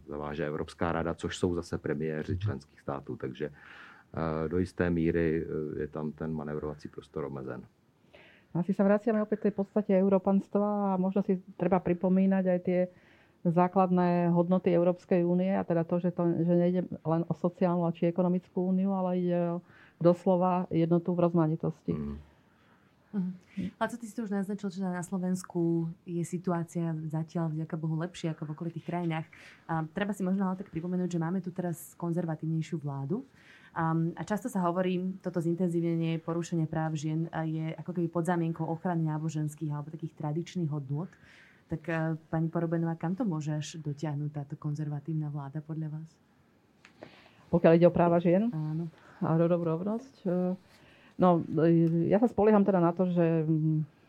zaváže 0.07 0.47
Evropská 0.47 0.91
rada, 0.91 1.13
což 1.13 1.37
jsou 1.37 1.55
zase 1.55 1.77
premiéři 1.77 2.31
mhm. 2.31 2.39
členských 2.39 2.79
států. 2.79 3.15
Takže 3.15 3.49
do 4.47 4.57
jisté 4.57 4.89
míry 4.89 5.47
je 5.77 5.87
tam 5.87 6.11
ten 6.11 6.33
manevrovací 6.33 6.87
prostor 6.87 7.23
omezen. 7.23 7.63
Asi 8.57 8.73
sa 8.73 8.81
vraciame 8.81 9.21
opäť 9.21 9.49
tej 9.49 9.53
podstate 9.53 9.93
európanstva 9.93 10.95
a 10.95 10.99
možno 11.01 11.21
si 11.21 11.37
treba 11.53 11.77
pripomínať 11.77 12.43
aj 12.49 12.59
tie 12.65 12.79
základné 13.45 14.33
hodnoty 14.35 14.73
Európskej 14.73 15.23
únie 15.23 15.53
a 15.53 15.63
teda 15.63 15.87
to, 15.87 16.01
že, 16.01 16.11
to, 16.11 16.27
že 16.43 16.53
nejde 16.53 16.81
len 17.07 17.23
o 17.29 17.33
sociálnu 17.37 17.87
či 17.95 18.09
ekonomickú 18.09 18.73
úniu, 18.73 18.91
ale 18.91 19.21
ide 19.21 19.39
o 19.55 19.63
doslova 20.01 20.67
jednotu 20.73 21.15
v 21.15 21.23
rozmanitosti. 21.23 21.93
Mm. 21.95 22.17
Uh-huh. 23.09 23.33
A 23.81 23.89
co 23.89 23.97
ty 23.97 24.05
si 24.05 24.13
to 24.13 24.23
už 24.23 24.29
naznačil, 24.29 24.69
že 24.69 24.85
na 24.85 25.01
Slovensku 25.01 25.89
je 26.05 26.21
situácia 26.21 26.93
zatiaľ 27.09 27.49
vďaka 27.49 27.75
Bohu 27.79 27.97
lepšia 27.97 28.37
ako 28.37 28.45
v 28.45 28.53
okolitých 28.53 28.85
krajinách. 28.85 29.25
A 29.65 29.81
treba 29.89 30.13
si 30.13 30.21
možno 30.21 30.45
ale 30.45 30.61
tak 30.61 30.69
pripomenúť, 30.69 31.09
že 31.17 31.19
máme 31.19 31.41
tu 31.41 31.49
teraz 31.49 31.97
konzervatívnejšiu 31.97 32.77
vládu. 32.77 33.25
A, 33.77 33.93
a 33.93 34.21
často 34.25 34.49
sa 34.49 34.65
hovorí, 34.65 35.19
toto 35.21 35.37
zintenzívnenie 35.37 36.17
porušenie 36.25 36.65
práv 36.65 36.97
žien 36.97 37.29
je 37.45 37.73
ako 37.77 37.93
keby 37.93 38.07
pod 38.09 38.25
zámienkou 38.25 38.65
ochrany 38.65 39.05
náboženských 39.05 39.69
alebo 39.69 39.93
takých 39.93 40.17
tradičných 40.17 40.69
hodnôt. 40.73 41.09
Tak 41.69 41.81
eh, 41.85 42.17
pani 42.33 42.49
Porobenová, 42.49 42.97
kam 42.97 43.13
to 43.13 43.21
môže 43.21 43.53
až 43.53 43.67
dotiahnuť 43.77 44.29
táto 44.33 44.57
konzervatívna 44.57 45.29
vláda 45.29 45.61
podľa 45.61 45.93
vás? 45.93 46.09
Pokiaľ 47.53 47.71
ide 47.77 47.89
o 47.89 47.93
práva 47.93 48.17
žien 48.17 48.49
Áno. 48.49 48.89
a 49.21 49.37
rodovú 49.37 49.69
rovnosť. 49.69 50.13
Eh, 50.25 50.53
no, 51.21 51.45
eh, 51.61 52.09
ja 52.09 52.17
sa 52.17 52.25
spolieham 52.25 52.65
teda 52.65 52.81
na 52.81 52.89
to, 52.89 53.05
že 53.13 53.45
mm, 53.45 54.01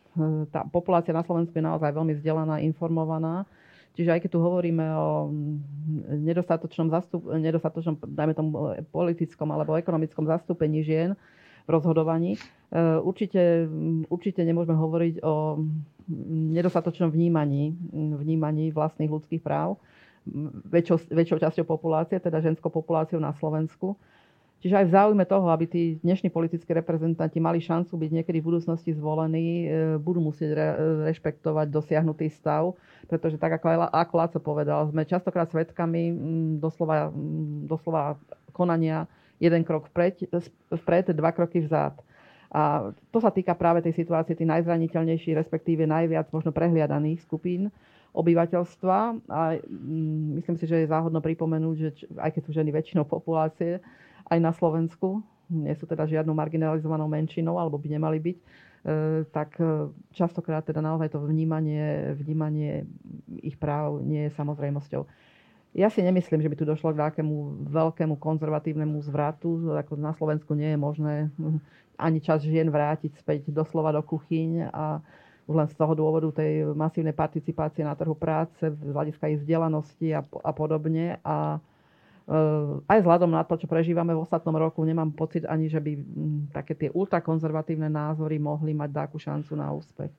tá 0.51 0.67
populácia 0.67 1.15
na 1.15 1.23
Slovensku 1.23 1.55
je 1.55 1.63
naozaj 1.63 1.95
veľmi 1.95 2.19
vzdelaná, 2.19 2.59
informovaná. 2.67 3.47
Čiže 3.95 4.11
aj 4.15 4.21
keď 4.23 4.31
tu 4.31 4.41
hovoríme 4.41 4.87
o 4.95 5.29
nedostatočnom, 6.15 6.95
zastup, 6.95 7.27
nedostatočnom 7.27 7.99
dajme 8.07 8.35
tomu, 8.39 8.51
politickom 8.95 9.51
alebo 9.51 9.75
ekonomickom 9.75 10.31
zastúpení 10.31 10.87
žien 10.87 11.19
v 11.67 11.71
rozhodovaní, 11.71 12.39
určite, 13.03 13.67
mm, 13.67 14.09
určite 14.09 14.47
nemôžeme 14.47 14.79
hovoriť 14.79 15.15
o 15.27 15.59
nedostatočnom 16.55 17.11
vnímaní, 17.11 17.75
vnímaní 17.95 18.71
vlastných 18.71 19.11
ľudských 19.11 19.43
práv 19.43 19.79
väčšou, 20.71 21.11
väčšou 21.11 21.39
časťou 21.41 21.67
populácie, 21.67 22.21
teda 22.21 22.45
ženskou 22.45 22.69
populáciou 22.69 23.19
na 23.19 23.33
Slovensku. 23.35 23.97
Čiže 24.61 24.77
aj 24.77 24.87
v 24.87 24.95
záujme 24.95 25.25
toho, 25.25 25.49
aby 25.49 25.65
tí 25.65 25.83
dnešní 26.05 26.29
politickí 26.29 26.69
reprezentanti 26.77 27.41
mali 27.41 27.65
šancu 27.65 27.97
byť 27.97 28.11
niekedy 28.13 28.45
v 28.45 28.49
budúcnosti 28.53 28.93
zvolení, 28.93 29.65
e, 29.65 29.97
budú 29.97 30.21
musieť 30.21 30.51
re, 30.53 30.69
rešpektovať 31.09 31.73
dosiahnutý 31.73 32.29
stav, 32.29 32.77
pretože 33.09 33.41
tak 33.41 33.57
ako, 33.57 33.89
ako 33.89 34.15
Láco 34.21 34.39
povedal, 34.39 34.85
sme 34.93 35.09
častokrát 35.09 35.49
svedkami 35.49 36.13
doslova, 36.61 37.09
doslova 37.65 38.21
konania 38.53 39.09
jeden 39.41 39.65
krok 39.65 39.89
vpred, 39.89 40.29
vpred 40.69 41.17
dva 41.17 41.33
kroky 41.33 41.65
vzad. 41.65 41.97
A 42.53 42.93
to 43.09 43.19
sa 43.23 43.33
týka 43.33 43.57
práve 43.57 43.81
tej 43.81 43.97
situácie 43.97 44.37
tých 44.37 44.51
najzraniteľnejších, 44.51 45.39
respektíve 45.41 45.89
najviac 45.89 46.29
možno 46.35 46.53
prehliadaných 46.53 47.25
skupín 47.25 47.73
obyvateľstva. 48.13 48.99
A 49.31 49.41
myslím 50.37 50.57
si, 50.61 50.67
že 50.67 50.85
je 50.85 50.93
záhodno 50.93 51.23
pripomenúť, 51.23 51.77
že 51.79 51.91
aj 52.19 52.31
keď 52.37 52.43
sú 52.45 52.51
ženy 52.53 52.75
väčšinou 52.75 53.07
populácie, 53.07 53.79
aj 54.29 54.39
na 54.43 54.53
Slovensku, 54.53 55.25
nie 55.51 55.75
sú 55.75 55.89
teda 55.89 56.07
žiadnou 56.07 56.35
marginalizovanou 56.37 57.11
menšinou, 57.11 57.59
alebo 57.59 57.81
by 57.81 57.89
nemali 57.91 58.19
byť, 58.23 58.37
e, 58.39 58.45
tak 59.35 59.59
e, 59.59 59.91
častokrát 60.15 60.63
teda 60.63 60.79
naozaj 60.79 61.11
to 61.11 61.19
vnímanie, 61.23 62.15
vnímanie 62.15 62.87
ich 63.43 63.59
práv 63.59 64.05
nie 64.05 64.29
je 64.29 64.37
samozrejmosťou. 64.37 65.03
Ja 65.71 65.87
si 65.87 66.03
nemyslím, 66.03 66.43
že 66.43 66.51
by 66.51 66.57
tu 66.59 66.67
došlo 66.67 66.91
k 66.91 66.99
takému 66.99 67.67
veľkému 67.71 68.19
konzervatívnemu 68.19 69.07
zvratu. 69.07 69.71
Ako 69.79 69.95
na 69.95 70.11
Slovensku 70.19 70.51
nie 70.59 70.75
je 70.75 70.79
možné 70.79 71.15
ani 72.01 72.19
čas 72.19 72.43
žien 72.43 72.67
vrátiť 72.67 73.15
späť 73.21 73.53
doslova 73.53 73.95
do 73.95 74.03
kuchyň 74.03 74.73
a 74.73 74.99
už 75.47 75.55
len 75.55 75.69
z 75.69 75.77
toho 75.77 75.93
dôvodu 75.95 76.43
tej 76.43 76.73
masívnej 76.75 77.13
participácie 77.13 77.83
na 77.83 77.95
trhu 77.99 78.15
práce, 78.15 78.63
z 78.63 78.91
hľadiska 78.91 79.31
ich 79.31 79.43
vzdelanosti 79.43 80.15
a, 80.15 80.23
a 80.23 80.51
podobne. 80.55 81.19
A 81.27 81.59
aj 82.87 82.99
vzhľadom 83.01 83.31
na 83.33 83.43
to, 83.43 83.57
čo 83.59 83.67
prežívame 83.71 84.13
v 84.13 84.23
ostatnom 84.23 84.55
roku, 84.55 84.83
nemám 84.83 85.15
pocit 85.15 85.47
ani, 85.47 85.71
že 85.71 85.81
by 85.83 85.93
m, 85.95 86.03
také 86.53 86.75
tie 86.77 86.89
ultrakonzervatívne 86.91 87.89
názory 87.91 88.39
mohli 88.39 88.77
mať 88.77 88.91
takú 89.07 89.17
šancu 89.19 89.53
na 89.57 89.71
úspech. 89.73 90.13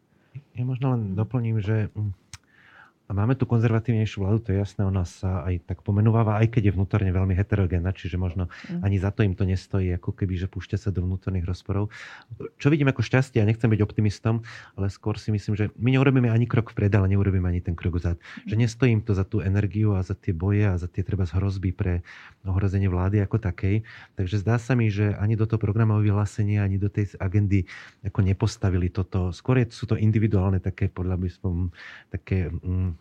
Ja 0.55 0.63
možno 0.63 0.95
len 0.95 1.15
doplním, 1.15 1.59
že 1.59 1.91
a 3.11 3.13
máme 3.13 3.35
tu 3.35 3.43
konzervatívnejšiu 3.43 4.23
vládu, 4.23 4.39
to 4.39 4.49
je 4.55 4.63
jasné, 4.63 4.87
ona 4.87 5.03
sa 5.03 5.43
aj 5.43 5.67
tak 5.67 5.83
pomenováva, 5.83 6.39
aj 6.39 6.47
keď 6.47 6.71
je 6.71 6.75
vnútorne 6.79 7.11
veľmi 7.11 7.35
heterogénna, 7.35 7.91
čiže 7.91 8.15
možno 8.15 8.47
mm. 8.47 8.87
ani 8.87 9.03
za 9.03 9.11
to 9.11 9.27
im 9.27 9.35
to 9.35 9.43
nestojí, 9.43 9.91
ako 9.99 10.15
keby, 10.15 10.39
že 10.39 10.47
púšťa 10.47 10.79
sa 10.79 10.95
do 10.95 11.03
vnútorných 11.03 11.43
rozporov. 11.43 11.91
Čo 12.55 12.71
vidím 12.71 12.87
ako 12.87 13.03
šťastie, 13.03 13.43
ja 13.43 13.45
nechcem 13.45 13.67
byť 13.67 13.83
optimistom, 13.83 14.47
ale 14.79 14.87
skôr 14.87 15.19
si 15.19 15.35
myslím, 15.35 15.59
že 15.59 15.75
my 15.75 15.91
neurobíme 15.91 16.31
ani 16.31 16.47
krok 16.47 16.71
vpred, 16.71 16.95
ale 16.95 17.11
neurobíme 17.11 17.43
ani 17.51 17.59
ten 17.59 17.75
krok 17.75 17.99
vzad. 17.99 18.15
Mm. 18.15 18.47
Že 18.47 18.55
nestojím 18.63 18.99
to 19.03 19.11
za 19.11 19.27
tú 19.27 19.43
energiu 19.43 19.91
a 19.91 20.07
za 20.07 20.15
tie 20.15 20.31
boje 20.31 20.63
a 20.63 20.79
za 20.79 20.87
tie 20.87 21.03
treba 21.03 21.27
hrozby 21.27 21.75
pre 21.75 22.07
ohrozenie 22.47 22.87
vlády 22.87 23.19
ako 23.19 23.43
takej. 23.43 23.83
Takže 24.15 24.39
zdá 24.39 24.55
sa 24.55 24.71
mi, 24.71 24.87
že 24.87 25.19
ani 25.19 25.35
do 25.35 25.43
toho 25.43 25.59
programového 25.59 26.15
vyhlásenia, 26.15 26.63
ani 26.63 26.79
do 26.79 26.87
tej 26.87 27.11
agendy 27.19 27.67
ako 28.07 28.23
nepostavili 28.23 28.87
toto. 28.87 29.35
Skôr 29.35 29.67
sú 29.67 29.83
to 29.83 29.99
individuálne 29.99 30.63
také, 30.63 30.87
podľa 30.87 31.19
by 31.19 31.27
som, 31.27 31.75
také 32.07 32.47
mm, 32.47 33.00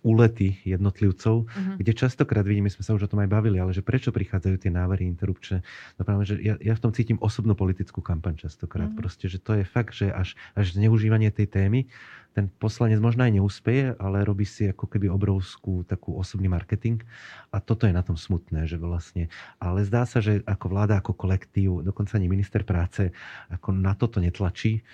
úlety 0.00 0.60
jednotlivcov, 0.64 1.46
uh-huh. 1.46 1.74
kde 1.78 1.92
častokrát 1.92 2.44
vidíme, 2.46 2.68
my 2.68 2.74
sme 2.74 2.84
sa 2.84 2.94
už 2.96 3.06
o 3.06 3.10
tom 3.10 3.20
aj 3.24 3.30
bavili, 3.30 3.58
ale 3.58 3.74
že 3.74 3.84
prečo 3.84 4.14
prichádzajú 4.14 4.56
tie 4.60 4.72
návrhy 4.72 5.08
interrupčné. 5.08 5.60
No 5.96 6.02
práve, 6.02 6.28
že 6.28 6.34
ja, 6.40 6.56
ja 6.60 6.74
v 6.76 6.82
tom 6.82 6.92
cítim 6.92 7.20
osobnú 7.20 7.52
politickú 7.58 8.04
kampaň 8.04 8.40
častokrát. 8.40 8.90
Uh-huh. 8.92 9.00
Proste, 9.00 9.26
že 9.26 9.40
to 9.40 9.58
je 9.60 9.64
fakt, 9.64 9.96
že 9.96 10.12
až, 10.12 10.38
až 10.54 10.76
zneužívanie 10.76 11.32
tej 11.32 11.48
témy 11.48 11.90
ten 12.30 12.46
poslanec 12.46 13.02
možno 13.02 13.26
aj 13.26 13.32
neúspeje, 13.34 13.98
ale 13.98 14.22
robí 14.22 14.46
si 14.46 14.70
ako 14.70 14.86
keby 14.86 15.10
obrovskú 15.10 15.82
takú 15.82 16.14
osobný 16.14 16.46
marketing 16.46 17.02
a 17.50 17.58
toto 17.58 17.90
je 17.90 17.94
na 17.94 18.06
tom 18.06 18.14
smutné, 18.14 18.70
že 18.70 18.78
vlastne, 18.78 19.26
ale 19.58 19.82
zdá 19.82 20.06
sa, 20.06 20.22
že 20.22 20.46
ako 20.46 20.66
vláda, 20.70 21.02
ako 21.02 21.18
kolektív, 21.18 21.82
dokonca 21.82 22.14
ani 22.14 22.30
minister 22.30 22.62
práce 22.62 23.10
ako 23.50 23.74
na 23.74 23.98
toto 23.98 24.22
netlačí. 24.22 24.86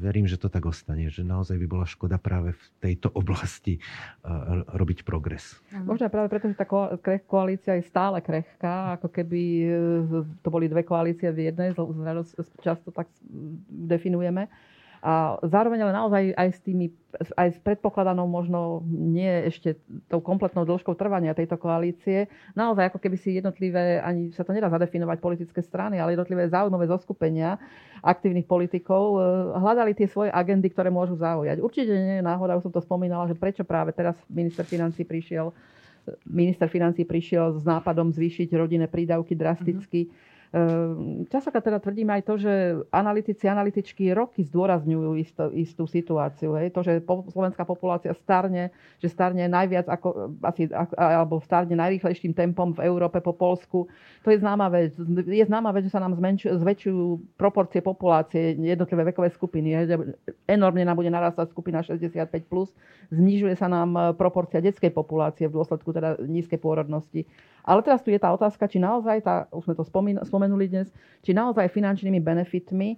Verím, 0.00 0.24
že 0.24 0.40
to 0.40 0.48
tak 0.48 0.64
ostane, 0.64 1.12
že 1.12 1.20
naozaj 1.20 1.60
by 1.60 1.66
bola 1.68 1.84
škoda 1.84 2.16
práve 2.16 2.56
v 2.56 2.64
tejto 2.80 3.12
oblasti 3.12 3.82
robiť 4.68 5.04
progres. 5.04 5.56
Možno 5.72 6.08
práve 6.12 6.28
preto, 6.28 6.48
že 6.48 6.58
tá 6.58 6.66
koalícia 7.24 7.76
je 7.76 7.88
stále 7.88 8.20
krehká, 8.20 9.00
ako 9.00 9.08
keby 9.08 9.40
e, 9.64 9.70
to 10.44 10.48
boli 10.48 10.68
dve 10.68 10.84
koalície 10.84 11.28
v 11.32 11.52
jednej, 11.52 11.72
často 12.60 12.92
tak 12.92 13.08
definujeme 13.68 14.48
a 14.98 15.38
zároveň 15.46 15.86
ale 15.86 15.94
naozaj 15.94 16.22
aj 16.34 16.48
s 16.50 16.60
tými, 16.62 16.90
aj 17.38 17.54
s 17.54 17.58
predpokladanou 17.62 18.26
možno 18.26 18.82
nie 18.86 19.30
ešte 19.46 19.78
tou 20.10 20.18
kompletnou 20.18 20.66
dĺžkou 20.66 20.98
trvania 20.98 21.38
tejto 21.38 21.54
koalície, 21.54 22.26
naozaj 22.58 22.90
ako 22.90 22.98
keby 22.98 23.16
si 23.16 23.38
jednotlivé, 23.38 24.02
ani 24.02 24.34
sa 24.34 24.42
to 24.42 24.50
nedá 24.50 24.66
zadefinovať 24.66 25.22
politické 25.22 25.62
strany, 25.62 26.02
ale 26.02 26.18
jednotlivé 26.18 26.50
záujmové 26.50 26.90
zoskupenia 26.90 27.62
aktívnych 28.02 28.50
politikov 28.50 29.02
e, 29.14 29.18
hľadali 29.54 29.94
tie 29.94 30.10
svoje 30.10 30.34
agendy, 30.34 30.66
ktoré 30.70 30.90
môžu 30.90 31.14
zaujať. 31.14 31.62
Určite 31.62 31.94
nie 31.94 32.18
je 32.18 32.26
náhoda, 32.26 32.58
už 32.58 32.66
som 32.66 32.74
to 32.74 32.82
spomínala, 32.82 33.30
že 33.30 33.38
prečo 33.38 33.62
práve 33.62 33.94
teraz 33.94 34.18
minister 34.26 34.66
financí 34.66 35.06
prišiel 35.06 35.54
minister 36.24 36.72
financí 36.72 37.04
prišiel 37.04 37.60
s 37.60 37.68
nápadom 37.68 38.08
zvýšiť 38.16 38.48
rodinné 38.56 38.88
prídavky 38.88 39.36
drasticky. 39.36 40.08
Mm-hmm 40.08 40.27
Ehm, 40.48 41.28
častokrát 41.28 41.60
teda 41.60 41.76
tvrdím 41.76 42.08
aj 42.08 42.22
to, 42.24 42.34
že 42.40 42.52
analytici, 42.88 43.44
analytičky 43.44 44.16
roky 44.16 44.40
zdôrazňujú 44.48 45.10
istú, 45.20 45.44
istú 45.52 45.84
situáciu. 45.84 46.56
Hej. 46.56 46.72
To, 46.72 46.80
že 46.80 47.04
slovenská 47.04 47.68
populácia 47.68 48.16
starne, 48.16 48.72
že 48.96 49.12
starne 49.12 49.44
najviac 49.44 49.84
ako, 49.84 50.32
asi, 50.40 50.72
alebo 50.96 51.44
starne 51.44 51.76
najrýchlejším 51.76 52.32
tempom 52.32 52.72
v 52.72 52.80
Európe 52.88 53.20
po 53.20 53.36
Polsku, 53.36 53.92
to 54.24 54.32
je 54.32 54.40
známa 54.40 54.72
vec. 54.72 54.96
Je 55.28 55.44
známa 55.44 55.68
vec, 55.68 55.84
že 55.84 55.92
sa 55.92 56.00
nám 56.00 56.16
zmenš, 56.16 56.48
zväčšujú 56.48 57.36
proporcie 57.36 57.84
populácie, 57.84 58.56
jednotlivé 58.56 59.12
vekové 59.12 59.28
skupiny. 59.28 59.76
Hej. 59.76 60.16
Enormne 60.48 60.88
nám 60.88 60.96
bude 60.96 61.12
narastať 61.12 61.52
skupina 61.52 61.84
65+, 61.84 62.24
plus, 62.48 62.72
znižuje 63.12 63.52
sa 63.52 63.68
nám 63.68 64.16
proporcia 64.16 64.64
detskej 64.64 64.96
populácie 64.96 65.44
v 65.44 65.60
dôsledku 65.60 65.92
teda 65.92 66.16
nízkej 66.24 66.56
pôrodnosti. 66.56 67.28
Ale 67.68 67.84
teraz 67.84 68.00
tu 68.00 68.08
je 68.08 68.16
tá 68.16 68.32
otázka, 68.32 68.64
či 68.64 68.80
naozaj, 68.80 69.20
tá, 69.20 69.44
už 69.52 69.68
sme 69.68 69.76
to 69.76 69.84
spomenuli 70.38 70.70
dnes, 70.70 70.86
či 71.26 71.34
naozaj 71.34 71.66
finančnými 71.74 72.22
benefitmi 72.22 72.94
e, 72.94 72.96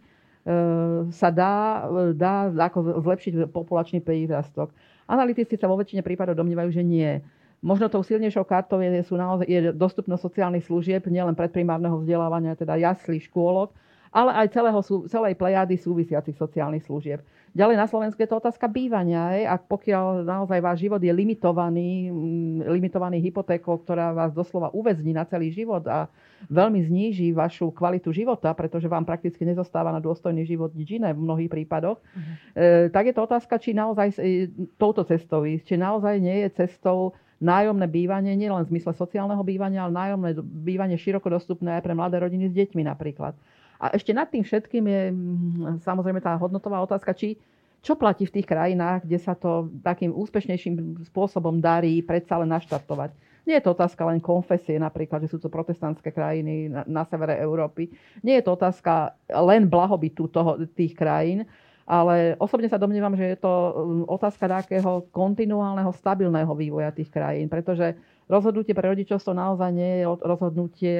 sa 1.08 1.32
dá, 1.32 1.88
dá 2.12 2.52
ako 2.52 3.00
zlepšiť 3.00 3.48
populačný 3.48 4.04
prírastok. 4.04 4.76
Analytici 5.08 5.56
sa 5.56 5.64
vo 5.64 5.80
väčšine 5.80 6.04
prípadov 6.04 6.36
domnívajú, 6.36 6.68
že 6.68 6.84
nie. 6.84 7.24
Možno 7.64 7.88
tou 7.88 8.04
silnejšou 8.04 8.44
kartou 8.44 8.84
je, 8.84 9.00
sú 9.08 9.16
naozaj, 9.16 9.48
je 9.48 9.72
dostupnosť 9.72 10.20
sociálnych 10.20 10.68
služieb, 10.68 11.00
nielen 11.08 11.32
predprimárneho 11.32 12.04
vzdelávania, 12.04 12.52
teda 12.60 12.76
jaslí, 12.76 13.24
škôlok, 13.24 13.72
ale 14.10 14.30
aj 14.34 14.46
celého, 14.50 14.80
celej 15.06 15.34
plejády 15.38 15.78
súvisiacich 15.78 16.34
sociálnych 16.34 16.82
služieb. 16.82 17.22
Ďalej 17.50 17.76
na 17.82 17.86
Slovensku 17.90 18.18
je 18.22 18.30
to 18.30 18.38
otázka 18.38 18.70
bývania. 18.70 19.34
Hej. 19.34 19.42
Ak 19.46 19.62
pokiaľ 19.66 20.22
naozaj 20.22 20.58
váš 20.62 20.86
život 20.86 21.02
je 21.02 21.10
limitovaný, 21.10 22.06
mm, 22.10 22.70
limitovaný 22.70 23.18
hypotékou, 23.18 23.82
ktorá 23.82 24.14
vás 24.14 24.30
doslova 24.30 24.70
uväzní 24.70 25.10
na 25.10 25.26
celý 25.26 25.50
život 25.50 25.82
a 25.90 26.06
veľmi 26.46 26.86
zníži 26.86 27.34
vašu 27.34 27.74
kvalitu 27.74 28.14
života, 28.14 28.54
pretože 28.54 28.86
vám 28.86 29.02
prakticky 29.02 29.42
nezostáva 29.42 29.90
na 29.90 29.98
dôstojný 29.98 30.46
život 30.46 30.70
nič 30.74 30.94
iné 31.02 31.10
v 31.10 31.26
mnohých 31.26 31.50
prípadoch, 31.50 31.98
uh-huh. 31.98 32.34
e, 32.54 32.90
tak 32.94 33.10
je 33.10 33.14
to 33.18 33.26
otázka, 33.26 33.58
či 33.58 33.74
naozaj 33.74 34.14
e, 34.18 34.46
touto 34.78 35.02
cestou 35.02 35.42
ísť, 35.42 35.74
či 35.74 35.76
naozaj 35.78 36.22
nie 36.22 36.46
je 36.46 36.54
cestou 36.54 37.18
nájomné 37.42 37.88
bývanie, 37.88 38.36
nielen 38.36 38.62
v 38.68 38.78
zmysle 38.78 38.94
sociálneho 38.94 39.40
bývania, 39.40 39.88
ale 39.88 39.96
nájomné 39.96 40.30
bývanie 40.44 41.00
široko 41.00 41.32
dostupné 41.32 41.80
aj 41.80 41.82
pre 41.82 41.96
mladé 41.96 42.20
rodiny 42.20 42.52
s 42.52 42.54
deťmi 42.54 42.84
napríklad. 42.84 43.32
A 43.80 43.96
ešte 43.96 44.12
nad 44.12 44.28
tým 44.28 44.44
všetkým 44.44 44.84
je 44.84 45.02
mm, 45.08 45.80
samozrejme 45.80 46.20
tá 46.20 46.36
hodnotová 46.36 46.84
otázka, 46.84 47.16
či 47.16 47.40
čo 47.80 47.96
platí 47.96 48.28
v 48.28 48.40
tých 48.40 48.46
krajinách, 48.46 49.08
kde 49.08 49.18
sa 49.18 49.32
to 49.32 49.72
takým 49.80 50.12
úspešnejším 50.12 51.00
spôsobom 51.08 51.64
darí 51.64 52.04
predsa 52.04 52.36
len 52.36 52.52
naštartovať. 52.52 53.16
Nie 53.48 53.56
je 53.56 53.64
to 53.64 53.72
otázka 53.72 54.04
len 54.04 54.20
konfesie, 54.20 54.76
napríklad, 54.76 55.24
že 55.24 55.32
sú 55.32 55.38
to 55.40 55.48
protestantské 55.48 56.12
krajiny 56.12 56.68
na, 56.68 56.84
na 56.84 57.02
severe 57.08 57.40
Európy. 57.40 57.88
Nie 58.20 58.38
je 58.40 58.44
to 58.44 58.52
otázka 58.52 59.16
len 59.32 59.64
blahobytu 59.64 60.28
toho, 60.28 60.60
tých 60.76 60.92
krajín, 60.92 61.48
ale 61.88 62.36
osobne 62.36 62.68
sa 62.68 62.76
domnievam, 62.78 63.16
že 63.16 63.32
je 63.34 63.38
to 63.40 63.50
mm, 63.50 64.04
otázka 64.12 64.44
takého 64.44 65.08
kontinuálneho, 65.08 65.88
stabilného 65.96 66.52
vývoja 66.52 66.92
tých 66.92 67.08
krajín, 67.08 67.48
pretože 67.48 67.96
rozhodnutie 68.28 68.76
pre 68.76 68.92
rodičovstvo 68.92 69.32
naozaj 69.32 69.70
nie 69.72 69.92
je 69.98 70.06
rozhodnutie 70.20 70.96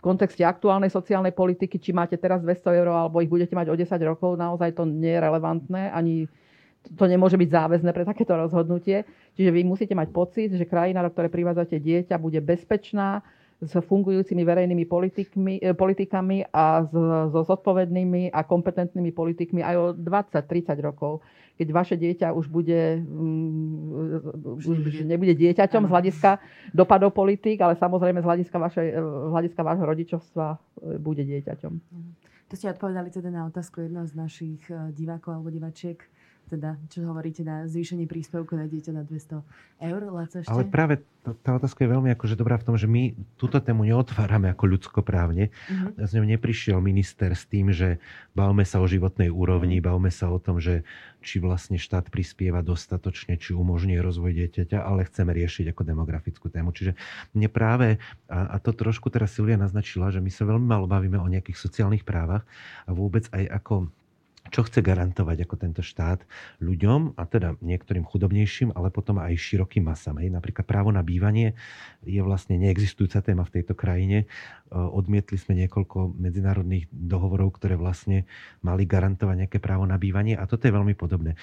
v 0.00 0.06
kontexte 0.08 0.40
aktuálnej 0.40 0.88
sociálnej 0.88 1.36
politiky, 1.36 1.76
či 1.76 1.92
máte 1.92 2.16
teraz 2.16 2.40
200 2.40 2.80
eur 2.80 2.88
alebo 2.88 3.20
ich 3.20 3.28
budete 3.28 3.52
mať 3.52 3.68
o 3.68 3.76
10 3.76 3.84
rokov, 4.08 4.40
naozaj 4.40 4.72
to 4.72 4.88
nie 4.88 5.12
je 5.12 5.20
relevantné, 5.20 5.92
ani 5.92 6.24
to 6.96 7.04
nemôže 7.04 7.36
byť 7.36 7.48
záväzné 7.52 7.92
pre 7.92 8.08
takéto 8.08 8.32
rozhodnutie. 8.32 9.04
Čiže 9.36 9.52
vy 9.52 9.60
musíte 9.68 9.92
mať 9.92 10.08
pocit, 10.08 10.48
že 10.56 10.64
krajina, 10.64 11.04
do 11.04 11.12
ktorej 11.12 11.28
privádzate 11.28 11.76
dieťa, 11.76 12.16
bude 12.16 12.40
bezpečná, 12.40 13.20
s 13.60 13.72
fungujúcimi 13.76 14.40
verejnými 14.40 14.88
politikmi, 14.88 15.60
eh, 15.60 15.76
politikami 15.76 16.48
a 16.48 16.88
so 16.88 17.44
zodpovednými 17.44 18.32
a 18.32 18.40
kompetentnými 18.44 19.12
politikmi 19.12 19.60
aj 19.60 19.74
o 19.76 19.84
20-30 19.92 20.80
rokov 20.80 21.20
keď 21.60 21.76
vaše 21.76 21.96
dieťa 22.00 22.32
už 22.32 22.48
bude, 22.48 23.04
um, 23.04 24.16
už 24.56 25.04
nebude 25.04 25.36
dieťaťom 25.36 25.84
z 25.84 25.92
hľadiska 25.92 26.40
dopadov 26.72 27.12
politik, 27.12 27.60
ale 27.60 27.76
samozrejme 27.76 28.24
z 28.24 28.26
hľadiska, 28.32 28.56
vašej, 28.56 28.88
z 28.96 29.28
hľadiska 29.28 29.60
vášho 29.60 29.84
rodičovstva 29.84 30.46
e, 30.56 30.96
bude 30.96 31.20
dieťaťom. 31.20 31.72
To 32.48 32.54
ste 32.56 32.72
odpovedali 32.72 33.12
teda 33.12 33.28
na 33.28 33.44
otázku 33.44 33.84
jedného 33.84 34.08
z 34.08 34.14
našich 34.16 34.64
divákov 34.96 35.36
alebo 35.36 35.52
divačiek 35.52 36.00
teda, 36.50 36.74
čo 36.90 37.06
hovoríte 37.06 37.46
na 37.46 37.70
zvýšenie 37.70 38.10
príspevku 38.10 38.58
na 38.58 38.66
dieťa 38.66 38.90
na 38.90 39.06
200 39.06 39.86
eur, 39.86 40.00
Laco, 40.10 40.42
ešte? 40.42 40.50
Ale 40.50 40.66
práve 40.66 41.06
tá, 41.22 41.30
tá 41.36 41.50
otázka 41.54 41.86
je 41.86 41.92
veľmi 41.94 42.10
akože 42.18 42.34
dobrá 42.34 42.58
v 42.58 42.66
tom, 42.66 42.74
že 42.74 42.90
my 42.90 43.14
túto 43.38 43.62
tému 43.62 43.86
neotvárame 43.86 44.50
ako 44.50 44.64
ľudskoprávne. 44.74 45.54
Uh-huh. 45.54 45.94
Z 46.00 46.18
ňou 46.18 46.26
neprišiel 46.26 46.82
minister 46.82 47.30
s 47.30 47.46
tým, 47.46 47.70
že 47.70 48.02
bavme 48.34 48.66
sa 48.66 48.82
o 48.82 48.90
životnej 48.90 49.30
úrovni, 49.30 49.78
bavme 49.78 50.10
sa 50.10 50.26
o 50.32 50.42
tom, 50.42 50.58
že 50.58 50.82
či 51.20 51.38
vlastne 51.38 51.76
štát 51.76 52.08
prispieva 52.08 52.64
dostatočne, 52.64 53.36
či 53.36 53.52
umožňuje 53.52 54.00
rozvoj 54.00 54.32
dieťaťa, 54.32 54.80
ale 54.80 55.04
chceme 55.06 55.30
riešiť 55.36 55.70
ako 55.76 55.84
demografickú 55.84 56.48
tému. 56.48 56.72
Čiže 56.72 56.96
mne 57.36 57.48
práve, 57.52 58.00
a, 58.26 58.56
a 58.56 58.60
to 58.60 58.72
trošku 58.72 59.12
teraz 59.12 59.36
Silvia 59.36 59.60
naznačila, 59.60 60.08
že 60.08 60.24
my 60.24 60.32
sa 60.32 60.48
veľmi 60.48 60.64
málo 60.64 60.88
bavíme 60.88 61.20
o 61.20 61.28
nejakých 61.28 61.60
sociálnych 61.60 62.08
právach 62.08 62.48
a 62.88 62.96
vôbec 62.96 63.28
aj 63.30 63.44
ako 63.60 63.92
čo 64.50 64.66
chce 64.66 64.82
garantovať 64.82 65.46
ako 65.46 65.54
tento 65.56 65.82
štát 65.82 66.26
ľuďom, 66.58 67.14
a 67.16 67.22
teda 67.24 67.56
niektorým 67.62 68.02
chudobnejším, 68.02 68.74
ale 68.74 68.90
potom 68.90 69.22
aj 69.22 69.38
širokým 69.38 69.86
masám. 69.86 70.18
Hej. 70.18 70.34
Napríklad 70.34 70.66
právo 70.66 70.90
na 70.90 71.00
bývanie 71.06 71.54
je 72.02 72.18
vlastne 72.20 72.58
neexistujúca 72.58 73.22
téma 73.22 73.46
v 73.46 73.62
tejto 73.62 73.78
krajine. 73.78 74.26
E, 74.26 74.26
odmietli 74.74 75.38
sme 75.38 75.54
niekoľko 75.64 76.18
medzinárodných 76.18 76.90
dohovorov, 76.90 77.54
ktoré 77.56 77.78
vlastne 77.78 78.26
mali 78.60 78.84
garantovať 78.84 79.46
nejaké 79.46 79.58
právo 79.62 79.86
na 79.86 79.96
bývanie 79.96 80.34
a 80.34 80.44
toto 80.50 80.66
je 80.66 80.74
veľmi 80.74 80.98
podobné. 80.98 81.38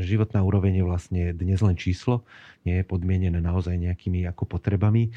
Životná 0.00 0.40
úroveň 0.40 0.80
je 0.80 0.84
vlastne 0.84 1.22
dnes 1.36 1.60
len 1.60 1.76
číslo, 1.76 2.24
nie 2.64 2.80
je 2.80 2.84
podmienené 2.88 3.38
naozaj 3.38 3.76
nejakými 3.76 4.24
ako 4.32 4.48
potrebami. 4.48 5.08
E, 5.08 5.10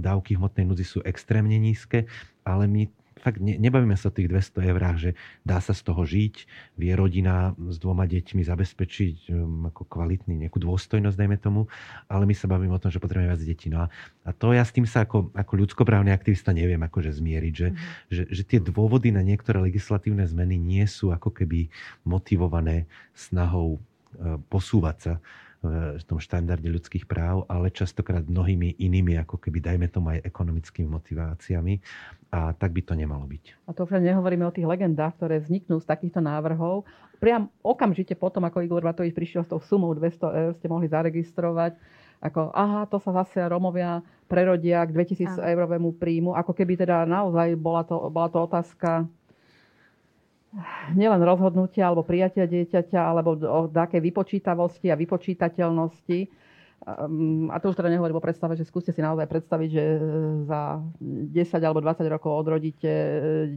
dávky 0.00 0.40
hmotnej 0.40 0.64
núdzi 0.64 0.84
sú 0.88 0.98
extrémne 1.04 1.60
nízke, 1.60 2.08
ale 2.42 2.64
my 2.64 2.88
fakt 3.24 3.40
ne, 3.40 3.56
nebavíme 3.56 3.96
sa 3.96 4.12
o 4.12 4.14
tých 4.14 4.28
200 4.28 4.68
eurách, 4.68 4.96
že 5.00 5.10
dá 5.40 5.56
sa 5.64 5.72
z 5.72 5.80
toho 5.80 6.04
žiť, 6.04 6.34
vie 6.76 6.92
rodina 6.92 7.56
s 7.56 7.80
dvoma 7.80 8.04
deťmi 8.04 8.44
zabezpečiť 8.44 9.32
um, 9.32 9.72
ako 9.72 9.88
kvalitný, 9.88 10.44
nejakú 10.44 10.60
dôstojnosť, 10.60 11.16
dajme 11.16 11.40
tomu, 11.40 11.64
ale 12.12 12.28
my 12.28 12.36
sa 12.36 12.44
bavíme 12.44 12.76
o 12.76 12.82
tom, 12.82 12.92
že 12.92 13.00
potrebujeme 13.00 13.32
viac 13.32 13.40
detí. 13.40 13.72
No 13.72 13.84
a, 13.84 13.86
a 14.28 14.30
to 14.36 14.52
ja 14.52 14.60
s 14.60 14.76
tým 14.76 14.84
sa 14.84 15.08
ako, 15.08 15.32
ako 15.32 15.52
ľudskoprávny 15.64 16.12
aktivista 16.12 16.52
neviem 16.52 16.84
akože 16.84 17.16
zmieriť, 17.16 17.54
že, 17.56 17.68
mm-hmm. 17.72 18.12
že, 18.12 18.22
že 18.28 18.42
tie 18.44 18.60
dôvody 18.60 19.08
na 19.08 19.24
niektoré 19.24 19.56
legislatívne 19.64 20.28
zmeny 20.28 20.60
nie 20.60 20.84
sú 20.84 21.08
ako 21.08 21.32
keby 21.32 21.72
motivované 22.04 22.84
snahou 23.16 23.80
uh, 23.80 24.36
posúvať 24.52 24.96
sa 25.00 25.14
v 25.70 26.04
tom 26.04 26.20
štandarde 26.20 26.68
ľudských 26.68 27.08
práv, 27.08 27.48
ale 27.48 27.72
častokrát 27.72 28.24
mnohými 28.28 28.76
inými, 28.76 29.16
ako 29.20 29.40
keby 29.40 29.64
dajme 29.64 29.86
tomu 29.88 30.12
aj 30.12 30.24
ekonomickými 30.28 30.88
motiváciami. 30.88 31.80
A 32.34 32.50
tak 32.52 32.74
by 32.74 32.82
to 32.82 32.98
nemalo 32.98 33.24
byť. 33.24 33.64
A 33.66 33.70
to 33.72 33.86
však 33.86 34.02
nehovoríme 34.02 34.42
o 34.42 34.52
tých 34.52 34.66
legendách, 34.66 35.14
ktoré 35.16 35.38
vzniknú 35.38 35.78
z 35.78 35.86
takýchto 35.86 36.18
návrhov. 36.18 36.82
Priam 37.22 37.46
okamžite 37.62 38.18
potom, 38.18 38.42
ako 38.42 38.60
Igor 38.60 38.82
Matovič 38.82 39.14
prišiel 39.14 39.46
s 39.46 39.50
tou 39.54 39.62
sumou 39.62 39.94
200 39.94 40.40
eur, 40.42 40.50
ste 40.58 40.66
mohli 40.66 40.90
zaregistrovať 40.90 41.78
ako 42.24 42.56
aha, 42.56 42.88
to 42.88 42.96
sa 43.04 43.12
zase 43.20 43.44
Romovia 43.44 44.00
prerodia 44.24 44.80
k 44.88 44.96
2000 44.96 45.44
eurovému 45.44 46.00
príjmu. 46.00 46.32
Ako 46.32 46.56
keby 46.56 46.80
teda 46.80 47.04
naozaj 47.04 47.52
bola 47.60 47.84
to, 47.84 48.08
bola 48.08 48.32
to 48.32 48.40
otázka 48.40 49.04
nielen 50.94 51.22
rozhodnutia 51.22 51.90
alebo 51.90 52.06
prijatia 52.06 52.46
dieťaťa, 52.46 53.00
alebo 53.00 53.34
o 53.38 53.60
takej 53.66 54.00
vypočítavosti 54.00 54.88
a 54.90 54.98
vypočítateľnosti. 54.98 56.44
A 57.48 57.56
to 57.64 57.72
už 57.72 57.80
teda 57.80 57.88
nehovorím 57.88 58.20
o 58.20 58.24
predstave, 58.24 58.60
že 58.60 58.68
skúste 58.68 58.92
si 58.92 59.00
naozaj 59.00 59.24
predstaviť, 59.24 59.68
že 59.72 59.80
e, 59.80 59.98
za 60.44 60.84
10 61.00 61.32
alebo 61.64 61.80
20 61.80 62.04
rokov 62.12 62.36
odrodíte 62.36 62.92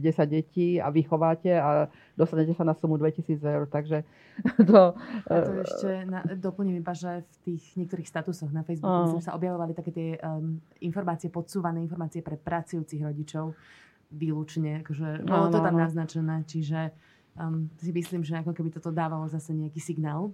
e, 0.00 0.24
detí 0.24 0.80
a 0.80 0.88
vychováte 0.88 1.52
a 1.52 1.92
dostanete 2.16 2.56
sa 2.56 2.64
na 2.64 2.72
sumu 2.72 2.96
2000 2.96 3.36
eur. 3.36 3.68
Takže 3.68 4.00
to... 4.72 4.96
A 5.28 5.34
to 5.44 5.52
e, 5.52 5.60
ešte 5.60 5.90
na, 6.08 6.24
doplním 6.40 6.80
iba, 6.80 6.96
že 6.96 7.20
v 7.20 7.52
tých 7.52 7.76
niektorých 7.76 8.08
statusoch 8.08 8.48
na 8.48 8.64
Facebooku 8.64 9.20
uh. 9.20 9.20
sa 9.20 9.36
objavovali 9.36 9.76
také 9.76 9.92
tie 9.92 10.08
um, 10.24 10.56
informácie, 10.80 11.28
podsúvané 11.28 11.84
informácie 11.84 12.24
pre 12.24 12.40
pracujúcich 12.40 13.04
rodičov, 13.04 13.52
výlučne, 14.08 14.80
akože 14.84 15.24
bolo 15.24 15.46
to 15.52 15.58
tam 15.60 15.76
naznačené, 15.76 16.44
čiže 16.48 16.92
um, 17.36 17.68
si 17.76 17.92
myslím, 17.92 18.24
že 18.24 18.40
ako 18.40 18.56
keby 18.56 18.72
toto 18.72 18.88
dávalo 18.88 19.28
zase 19.28 19.52
nejaký 19.52 19.80
signál. 19.80 20.32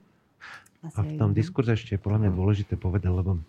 Asi 0.84 1.00
a 1.00 1.00
v 1.00 1.16
tom 1.16 1.32
diskurze 1.32 1.72
ešte 1.72 1.96
je 1.96 2.00
podľa 2.00 2.28
mňa 2.28 2.30
dôležité 2.36 2.76
povedať, 2.76 3.08
lebo 3.08 3.40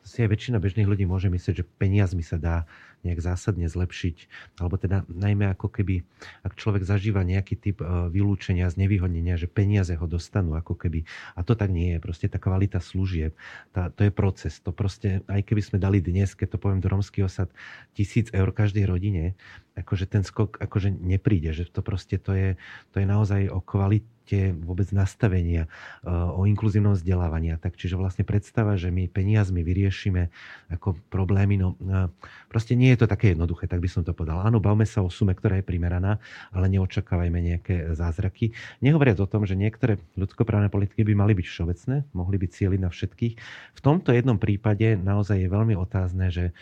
si 0.00 0.24
aj 0.24 0.32
väčšina 0.32 0.56
bežných 0.56 0.88
ľudí 0.88 1.04
môže 1.04 1.28
myslieť, 1.28 1.62
že 1.62 1.68
peniazmi 1.76 2.24
sa 2.24 2.40
dá 2.40 2.64
nejak 3.06 3.20
zásadne 3.22 3.70
zlepšiť, 3.70 4.16
alebo 4.58 4.74
teda 4.76 5.06
najmä 5.06 5.54
ako 5.54 5.70
keby, 5.70 6.02
ak 6.42 6.58
človek 6.58 6.82
zažíva 6.82 7.22
nejaký 7.22 7.54
typ 7.54 7.78
e, 7.82 8.10
vylúčenia, 8.10 8.70
znevýhodnenia, 8.70 9.38
že 9.38 9.46
peniaze 9.46 9.94
ho 9.94 10.06
dostanú 10.10 10.58
ako 10.58 10.74
keby. 10.74 11.06
A 11.38 11.46
to 11.46 11.54
tak 11.54 11.70
nie 11.70 11.94
je. 11.94 11.98
Proste 12.02 12.26
tá 12.26 12.42
kvalita 12.42 12.82
služieb, 12.82 13.38
tá, 13.70 13.88
to 13.94 14.06
je 14.06 14.12
proces. 14.12 14.58
To 14.66 14.74
proste, 14.74 15.22
aj 15.30 15.46
keby 15.46 15.62
sme 15.62 15.78
dali 15.78 16.02
dnes, 16.02 16.34
keď 16.34 16.58
to 16.58 16.62
poviem 16.62 16.82
do 16.82 16.90
romský 16.90 17.22
osad, 17.22 17.48
tisíc 17.94 18.30
eur 18.34 18.50
každej 18.50 18.84
rodine, 18.88 19.38
akože 19.78 20.10
ten 20.10 20.26
skok 20.26 20.58
akože 20.58 20.90
nepríde, 20.90 21.54
že 21.54 21.70
to 21.70 21.86
proste 21.86 22.18
to 22.18 22.34
je, 22.34 22.48
to 22.90 22.98
je 22.98 23.06
naozaj 23.06 23.46
o 23.46 23.62
kvalite 23.62 24.17
vôbec 24.52 24.90
nastavenia, 24.92 25.70
e, 26.04 26.10
o 26.10 26.44
inkluzívnom 26.44 26.92
vzdelávaní. 26.92 27.56
Tak 27.56 27.80
čiže 27.80 27.96
vlastne 27.96 28.26
predstava, 28.28 28.76
že 28.76 28.92
my 28.92 29.08
peniazmi 29.08 29.64
vyriešime 29.64 30.28
ako 30.68 31.00
problémy, 31.08 31.56
no 31.56 31.78
e, 31.80 32.12
proste 32.52 32.76
nie 32.76 32.92
je 32.92 33.04
to 33.04 33.06
také 33.08 33.32
jednoduché, 33.32 33.64
tak 33.70 33.80
by 33.80 33.88
som 33.88 34.04
to 34.04 34.12
povedal. 34.12 34.44
Áno, 34.44 34.60
bavme 34.60 34.84
sa 34.84 35.00
o 35.00 35.08
sume, 35.08 35.32
ktorá 35.32 35.60
je 35.60 35.66
primeraná, 35.66 36.20
ale 36.52 36.68
neočakávajme 36.68 37.38
nejaké 37.40 37.74
zázraky. 37.96 38.52
Nehovoriac 38.84 39.18
o 39.22 39.30
tom, 39.30 39.48
že 39.48 39.56
niektoré 39.56 39.96
ľudskoprávne 40.18 40.68
politiky 40.68 41.04
by 41.06 41.14
mali 41.16 41.32
byť 41.38 41.46
všeobecné, 41.48 41.96
mohli 42.12 42.36
byť 42.36 42.50
cieliť 42.52 42.80
na 42.80 42.90
všetkých. 42.92 43.34
V 43.74 43.80
tomto 43.80 44.12
jednom 44.12 44.36
prípade 44.36 44.98
naozaj 44.98 45.40
je 45.40 45.48
veľmi 45.48 45.74
otázne, 45.78 46.28
že 46.28 46.52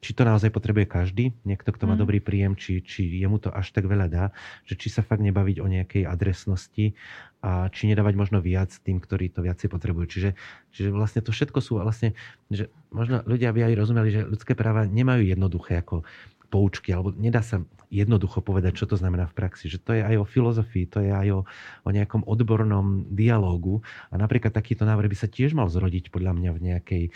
či 0.00 0.16
to 0.16 0.24
naozaj 0.24 0.48
potrebuje 0.48 0.88
každý, 0.88 1.36
niekto, 1.44 1.76
kto 1.76 1.84
má 1.84 1.94
mm. 1.94 2.00
dobrý 2.00 2.18
príjem, 2.24 2.56
či, 2.56 2.80
či 2.80 3.04
jemu 3.20 3.36
to 3.36 3.52
až 3.52 3.68
tak 3.76 3.84
veľa 3.84 4.08
dá, 4.08 4.24
že 4.64 4.80
či 4.80 4.88
sa 4.88 5.04
fakt 5.04 5.20
nebaviť 5.20 5.60
o 5.60 5.66
nejakej 5.68 6.02
adresnosti 6.08 6.96
a 7.44 7.68
či 7.68 7.88
nedávať 7.88 8.16
možno 8.16 8.40
viac 8.40 8.72
tým, 8.80 8.96
ktorí 8.96 9.28
to 9.28 9.44
viacej 9.44 9.68
potrebujú. 9.68 10.08
Čiže, 10.08 10.30
čiže 10.72 10.88
vlastne 10.88 11.20
to 11.20 11.32
všetko 11.36 11.60
sú 11.60 11.80
vlastne, 11.80 12.16
že 12.48 12.72
možno 12.88 13.20
ľudia 13.28 13.52
by 13.52 13.72
aj 13.72 13.74
rozumeli, 13.76 14.08
že 14.08 14.24
ľudské 14.24 14.56
práva 14.56 14.88
nemajú 14.88 15.24
jednoduché 15.24 15.84
ako 15.84 16.04
poučky, 16.50 16.90
alebo 16.90 17.14
nedá 17.14 17.40
sa 17.40 17.62
jednoducho 17.90 18.38
povedať, 18.40 18.78
čo 18.78 18.86
to 18.86 18.94
znamená 18.94 19.26
v 19.26 19.34
praxi. 19.34 19.66
Že 19.66 19.78
to 19.82 19.90
je 19.98 20.02
aj 20.06 20.16
o 20.22 20.24
filozofii, 20.24 20.86
to 20.86 21.02
je 21.02 21.10
aj 21.10 21.28
o, 21.34 21.40
o 21.82 21.90
nejakom 21.90 22.22
odbornom 22.22 23.10
dialógu. 23.10 23.82
A 24.14 24.14
napríklad 24.14 24.54
takýto 24.54 24.86
návrh 24.86 25.10
by 25.10 25.18
sa 25.18 25.26
tiež 25.26 25.58
mal 25.58 25.66
zrodiť 25.66 26.14
podľa 26.14 26.38
mňa 26.38 26.50
v 26.54 26.60
nejakej 26.70 27.02
e, 27.06 27.10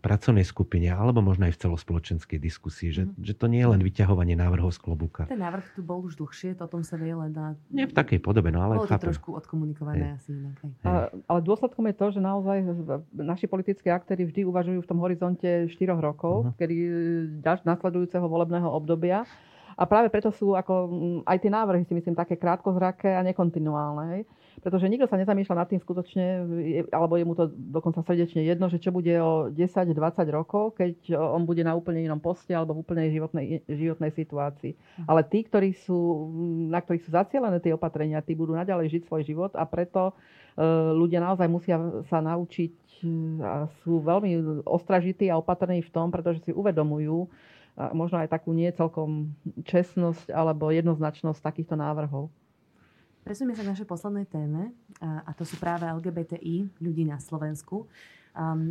pracovnej 0.00 0.48
skupine, 0.48 0.88
alebo 0.88 1.20
možno 1.20 1.44
aj 1.44 1.60
v 1.60 1.60
celospoločenskej 1.68 2.40
diskusii. 2.40 2.96
Že, 2.96 3.02
mm. 3.12 3.28
že 3.28 3.32
to 3.36 3.46
nie 3.52 3.60
je 3.60 3.68
len 3.68 3.80
vyťahovanie 3.84 4.40
návrhov 4.40 4.72
z 4.72 4.80
klobúka. 4.80 5.28
Ten 5.28 5.44
návrh 5.44 5.76
tu 5.76 5.84
bol 5.84 6.00
už 6.00 6.16
dlhšie, 6.16 6.56
to 6.56 6.64
o 6.64 6.70
tom 6.72 6.80
sa 6.80 6.96
vie 6.96 7.12
len 7.12 7.36
na... 7.36 7.52
Nie 7.68 7.84
v 7.84 7.92
takej 7.92 8.24
podobe, 8.24 8.48
no 8.48 8.64
ale 8.64 8.80
Bolo 8.80 8.88
to 8.88 8.96
trošku 8.96 9.36
odkomunikované 9.36 10.16
asi 10.16 10.32
inak. 10.32 10.56
A, 10.80 11.12
ale 11.12 11.38
dôsledkom 11.44 11.84
je 11.92 11.94
to, 11.94 12.06
že 12.16 12.20
naozaj 12.24 12.64
naši 13.12 13.44
politickí 13.44 13.92
aktéry 13.92 14.24
vždy 14.24 14.48
uvažujú 14.48 14.80
v 14.80 14.88
tom 14.88 14.98
horizonte 15.04 15.68
4 15.68 15.76
rokov, 16.00 16.34
uh-huh. 16.40 16.56
kedy 16.56 16.76
daž 17.44 17.60
nasledujúceho 17.68 18.24
volebného 18.24 18.65
obdobia 18.72 19.26
a 19.76 19.84
práve 19.84 20.08
preto 20.08 20.32
sú 20.32 20.56
ako, 20.56 20.88
mm, 20.88 21.20
aj 21.28 21.36
tie 21.36 21.52
návrhy 21.52 21.84
si 21.84 21.92
myslím 21.92 22.16
také 22.16 22.40
krátkozraké 22.40 23.12
a 23.12 23.20
nekontinuálne. 23.20 24.04
Hej? 24.16 24.22
Pretože 24.64 24.88
nikto 24.88 25.04
sa 25.04 25.20
nezamýšľa 25.20 25.56
nad 25.60 25.68
tým 25.68 25.84
skutočne, 25.84 26.24
alebo 26.88 27.20
je 27.20 27.28
mu 27.28 27.36
to 27.36 27.52
dokonca 27.52 28.00
srdečne 28.00 28.40
jedno, 28.40 28.72
že 28.72 28.80
čo 28.80 28.88
bude 28.88 29.12
o 29.20 29.52
10-20 29.52 29.92
rokov, 30.32 30.80
keď 30.80 31.12
on 31.12 31.44
bude 31.44 31.60
na 31.60 31.76
úplne 31.76 32.08
inom 32.08 32.16
poste 32.16 32.56
alebo 32.56 32.72
v 32.72 32.88
úplnej 32.88 33.12
životnej, 33.12 33.46
životnej 33.68 34.16
situácii. 34.16 34.72
Mhm. 34.72 35.06
Ale 35.12 35.20
tí, 35.28 35.44
ktorí 35.44 35.76
sú, 35.76 36.32
mm, 36.32 36.72
na 36.72 36.80
ktorých 36.80 37.04
sú 37.04 37.10
zacielené 37.12 37.60
tie 37.60 37.76
opatrenia, 37.76 38.24
tí 38.24 38.32
budú 38.32 38.56
naďalej 38.56 38.96
žiť 38.96 39.02
svoj 39.12 39.28
život 39.28 39.52
a 39.52 39.68
preto 39.68 40.16
e, 40.56 40.64
ľudia 40.96 41.20
naozaj 41.20 41.52
musia 41.52 41.76
sa 42.08 42.24
naučiť 42.24 43.04
a 43.44 43.68
sú 43.84 44.00
veľmi 44.00 44.64
ostražití 44.64 45.28
a 45.28 45.36
opatrní 45.36 45.84
v 45.84 45.92
tom, 45.92 46.08
pretože 46.08 46.48
si 46.48 46.52
uvedomujú, 46.56 47.28
možno 47.92 48.18
aj 48.18 48.32
takú 48.32 48.56
nie 48.56 48.72
celkom 48.72 49.36
čestnosť 49.68 50.32
alebo 50.32 50.72
jednoznačnosť 50.72 51.40
takýchto 51.44 51.76
návrhov. 51.76 52.32
Presunieme 53.26 53.58
sa 53.58 53.66
k 53.66 53.72
našej 53.74 53.90
poslednej 53.90 54.26
téme 54.30 54.70
a 55.02 55.30
to 55.34 55.42
sú 55.42 55.58
práve 55.58 55.82
LGBTI 55.82 56.78
ľudí 56.78 57.02
na 57.04 57.18
Slovensku. 57.18 57.90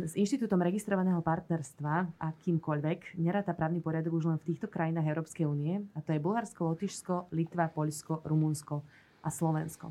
S 0.06 0.14
Inštitútom 0.14 0.62
registrovaného 0.62 1.18
partnerstva 1.20 2.14
akýmkoľvek 2.22 3.18
neráta 3.18 3.50
právny 3.50 3.82
poriadok 3.82 4.14
už 4.14 4.30
len 4.30 4.38
v 4.38 4.54
týchto 4.54 4.70
krajinách 4.70 5.10
Európskej 5.10 5.42
únie, 5.42 5.82
a 5.92 6.00
to 6.00 6.14
je 6.14 6.22
Bulharsko, 6.22 6.70
Lotyšsko, 6.70 7.34
Litva, 7.34 7.66
Poľsko, 7.74 8.22
Rumunsko 8.22 8.86
a 9.20 9.28
Slovensko. 9.28 9.90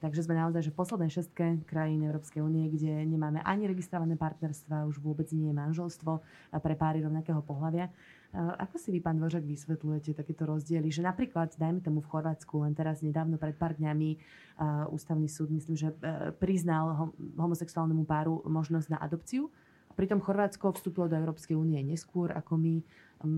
Takže 0.00 0.24
sme 0.24 0.38
naozaj 0.38 0.64
že 0.64 0.72
v 0.72 0.80
poslednej 0.80 1.12
šestke 1.12 1.60
krajín 1.68 2.06
Európskej 2.06 2.40
únie, 2.40 2.72
kde 2.72 3.04
nemáme 3.04 3.44
ani 3.44 3.68
registrované 3.68 4.16
partnerstva, 4.16 4.88
už 4.88 4.96
vôbec 5.02 5.28
nie 5.34 5.52
je 5.52 5.58
manželstvo 5.58 6.22
pre 6.62 6.72
páry 6.78 7.04
rovnakého 7.04 7.44
pohľavia. 7.44 7.92
Ako 8.32 8.78
si 8.78 8.94
vy, 8.94 9.02
pán 9.02 9.18
Dvořak, 9.18 9.42
vysvetľujete 9.42 10.14
takéto 10.14 10.46
rozdiely? 10.46 10.86
Že 10.86 11.02
napríklad, 11.02 11.50
dajme 11.58 11.82
tomu 11.82 11.98
v 11.98 12.10
Chorvátsku, 12.14 12.62
len 12.62 12.78
teraz 12.78 13.02
nedávno 13.02 13.42
pred 13.42 13.58
pár 13.58 13.74
dňami 13.74 14.10
uh, 14.14 14.86
ústavný 14.94 15.26
súd, 15.26 15.50
myslím, 15.50 15.74
že 15.74 15.90
uh, 15.90 16.30
priznal 16.38 17.10
homosexuálnemu 17.34 18.06
páru 18.06 18.38
možnosť 18.46 18.94
na 18.94 18.98
adopciu. 19.02 19.50
Pritom 19.98 20.22
Chorvátsko 20.22 20.70
vstúpilo 20.70 21.10
do 21.10 21.18
Európskej 21.18 21.58
únie 21.58 21.82
neskôr 21.82 22.30
ako 22.30 22.54
my. 22.54 22.74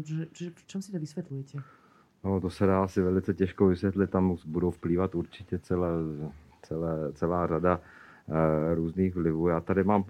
Že, 0.04 0.28
že, 0.30 0.46
v 0.52 0.62
čom 0.68 0.84
si 0.84 0.92
to 0.92 1.00
vysvetľujete? 1.00 1.56
No, 2.24 2.40
to 2.40 2.50
se 2.50 2.66
dá 2.66 2.84
asi 2.84 3.02
velice 3.02 3.34
těžko 3.34 3.66
vysvětlit. 3.66 4.10
Tam 4.10 4.36
budou 4.46 4.70
vplývat 4.70 5.14
určitě 5.14 5.58
celé, 5.58 5.88
celé, 6.62 7.12
celá 7.12 7.46
řada 7.46 7.80
e, 7.80 8.74
různých 8.74 9.14
vlivů. 9.14 9.48
Já 9.48 9.60
tady 9.60 9.84
mám 9.84 10.04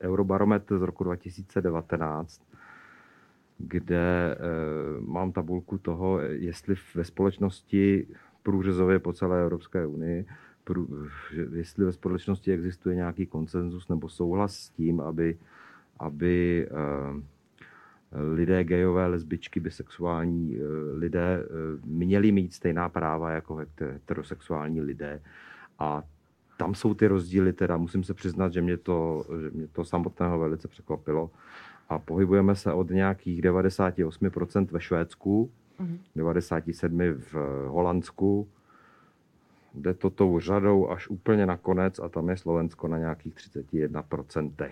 Eurobarometr 0.00 0.78
z 0.78 0.82
roku 0.82 1.04
2019, 1.04 2.42
kde 3.66 4.34
eh, 4.34 4.36
mám 5.00 5.32
tabulku 5.32 5.78
toho, 5.78 6.20
jestli 6.20 6.74
ve 6.94 7.04
společnosti 7.04 8.06
průřezově 8.42 8.98
po 8.98 9.12
celé 9.12 9.42
Evropské 9.42 9.86
unii, 9.86 10.26
jestli 11.54 11.84
ve 11.84 11.92
společnosti 11.92 12.52
existuje 12.52 12.96
nějaký 12.96 13.26
konsenzus 13.26 13.88
nebo 13.88 14.08
souhlas 14.08 14.54
s 14.54 14.70
tím, 14.70 15.00
aby, 15.00 15.38
aby 15.98 16.66
eh, 16.70 17.20
lidé 18.34 18.64
gejové, 18.64 19.06
lesbičky, 19.06 19.60
bisexuální 19.60 20.56
eh, 20.56 20.60
lidé 20.96 21.44
měli 21.84 22.32
mít 22.32 22.54
stejná 22.54 22.88
práva 22.88 23.30
jako 23.30 23.54
heterosexuální 23.80 24.80
lidé. 24.80 25.22
A 25.78 26.02
tam 26.58 26.74
jsou 26.74 26.94
ty 26.94 27.06
rozdíly, 27.06 27.52
teda 27.52 27.76
musím 27.76 28.04
se 28.04 28.14
přiznat, 28.14 28.52
že 28.52 28.62
mě 28.62 28.76
to, 28.76 29.24
že 29.42 29.50
mě 29.50 29.68
to 29.68 29.84
samotného 29.84 30.38
velice 30.38 30.68
překvapilo 30.68 31.30
a 31.90 31.98
pohybujeme 31.98 32.54
se 32.54 32.72
od 32.72 32.90
nějakých 32.90 33.42
98% 33.42 34.66
ve 34.70 34.80
Švédsku, 34.80 35.50
mm-hmm. 35.80 35.98
97% 36.16 37.14
v 37.18 37.34
Holandsku, 37.68 38.48
jde 39.74 39.94
to 39.94 40.10
tou 40.10 40.40
řadou 40.40 40.90
až 40.90 41.08
úplně 41.08 41.46
na 41.46 41.56
konec 41.56 41.98
a 41.98 42.08
tam 42.08 42.28
je 42.28 42.36
Slovensko 42.36 42.88
na 42.88 42.98
nějakých 42.98 43.34
31%. 43.34 44.70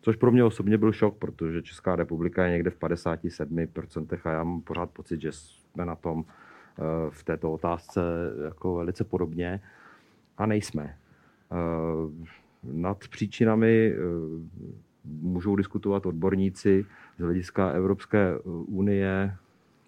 Což 0.00 0.16
pro 0.16 0.32
mě 0.32 0.44
osobně 0.44 0.78
byl 0.78 0.92
šok, 0.92 1.16
protože 1.16 1.62
Česká 1.62 1.96
republika 1.96 2.44
je 2.44 2.50
někde 2.50 2.70
v 2.70 2.78
57% 2.78 4.18
a 4.24 4.30
já 4.30 4.44
mám 4.44 4.60
pořád 4.60 4.90
pocit, 4.90 5.20
že 5.20 5.32
jsme 5.32 5.84
na 5.84 5.94
tom 5.94 6.24
eh, 6.24 6.82
v 7.10 7.24
této 7.24 7.52
otázce 7.52 8.00
jako 8.44 8.74
velice 8.74 9.04
podobně 9.04 9.60
a 10.38 10.46
nejsme. 10.46 10.96
Eh, 11.52 12.26
nad 12.62 13.08
příčinami 13.08 13.92
eh, 13.92 13.98
můžou 15.04 15.56
diskutovat 15.56 16.06
odborníci 16.06 16.86
z 17.18 17.22
hlediska 17.22 17.70
Evropské 17.70 18.38
unie, 18.66 19.36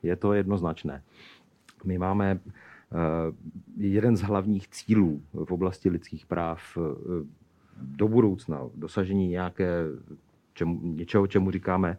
je 0.03 0.17
to 0.17 0.33
jednoznačné. 0.33 1.03
My 1.85 1.99
máme 1.99 2.41
eh, 2.41 2.97
jeden 3.77 4.17
z 4.17 4.23
hlavních 4.23 4.69
cílů 4.69 5.23
v 5.33 5.51
oblasti 5.51 5.91
lidských 5.91 6.27
práv 6.27 6.79
eh, 6.79 6.81
do 7.77 8.09
budoucna, 8.09 8.61
dosažení 8.75 9.29
nějaké, 9.29 9.85
čemu, 10.55 10.81
něčeho, 10.83 11.27
čemu 11.27 11.51
říkáme 11.51 11.99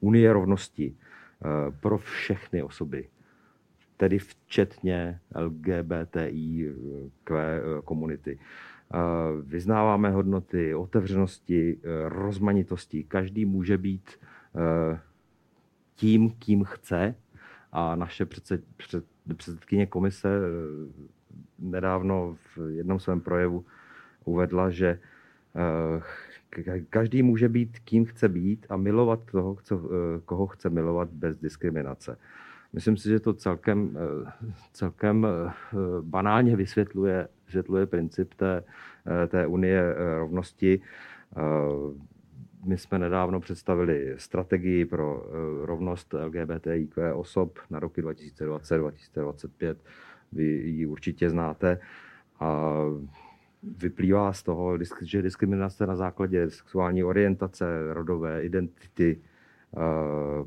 unie 0.00 0.32
rovnosti 0.32 0.94
eh, 0.96 1.70
pro 1.80 1.98
všechny 1.98 2.62
osoby, 2.62 3.08
tedy 3.96 4.18
včetně 4.18 5.20
LGBTI 5.36 6.74
komunity. 7.84 8.38
Vyznáváme 9.42 10.10
hodnoty 10.10 10.74
otevřenosti, 10.74 11.78
e, 11.82 12.08
rozmanitosti. 12.08 13.04
Každý 13.04 13.44
může 13.44 13.78
být 13.78 14.10
tím, 15.94 16.30
kým 16.30 16.64
chce. 16.64 17.14
A 17.72 17.96
naše 17.96 18.26
předsedkyně 19.26 19.86
komise 19.86 20.28
nedávno 21.58 22.36
v 22.56 22.70
jednom 22.70 23.00
svém 23.00 23.20
projevu 23.20 23.64
uvedla, 24.24 24.70
že 24.70 24.98
každý 26.90 27.22
může 27.22 27.48
být, 27.48 27.78
kým 27.78 28.04
chce 28.04 28.28
být 28.28 28.66
a 28.68 28.76
milovat 28.76 29.20
toho, 29.30 29.56
koho 30.24 30.46
chce 30.46 30.70
milovat 30.70 31.08
bez 31.08 31.38
diskriminace. 31.38 32.18
Myslím 32.74 32.96
si, 32.96 33.08
že 33.08 33.20
to 33.20 33.34
celkem, 33.34 33.98
celkem 34.72 35.26
banálně 36.02 36.56
vysvětluje 36.56 37.28
vysvětluje 37.46 37.86
princip 37.86 38.34
té, 38.34 38.64
eh, 39.06 39.26
té 39.26 39.46
unie 39.46 39.80
eh, 39.80 40.18
rovnosti. 40.18 40.80
Eh, 41.36 41.40
my 42.64 42.78
jsme 42.78 42.98
nedávno 42.98 43.40
představili 43.40 44.14
strategii 44.16 44.84
pro 44.84 45.26
rovnost 45.62 46.14
LGBTIQ 46.14 47.14
osob 47.14 47.58
na 47.70 47.78
roky 47.78 48.02
2020-2025. 48.02 49.76
Vy 50.32 50.44
ji 50.44 50.86
určitě 50.86 51.30
znáte. 51.30 51.80
A 52.40 52.80
vyplývá 53.62 54.32
z 54.32 54.42
toho, 54.42 54.78
že 55.02 55.22
diskriminace 55.22 55.86
na 55.86 55.96
základě 55.96 56.50
sexuální 56.50 57.04
orientace, 57.04 57.64
rodové 57.94 58.44
identity, 58.44 59.20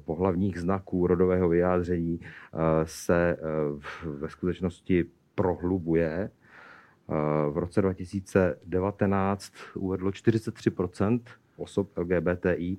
pohlavních 0.06 0.60
znaků, 0.60 1.08
rodového 1.08 1.50
vyjádření 1.50 2.20
se 2.84 3.38
ve 4.04 4.30
skutečnosti 4.30 5.06
prohlubuje. 5.36 6.30
V 7.52 7.58
roce 7.58 7.82
2019 7.82 9.54
uvedlo 9.76 10.12
43% 10.12 11.20
osob 11.58 11.98
LGBTI, 11.98 12.78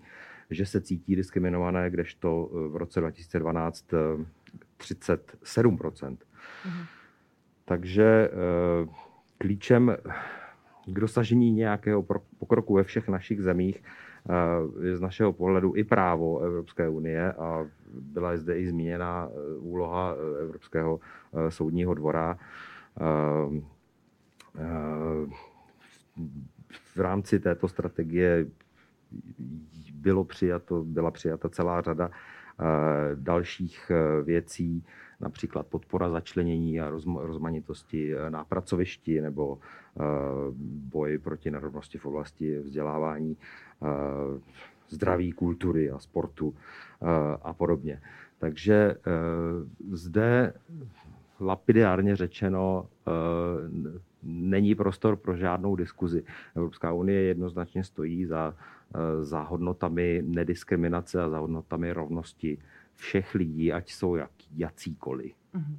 že 0.51 0.67
se 0.67 0.81
cítí 0.81 1.17
diskriminované, 1.17 1.91
kdežto 1.91 2.51
v 2.53 2.77
roce 2.77 3.01
2012 3.01 3.85
37 4.77 5.79
mm 5.83 6.17
Takže 7.65 8.05
eh, 8.05 8.89
klíčem 9.39 9.97
k 10.87 11.01
dosažení 11.01 11.53
nějakého 11.53 12.03
pokroku 12.39 12.75
ve 12.75 12.85
všech 12.85 13.09
našich 13.09 13.41
zemích 13.41 13.83
eh, 13.83 14.18
je 14.83 14.97
z 14.97 15.01
našeho 15.01 15.33
pohledu 15.33 15.77
i 15.77 15.85
právo 15.85 16.41
Evropské 16.41 16.89
unie 16.89 17.33
a 17.33 17.67
byla 17.93 18.37
zde 18.37 18.59
i 18.59 18.69
zmíněna 18.69 19.29
eh, 19.31 19.57
úloha 19.59 20.15
Evropského 20.41 21.01
soudního 21.49 21.95
dvora. 21.95 22.39
V 26.95 27.01
rámci 27.01 27.41
této 27.41 27.69
strategie 27.69 28.47
bylo 29.95 30.25
přijato, 30.25 30.85
byla 30.85 31.11
přijata 31.11 31.49
celá 31.49 31.81
řada 31.81 32.11
eh, 32.11 32.65
dalších 33.15 33.91
eh, 33.91 34.23
věcí, 34.23 34.85
například 35.21 35.67
podpora 35.67 36.11
začlenění 36.11 36.81
a 36.81 36.91
rozmanitosti 37.17 38.15
eh, 38.15 38.31
na 38.31 38.45
pracovišti 38.45 39.21
nebo 39.21 39.59
boj 40.91 41.19
proti 41.19 41.51
nerovnosti 41.51 41.99
v 41.99 42.07
oblasti 42.07 42.59
vzdělávání, 42.59 43.37
zdraví, 44.89 45.33
kultury 45.33 45.91
a 45.91 45.99
sportu 45.99 46.55
a 47.43 47.53
podobně. 47.53 48.01
Takže 48.39 48.95
zde 49.91 50.53
lapidárně 51.41 52.17
řečeno 52.17 52.89
není 54.23 54.75
prostor 54.75 55.17
pro 55.17 55.37
žádnou 55.37 55.77
diskuzi. 55.77 56.25
Evropská 56.57 56.93
unie 56.93 57.23
jednoznačně 57.23 57.85
stojí 57.85 58.25
za, 58.25 58.55
eh, 58.95 59.25
za 59.25 59.43
hodnotami 59.43 60.23
nediskriminace 60.27 61.23
a 61.23 61.29
za 61.29 61.39
hodnotami 61.39 61.93
rovnosti 61.93 62.59
všech 62.99 63.35
lidí, 63.35 63.73
ať 63.73 63.93
jsou 63.93 64.17
jak, 64.17 64.31
jacíkoliv. 64.57 65.33
Uh-huh. 65.55 65.77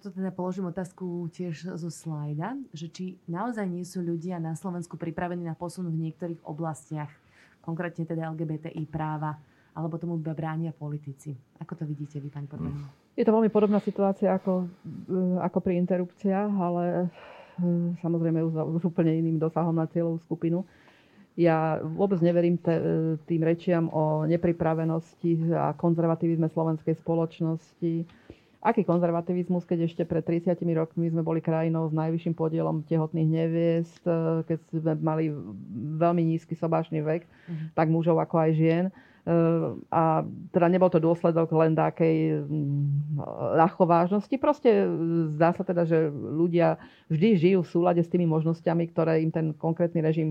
Toto 0.00 0.16
teda 0.16 0.32
položím 0.32 0.64
otázku 0.64 1.28
tiež 1.28 1.76
zo 1.76 1.90
slajda, 1.92 2.56
že 2.72 2.88
či 2.88 3.20
naozaj 3.28 3.68
nie 3.68 3.84
sú 3.84 4.00
ľudia 4.00 4.40
na 4.40 4.56
Slovensku 4.56 4.96
pripravení 4.96 5.44
na 5.44 5.52
posun 5.52 5.92
v 5.92 6.08
niektorých 6.08 6.40
oblastiach, 6.48 7.12
konkrétne 7.60 8.08
teda 8.08 8.32
LGBTI 8.32 8.88
práva, 8.88 9.36
alebo 9.76 10.00
tomu 10.00 10.16
iba 10.16 10.32
bránia 10.32 10.72
politici. 10.72 11.36
Ako 11.60 11.76
to 11.76 11.84
vidíte 11.84 12.16
vy, 12.16 12.32
pani 12.32 12.48
Podmanová? 12.48 12.88
Je 13.12 13.28
to 13.28 13.34
veľmi 13.36 13.52
podobná 13.52 13.76
situácia 13.76 14.32
ako, 14.32 14.72
eh, 15.12 15.44
ako 15.44 15.58
pri 15.60 15.76
interrupciách, 15.84 16.48
ale 16.48 17.12
Hm, 17.60 18.00
samozrejme 18.00 18.40
už 18.80 18.88
úplne 18.88 19.12
iným 19.12 19.36
dosahom 19.36 19.76
na 19.76 19.84
cieľovú 19.84 20.16
skupinu. 20.24 20.64
Ja 21.38 21.78
vôbec 21.82 22.18
neverím 22.20 22.58
tým 23.24 23.42
rečiam 23.46 23.86
o 23.94 24.26
nepripravenosti 24.26 25.54
a 25.54 25.72
konzervativizme 25.78 26.50
slovenskej 26.50 26.98
spoločnosti. 26.98 28.04
Aký 28.60 28.84
konzervativizmus, 28.84 29.64
keď 29.64 29.88
ešte 29.88 30.02
pred 30.04 30.20
30 30.20 30.60
rokmi 30.76 31.08
sme 31.08 31.24
boli 31.24 31.40
krajinou 31.40 31.88
s 31.88 31.96
najvyšším 31.96 32.34
podielom 32.36 32.84
tehotných 32.84 33.30
neviest, 33.30 34.04
keď 34.44 34.58
sme 34.68 34.92
mali 35.00 35.32
veľmi 35.96 36.20
nízky 36.28 36.52
sobášny 36.52 37.00
vek, 37.00 37.24
mm. 37.24 37.72
tak 37.72 37.88
mužov 37.88 38.20
ako 38.20 38.36
aj 38.36 38.50
žien 38.52 38.84
a 39.92 40.24
teda 40.50 40.66
nebol 40.72 40.88
to 40.88 40.96
dôsledok 40.96 41.52
len 41.52 41.76
takej 41.76 42.40
ľahkovážnosti. 43.60 44.32
Mm, 44.32 44.40
Proste 44.40 44.70
e, 44.72 44.86
zdá 45.36 45.52
sa 45.52 45.60
teda, 45.60 45.84
že 45.84 46.08
ľudia 46.10 46.80
vždy 47.12 47.28
žijú 47.36 47.60
v 47.60 47.72
súlade 47.72 48.00
s 48.00 48.08
tými 48.08 48.24
možnosťami, 48.24 48.88
ktoré 48.88 49.20
im 49.20 49.28
ten 49.28 49.52
konkrétny 49.52 50.00
režim 50.00 50.28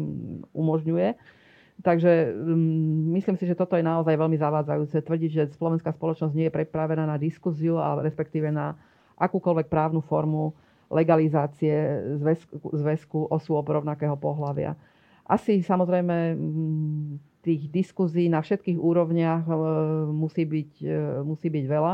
umožňuje. 0.57 1.13
Takže 1.79 2.35
um, 2.35 3.15
myslím 3.15 3.39
si, 3.39 3.47
že 3.47 3.55
toto 3.55 3.79
je 3.79 3.85
naozaj 3.85 4.11
veľmi 4.11 4.35
zavádzajúce. 4.35 4.99
Tvrdiť, 4.99 5.31
že 5.31 5.43
slovenská 5.55 5.95
spoločnosť 5.95 6.35
nie 6.35 6.51
je 6.51 6.57
pripravená 6.59 7.07
na 7.07 7.15
diskuziu, 7.15 7.79
ale 7.79 8.03
respektíve 8.03 8.51
na 8.51 8.75
akúkoľvek 9.15 9.71
právnu 9.71 10.03
formu 10.03 10.51
legalizácie 10.91 12.03
zväzku, 12.19 12.73
zväzku 12.73 13.19
osôb 13.31 13.63
rovnakého 13.69 14.17
pohľavia. 14.19 14.75
Asi 15.29 15.61
samozrejme 15.61 16.35
tých 17.39 17.71
diskuzí 17.71 18.27
na 18.27 18.43
všetkých 18.43 18.79
úrovniach 18.79 19.47
e, 19.47 19.53
musí 20.11 20.43
byť, 20.43 20.71
e, 20.83 20.97
musí 21.23 21.47
byť 21.47 21.65
veľa. 21.65 21.93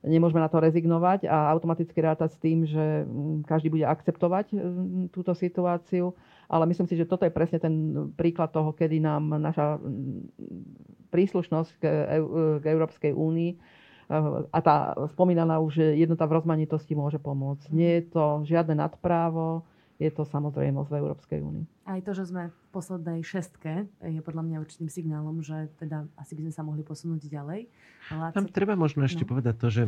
Nemôžeme 0.00 0.40
na 0.40 0.48
to 0.48 0.64
rezignovať 0.64 1.28
a 1.28 1.52
automaticky 1.52 2.00
rátať 2.00 2.32
s 2.32 2.38
tým, 2.40 2.64
že 2.64 3.04
mm, 3.04 3.44
každý 3.44 3.68
bude 3.68 3.84
akceptovať 3.84 4.46
e, 4.52 4.56
túto 5.12 5.36
situáciu. 5.36 6.16
Ale 6.48 6.66
myslím 6.66 6.88
si, 6.88 6.96
že 6.96 7.06
toto 7.06 7.28
je 7.28 7.32
presne 7.32 7.60
ten 7.60 7.74
príklad 8.16 8.50
toho, 8.50 8.72
kedy 8.72 8.98
nám 8.98 9.36
naša 9.36 9.76
mm, 9.76 11.12
príslušnosť 11.12 11.70
k, 11.78 11.84
Európskej 12.64 13.12
únii 13.12 13.80
a 14.50 14.58
tá 14.58 14.90
spomínaná 15.14 15.62
už 15.62 15.94
jednota 15.94 16.26
v 16.26 16.42
rozmanitosti 16.42 16.98
môže 16.98 17.22
pomôcť. 17.22 17.70
Nie 17.70 18.02
je 18.02 18.04
to 18.10 18.24
žiadne 18.42 18.74
nadprávo, 18.74 19.62
je 20.00 20.08
to 20.08 20.24
samozrejmosť 20.24 20.88
v 20.88 20.96
Európskej 20.96 21.38
únii. 21.44 21.64
Aj 21.84 22.00
to, 22.00 22.16
že 22.16 22.32
sme 22.32 22.48
v 22.48 22.60
poslednej 22.72 23.20
šestke, 23.20 23.84
je 24.00 24.20
podľa 24.24 24.48
mňa 24.48 24.56
určitým 24.64 24.88
signálom, 24.88 25.44
že 25.44 25.68
teda 25.76 26.08
asi 26.16 26.32
by 26.32 26.48
sme 26.48 26.52
sa 26.56 26.62
mohli 26.64 26.80
posunúť 26.80 27.28
ďalej. 27.28 27.68
Ale 28.08 28.32
Tam 28.32 28.48
treba 28.48 28.80
možno 28.80 29.04
ešte 29.04 29.28
no. 29.28 29.36
povedať 29.36 29.54
to, 29.60 29.68
že 29.68 29.82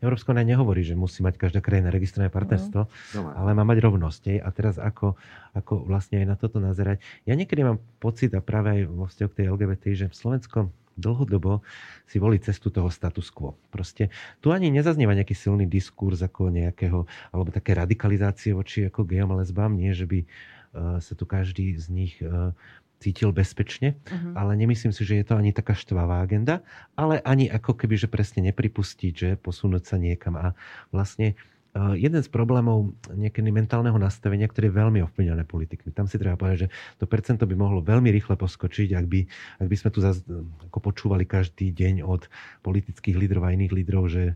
Európska 0.00 0.32
únia 0.32 0.56
nehovorí, 0.56 0.80
že 0.80 0.96
musí 0.96 1.20
mať 1.20 1.36
každá 1.36 1.60
krajina 1.60 1.92
registrované 1.92 2.32
partnerstvo, 2.32 2.80
no. 2.88 3.20
ale 3.36 3.52
má 3.52 3.68
mať 3.68 3.84
rovnosť. 3.84 4.40
A 4.40 4.48
teraz 4.56 4.80
ako, 4.80 5.20
ako 5.52 5.84
vlastne 5.84 6.24
aj 6.24 6.26
na 6.32 6.36
toto 6.40 6.64
nazerať. 6.64 7.04
Ja 7.28 7.36
niekedy 7.36 7.60
mám 7.60 7.76
pocit, 8.00 8.32
a 8.32 8.40
práve 8.40 8.72
aj 8.72 8.80
vo 8.88 9.04
vzťahu 9.04 9.28
k 9.28 9.36
tej 9.36 9.46
LGBT, 9.52 9.84
že 9.92 10.06
Slovensko 10.16 10.72
dlhodobo 10.98 11.62
si 12.04 12.18
volí 12.18 12.42
cestu 12.42 12.68
toho 12.68 12.90
status 12.90 13.30
quo. 13.30 13.54
Proste 13.70 14.10
tu 14.42 14.50
ani 14.50 14.68
nezaznieva 14.68 15.14
nejaký 15.14 15.32
silný 15.32 15.64
diskurs 15.64 16.20
ako 16.20 16.50
nejakého, 16.50 17.06
alebo 17.30 17.48
také 17.54 17.78
radikalizácie 17.78 18.52
voči 18.52 18.90
ako 18.90 19.06
gejom 19.06 19.30
a 19.32 19.40
lesbám, 19.40 19.72
nie, 19.78 19.94
že 19.94 20.04
by 20.04 20.20
uh, 20.26 20.98
sa 20.98 21.14
tu 21.14 21.24
každý 21.24 21.78
z 21.78 21.86
nich 21.88 22.14
uh, 22.20 22.50
cítil 22.98 23.30
bezpečne, 23.30 23.94
uh-huh. 23.94 24.34
ale 24.34 24.58
nemyslím 24.58 24.90
si, 24.90 25.06
že 25.06 25.22
je 25.22 25.24
to 25.30 25.38
ani 25.38 25.54
taká 25.54 25.78
štvavá 25.78 26.18
agenda, 26.18 26.66
ale 26.98 27.22
ani 27.22 27.46
ako 27.46 27.78
keby, 27.78 27.94
že 27.94 28.10
presne 28.10 28.42
nepripustiť, 28.50 29.12
že 29.14 29.28
posunúť 29.38 29.86
sa 29.86 29.96
niekam. 30.02 30.34
A 30.34 30.58
vlastne 30.90 31.38
Eh, 31.38 31.57
jeden 31.76 32.20
z 32.24 32.28
problémov 32.32 32.96
niekedy 33.12 33.52
mentálneho 33.52 33.96
nastavenia, 34.00 34.48
ktoré 34.48 34.72
je 34.72 34.78
veľmi 34.80 34.98
ovplyvnené 35.04 35.44
politikmi. 35.44 35.92
Tam 35.92 36.08
si 36.08 36.16
treba 36.16 36.40
povedať, 36.40 36.66
že 36.66 36.68
to 36.96 37.04
percento 37.04 37.44
by 37.44 37.54
mohlo 37.54 37.84
veľmi 37.84 38.08
rýchle 38.08 38.34
poskočiť, 38.34 38.96
ak 38.96 39.06
by, 39.06 39.20
ak 39.62 39.66
by 39.68 39.76
sme 39.76 39.90
tu 39.92 40.00
zaz, 40.00 40.24
ako 40.70 40.78
počúvali 40.80 41.28
každý 41.28 41.70
deň 41.70 42.02
od 42.02 42.26
politických 42.64 43.16
lídrov 43.20 43.46
a 43.46 43.54
iných 43.54 43.72
lídrov, 43.74 44.10
že 44.10 44.34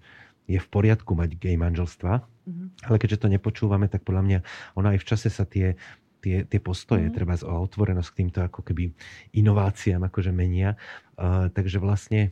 je 0.50 0.58
v 0.58 0.68
poriadku 0.68 1.14
mať 1.14 1.38
gay 1.38 1.56
manželstva. 1.56 2.12
Mm-hmm. 2.20 2.66
Ale 2.90 2.96
keďže 2.98 3.22
to 3.22 3.32
nepočúvame, 3.32 3.86
tak 3.86 4.02
podľa 4.02 4.22
mňa 4.26 4.38
ono 4.74 4.86
aj 4.92 4.98
v 5.00 5.08
čase 5.08 5.30
sa 5.30 5.46
tie 5.46 5.78
tie, 6.22 6.46
tie 6.46 6.60
postoje, 6.62 7.10
mm. 7.10 7.14
treba 7.18 7.34
o 7.34 7.66
otvorenosť 7.66 8.08
k 8.14 8.18
týmto 8.22 8.38
ako 8.46 8.62
keby 8.62 8.94
inováciám 9.34 10.06
akože 10.06 10.30
menia. 10.30 10.78
Uh, 11.18 11.50
takže 11.50 11.82
vlastne 11.82 12.30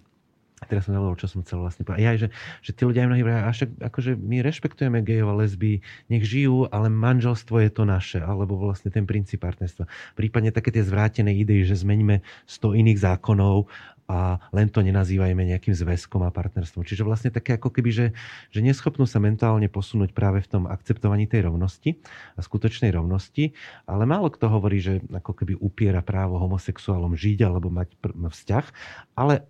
a 0.61 0.69
teraz 0.69 0.85
som 0.85 0.93
zabudol, 0.93 1.17
čo 1.17 1.25
som 1.25 1.41
chcel 1.41 1.65
vlastne 1.65 1.89
povedať. 1.89 2.05
Ja, 2.05 2.13
že, 2.21 2.29
že 2.61 2.77
tí 2.77 2.85
ľudia 2.85 3.09
mnohí 3.09 3.25
hovoria, 3.25 3.49
však 3.49 3.81
akože 3.81 4.21
my 4.21 4.45
rešpektujeme 4.45 5.01
gejov 5.01 5.33
a 5.33 5.39
lesby, 5.41 5.81
nech 6.13 6.25
žijú, 6.29 6.69
ale 6.69 6.93
manželstvo 6.93 7.65
je 7.65 7.71
to 7.73 7.89
naše, 7.89 8.21
alebo 8.21 8.61
vlastne 8.61 8.93
ten 8.93 9.09
princíp 9.09 9.41
partnerstva. 9.41 9.89
Prípadne 10.21 10.53
také 10.53 10.69
tie 10.69 10.85
zvrátené 10.85 11.33
idei, 11.33 11.65
že 11.65 11.81
zmeníme 11.81 12.21
100 12.45 12.77
iných 12.77 13.01
zákonov 13.01 13.73
a 14.11 14.43
len 14.51 14.67
to 14.67 14.83
nenazývajme 14.83 15.39
nejakým 15.55 15.71
zväzkom 15.71 16.27
a 16.27 16.35
partnerstvom. 16.35 16.83
Čiže 16.83 17.07
vlastne 17.07 17.31
také 17.31 17.55
ako 17.57 17.71
keby, 17.71 17.91
že, 17.95 18.07
že 18.51 18.61
neschopnú 18.61 19.07
sa 19.07 19.23
mentálne 19.23 19.71
posunúť 19.71 20.11
práve 20.11 20.43
v 20.43 20.51
tom 20.51 20.63
akceptovaní 20.67 21.31
tej 21.31 21.47
rovnosti 21.47 21.95
a 22.35 22.43
skutočnej 22.43 22.91
rovnosti, 22.91 23.55
ale 23.87 24.11
málo 24.11 24.29
kto 24.35 24.51
hovorí, 24.51 24.83
že 24.83 24.99
ako 25.15 25.33
keby 25.41 25.55
upiera 25.63 26.03
právo 26.03 26.43
homosexuálom 26.43 27.15
žiť 27.15 27.39
alebo 27.47 27.71
mať 27.71 27.95
vzťah, 28.03 28.67
ale 29.15 29.47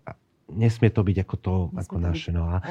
nesmie 0.55 0.91
to 0.91 1.03
byť 1.03 1.17
ako 1.23 1.37
to, 1.37 1.55
nesmie 1.71 1.81
ako 1.83 1.97
to 1.97 2.05
naše. 2.05 2.31
No 2.35 2.45
a, 2.51 2.63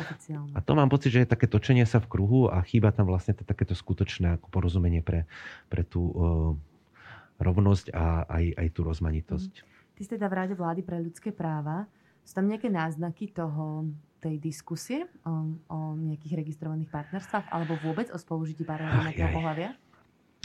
a 0.55 0.59
to 0.59 0.71
mám 0.75 0.91
pocit, 0.91 1.15
že 1.15 1.23
je 1.23 1.31
také 1.31 1.47
točenie 1.47 1.83
sa 1.83 2.03
v 2.03 2.07
kruhu 2.11 2.51
a 2.51 2.59
chýba 2.63 2.91
tam 2.91 3.07
vlastne 3.07 3.35
to, 3.35 3.43
takéto 3.43 3.75
skutočné 3.75 4.39
ako 4.39 4.47
porozumenie 4.51 4.99
pre, 4.99 5.27
pre 5.67 5.87
tú 5.87 6.01
uh, 6.11 6.51
rovnosť 7.39 7.95
a 7.95 8.27
aj, 8.27 8.45
aj 8.59 8.67
tú 8.75 8.81
rozmanitosť. 8.83 9.53
Mm. 9.63 9.65
Ty 9.95 10.01
si 10.03 10.09
teda 10.15 10.27
v 10.27 10.33
Rade 10.35 10.55
vlády 10.55 10.81
pre 10.83 10.99
ľudské 10.99 11.35
práva. 11.35 11.87
Sú 12.23 12.37
tam 12.37 12.47
nejaké 12.47 12.71
náznaky 12.71 13.31
toho, 13.31 13.89
tej 14.19 14.35
diskusie 14.37 15.07
o, 15.23 15.55
o 15.71 15.77
nejakých 15.95 16.43
registrovaných 16.43 16.91
partnerstvách 16.91 17.47
alebo 17.49 17.79
vôbec 17.79 18.11
o 18.11 18.19
spolužití 18.19 18.67
párov 18.67 18.91
rovnakého 18.91 19.31
pohľavia? 19.31 19.71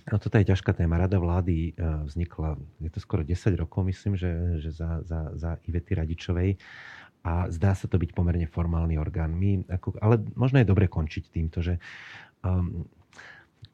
No 0.05 0.20
toto 0.20 0.37
je 0.37 0.47
ťažká 0.53 0.76
téma. 0.76 1.01
Rada 1.01 1.16
vlády 1.16 1.72
e, 1.72 1.82
vznikla, 2.05 2.61
je 2.85 2.91
to 2.93 3.01
skoro 3.01 3.24
10 3.24 3.35
rokov, 3.57 3.89
myslím, 3.89 4.20
že, 4.20 4.61
že 4.61 4.70
za, 4.70 5.01
za, 5.01 5.32
za 5.32 5.51
Ivety 5.64 5.97
Radičovej 5.97 6.61
a 7.25 7.49
zdá 7.49 7.72
sa 7.72 7.89
to 7.89 7.97
byť 7.97 8.12
pomerne 8.12 8.45
formálny 8.45 9.01
orgán. 9.01 9.33
My, 9.33 9.64
ako, 9.66 9.97
ale 9.99 10.20
možno 10.37 10.61
je 10.61 10.68
dobre 10.68 10.93
končiť 10.93 11.25
týmto, 11.33 11.64
že 11.64 11.81
um, 12.45 12.85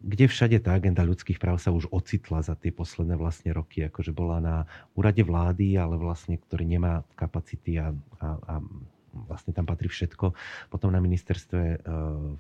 kde 0.00 0.30
všade 0.30 0.56
tá 0.64 0.72
agenda 0.72 1.04
ľudských 1.04 1.36
práv 1.36 1.60
sa 1.60 1.74
už 1.74 1.92
ocitla 1.92 2.40
za 2.40 2.56
tie 2.56 2.72
posledné 2.72 3.20
vlastne 3.20 3.52
roky, 3.52 3.84
akože 3.84 4.16
bola 4.16 4.38
na 4.40 4.56
úrade 4.96 5.20
vlády, 5.20 5.76
ale 5.76 6.00
vlastne, 6.00 6.40
ktorý 6.40 6.64
nemá 6.64 7.04
kapacity 7.18 7.76
a, 7.76 7.92
a, 8.22 8.28
a 8.38 8.54
vlastne 9.12 9.50
tam 9.50 9.66
patrí 9.66 9.90
všetko. 9.90 10.32
Potom 10.70 10.94
na 10.94 11.02
ministerstve 11.02 11.60
e, 11.60 11.76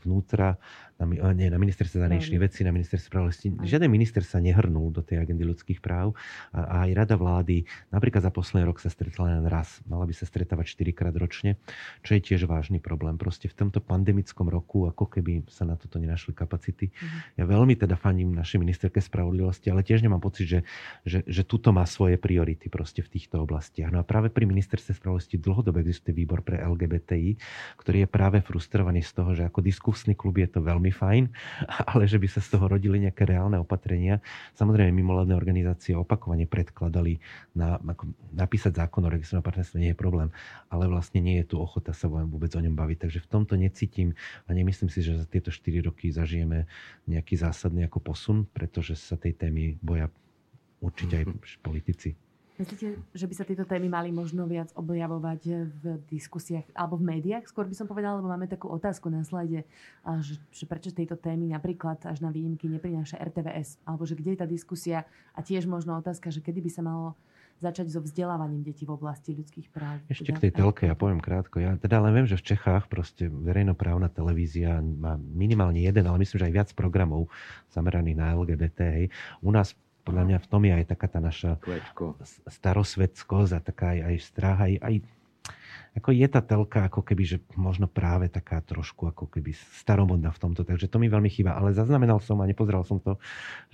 vnútra, 0.06 0.56
na, 0.96 1.04
e, 1.06 1.34
nie, 1.34 1.50
na 1.50 1.58
ministerstve 1.58 1.98
zahraničných 2.00 2.40
vecí, 2.40 2.62
na 2.62 2.70
ministerstve 2.70 3.10
spravodlivosti. 3.10 3.48
Žiaden 3.66 3.90
minister 3.90 4.22
sa 4.22 4.38
nehrnul 4.38 4.94
do 4.94 5.02
tej 5.02 5.22
agendy 5.22 5.42
ľudských 5.42 5.82
práv 5.82 6.14
a, 6.54 6.62
a 6.62 6.76
aj 6.86 6.90
rada 6.94 7.16
vlády 7.18 7.66
napríklad 7.90 8.22
za 8.22 8.32
posledný 8.32 8.70
rok 8.70 8.78
sa 8.78 8.92
stretla 8.92 9.38
len 9.38 9.46
raz. 9.50 9.82
Mala 9.90 10.06
by 10.06 10.14
sa 10.14 10.24
stretávať 10.24 10.78
4 10.78 10.94
krát 10.94 11.14
ročne, 11.18 11.58
čo 12.06 12.14
je 12.14 12.20
tiež 12.22 12.46
vážny 12.46 12.78
problém. 12.78 13.18
Proste 13.18 13.50
v 13.50 13.56
tomto 13.66 13.82
pandemickom 13.82 14.46
roku, 14.46 14.86
ako 14.86 15.10
keby 15.10 15.50
sa 15.50 15.66
na 15.66 15.74
toto 15.74 15.98
nenašli 15.98 16.32
kapacity. 16.32 16.94
Mhm. 16.94 17.18
Ja 17.42 17.44
veľmi 17.50 17.74
teda 17.74 17.98
faním 17.98 18.32
našej 18.36 18.62
ministerke 18.62 19.02
spravodlivosti, 19.02 19.72
ale 19.72 19.82
tiež 19.82 20.06
nemám 20.06 20.22
pocit, 20.22 20.46
že, 20.46 20.60
že, 21.02 21.26
že 21.26 21.42
tuto 21.42 21.74
má 21.74 21.82
svoje 21.88 22.20
priority 22.20 22.70
proste 22.70 23.02
v 23.02 23.18
týchto 23.18 23.42
oblastiach. 23.42 23.90
No 23.90 24.00
a 24.02 24.04
práve 24.06 24.30
pri 24.30 24.46
ministerstve 24.46 24.94
spravodlivosti 24.94 25.40
dlhodobo 25.40 25.82
existuje 25.82 26.14
výbor 26.14 26.44
pre 26.44 26.59
LGBTI, 26.60 27.30
ktorý 27.80 28.04
je 28.04 28.08
práve 28.08 28.38
frustrovaný 28.44 29.00
z 29.00 29.12
toho, 29.16 29.30
že 29.32 29.42
ako 29.48 29.64
diskusný 29.64 30.12
klub 30.14 30.36
je 30.38 30.48
to 30.48 30.60
veľmi 30.60 30.92
fajn, 30.92 31.24
ale 31.92 32.04
že 32.04 32.20
by 32.20 32.28
sa 32.28 32.40
z 32.44 32.56
toho 32.56 32.68
rodili 32.68 33.00
nejaké 33.00 33.24
reálne 33.24 33.56
opatrenia. 33.56 34.20
Samozrejme, 34.54 34.92
mimovládne 34.92 35.34
organizácie 35.34 35.96
opakovane 35.96 36.44
predkladali 36.44 37.18
na, 37.56 37.80
ako, 37.80 38.12
napísať 38.36 38.80
zákon 38.80 39.04
o 39.04 39.10
registrovanom 39.10 39.46
partnerstve 39.46 39.78
nie 39.80 39.90
je 39.92 39.98
problém, 39.98 40.28
ale 40.68 40.86
vlastne 40.86 41.24
nie 41.24 41.40
je 41.42 41.52
tu 41.52 41.56
ochota 41.58 41.96
sa 41.96 42.06
vôbec 42.06 42.52
o 42.54 42.60
ňom 42.60 42.76
baviť. 42.76 43.08
Takže 43.08 43.20
v 43.24 43.28
tomto 43.28 43.54
necítim 43.56 44.14
a 44.46 44.50
nemyslím 44.52 44.92
si, 44.92 45.00
že 45.00 45.18
za 45.18 45.26
tieto 45.26 45.48
4 45.48 45.88
roky 45.88 46.12
zažijeme 46.12 46.68
nejaký 47.08 47.40
zásadný 47.40 47.88
ako 47.88 47.98
posun, 48.00 48.38
pretože 48.50 48.94
sa 48.94 49.16
tej 49.16 49.34
témy 49.36 49.80
boja 49.80 50.12
určite 50.80 51.20
aj 51.20 51.24
mhm. 51.28 51.36
politici. 51.60 52.29
Myslíte, 52.60 53.00
že 53.16 53.24
by 53.24 53.34
sa 53.34 53.48
tieto 53.48 53.64
témy 53.64 53.88
mali 53.88 54.12
možno 54.12 54.44
viac 54.44 54.68
objavovať 54.76 55.40
v 55.80 55.84
diskusiách 56.12 56.68
alebo 56.76 57.00
v 57.00 57.16
médiách? 57.16 57.48
Skôr 57.48 57.64
by 57.64 57.72
som 57.72 57.88
povedala, 57.88 58.20
lebo 58.20 58.28
máme 58.28 58.44
takú 58.44 58.68
otázku 58.68 59.08
na 59.08 59.24
slajde, 59.24 59.64
že, 60.20 60.36
že 60.52 60.64
prečo 60.68 60.92
tieto 60.92 61.16
témy 61.16 61.48
napríklad 61.56 62.04
až 62.04 62.20
na 62.20 62.28
výnimky 62.28 62.68
neprináša 62.68 63.16
RTVS, 63.16 63.80
alebo 63.88 64.04
že 64.04 64.12
kde 64.12 64.36
je 64.36 64.40
tá 64.44 64.46
diskusia 64.46 65.08
a 65.32 65.40
tiež 65.40 65.64
možno 65.64 65.96
otázka, 65.96 66.28
že 66.28 66.44
kedy 66.44 66.60
by 66.60 66.70
sa 66.70 66.84
malo 66.84 67.16
začať 67.60 67.92
so 67.92 68.00
vzdelávaním 68.00 68.64
detí 68.64 68.88
v 68.88 68.96
oblasti 68.96 69.36
ľudských 69.36 69.68
práv. 69.68 70.00
Ešte 70.08 70.32
teda, 70.32 70.36
k 70.36 70.42
tej 70.48 70.52
telke, 70.56 70.82
ja 70.88 70.96
poviem 70.96 71.20
krátko. 71.20 71.60
Ja 71.60 71.76
teda 71.76 72.00
len 72.00 72.12
viem, 72.16 72.28
že 72.28 72.40
v 72.40 72.56
Čechách 72.56 72.88
proste 72.88 73.28
verejnoprávna 73.28 74.08
televízia 74.08 74.80
má 74.80 75.20
minimálne 75.20 75.84
jeden, 75.84 76.08
ale 76.08 76.24
myslím, 76.24 76.40
že 76.40 76.46
aj 76.48 76.54
viac 76.56 76.68
programov 76.72 77.28
zameraných 77.72 78.16
na 78.16 78.32
LGBT. 78.32 78.78
Hej. 78.96 79.06
U 79.44 79.52
nás 79.52 79.76
podľa 80.10 80.26
mňa 80.26 80.38
v 80.42 80.48
tom 80.50 80.62
je 80.66 80.72
aj 80.74 80.86
taká 80.90 81.06
tá 81.06 81.22
naša 81.22 81.52
starosvedskosť 82.50 83.52
a 83.54 83.60
taká 83.62 83.94
aj, 83.94 84.00
aj 84.10 84.16
strach, 84.18 84.58
aj, 84.58 84.74
aj 84.82 84.94
ako 85.90 86.14
je 86.14 86.26
tá 86.30 86.38
telka 86.38 86.86
ako 86.86 87.02
keby, 87.02 87.24
že 87.26 87.36
možno 87.58 87.90
práve 87.90 88.30
taká 88.30 88.62
trošku 88.62 89.10
ako 89.10 89.26
keby 89.26 89.50
staromodná 89.82 90.30
v 90.30 90.38
tomto, 90.38 90.62
takže 90.62 90.86
to 90.86 91.02
mi 91.02 91.10
veľmi 91.10 91.26
chýba. 91.26 91.58
Ale 91.58 91.74
zaznamenal 91.74 92.22
som 92.22 92.38
a 92.38 92.46
nepozeral 92.46 92.86
som 92.86 93.02
to, 93.02 93.18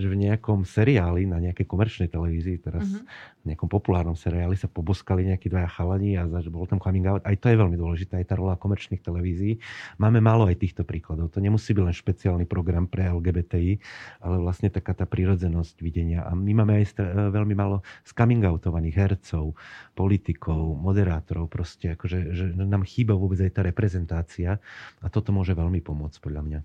že 0.01 0.09
v 0.09 0.17
nejakom 0.25 0.64
seriáli 0.64 1.29
na 1.29 1.37
nejakej 1.45 1.69
komerčnej 1.69 2.09
televízii, 2.09 2.64
teraz 2.64 2.89
uh-huh. 2.89 3.05
v 3.45 3.53
nejakom 3.53 3.69
populárnom 3.69 4.17
seriáli 4.17 4.57
sa 4.57 4.64
poboskali 4.64 5.29
nejakí 5.29 5.53
dvaja 5.53 5.69
chalani 5.69 6.17
a 6.17 6.25
že 6.41 6.49
bol 6.49 6.64
tam 6.64 6.81
coming 6.81 7.05
out. 7.05 7.21
Aj 7.21 7.37
to 7.37 7.53
je 7.53 7.61
veľmi 7.61 7.77
dôležité, 7.77 8.17
aj 8.17 8.33
tá 8.33 8.35
rola 8.41 8.57
komerčných 8.57 9.05
televízií. 9.05 9.61
Máme 10.01 10.25
málo 10.25 10.49
aj 10.49 10.57
týchto 10.57 10.89
príkladov. 10.89 11.37
To 11.37 11.45
nemusí 11.45 11.77
byť 11.77 11.85
len 11.85 11.93
špeciálny 11.93 12.49
program 12.49 12.89
pre 12.89 13.12
LGBTI, 13.12 13.77
ale 14.25 14.37
vlastne 14.41 14.73
taká 14.73 14.97
tá 14.97 15.05
prírodzenosť 15.05 15.85
videnia. 15.85 16.25
A 16.25 16.33
my 16.33 16.64
máme 16.64 16.81
aj 16.81 16.97
veľmi 17.29 17.53
málo 17.53 17.85
z 18.09 18.17
coming 18.17 18.41
outovaných 18.41 18.97
hercov, 18.97 19.53
politikov, 19.93 20.81
moderátorov, 20.81 21.53
proste 21.53 21.93
ako 21.93 22.06
akože, 22.07 22.19
že 22.31 22.45
nám 22.55 22.87
chýba 22.87 23.19
vôbec 23.19 23.43
aj 23.43 23.51
tá 23.51 23.67
reprezentácia 23.67 24.63
a 25.03 25.07
toto 25.11 25.35
môže 25.35 25.59
veľmi 25.59 25.83
pomôcť 25.83 26.23
podľa 26.23 26.43
mňa. 26.47 26.61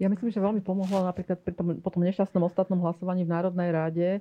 Ja 0.00 0.08
myslím, 0.08 0.32
že 0.32 0.40
veľmi 0.40 0.64
pomohlo 0.64 1.04
napríklad 1.04 1.44
pri 1.44 1.52
tom, 1.52 1.76
po 1.76 1.90
tom 1.92 2.06
nešťastnom 2.08 2.46
ostatnom 2.46 2.80
hlasovaní 2.80 3.28
v 3.28 3.36
Národnej 3.36 3.68
rade 3.68 4.08
e, 4.16 4.20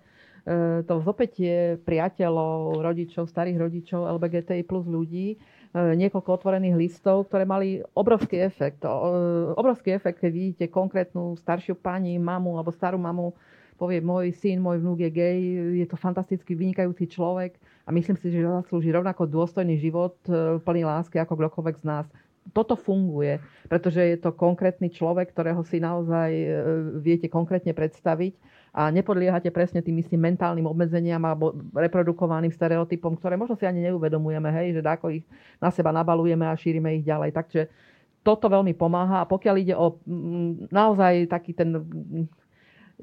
to 0.83 0.99
zopätie 1.07 1.79
priateľov, 1.87 2.83
rodičov, 2.83 3.31
starých 3.31 3.63
rodičov, 3.63 4.11
LBGTI 4.19 4.67
plus 4.67 4.83
ľudí, 4.83 5.27
e, 5.31 5.37
niekoľko 5.71 6.35
otvorených 6.35 6.75
listov, 6.75 7.31
ktoré 7.31 7.47
mali 7.47 7.79
obrovský 7.95 8.43
efekt. 8.43 8.83
Obrovský 9.55 9.95
efekt, 9.95 10.19
keď 10.19 10.31
vidíte 10.35 10.65
konkrétnu 10.67 11.39
staršiu 11.39 11.79
pani, 11.79 12.19
mamu 12.19 12.59
alebo 12.59 12.75
starú 12.75 12.99
mamu, 12.99 13.31
povie, 13.79 14.03
môj 14.03 14.35
syn, 14.35 14.59
môj 14.59 14.83
vnúk 14.83 14.99
je 14.99 15.11
gej, 15.15 15.39
je 15.79 15.87
to 15.87 15.95
fantastický, 15.95 16.59
vynikajúci 16.59 17.07
človek 17.07 17.55
a 17.89 17.93
myslím 17.93 18.21
si, 18.21 18.29
že 18.29 18.45
zaslúži 18.45 18.93
rovnako 18.93 19.25
dôstojný 19.25 19.81
život 19.81 20.13
e, 20.29 20.61
plný 20.61 20.85
lásky 20.85 21.17
ako 21.17 21.33
kdokoľvek 21.33 21.75
z 21.81 21.85
nás. 21.89 22.05
Toto 22.53 22.77
funguje, 22.77 23.41
pretože 23.65 23.97
je 23.97 24.17
to 24.21 24.29
konkrétny 24.29 24.93
človek, 24.93 25.33
ktorého 25.33 25.65
si 25.65 25.81
naozaj 25.81 26.29
e, 26.29 26.47
viete 27.01 27.25
konkrétne 27.25 27.73
predstaviť 27.73 28.37
a 28.77 28.93
nepodliehate 28.93 29.49
presne 29.49 29.81
tým 29.81 29.97
istým 30.05 30.21
mentálnym 30.21 30.69
obmedzeniam 30.69 31.17
alebo 31.25 31.57
reprodukovaným 31.73 32.53
stereotypom, 32.53 33.17
ktoré 33.17 33.33
možno 33.41 33.57
si 33.57 33.65
ani 33.65 33.81
neuvedomujeme, 33.89 34.53
hej, 34.53 34.77
že 34.77 34.85
ako 34.85 35.09
ich 35.09 35.25
na 35.57 35.73
seba 35.73 35.89
nabalujeme 35.89 36.45
a 36.45 36.53
šírime 36.53 36.93
ich 37.01 37.05
ďalej. 37.09 37.33
Takže 37.33 37.61
toto 38.21 38.53
veľmi 38.53 38.77
pomáha 38.77 39.25
a 39.25 39.29
pokiaľ 39.29 39.55
ide 39.57 39.73
o 39.73 39.97
naozaj 40.69 41.25
taký 41.25 41.57
ten 41.57 41.73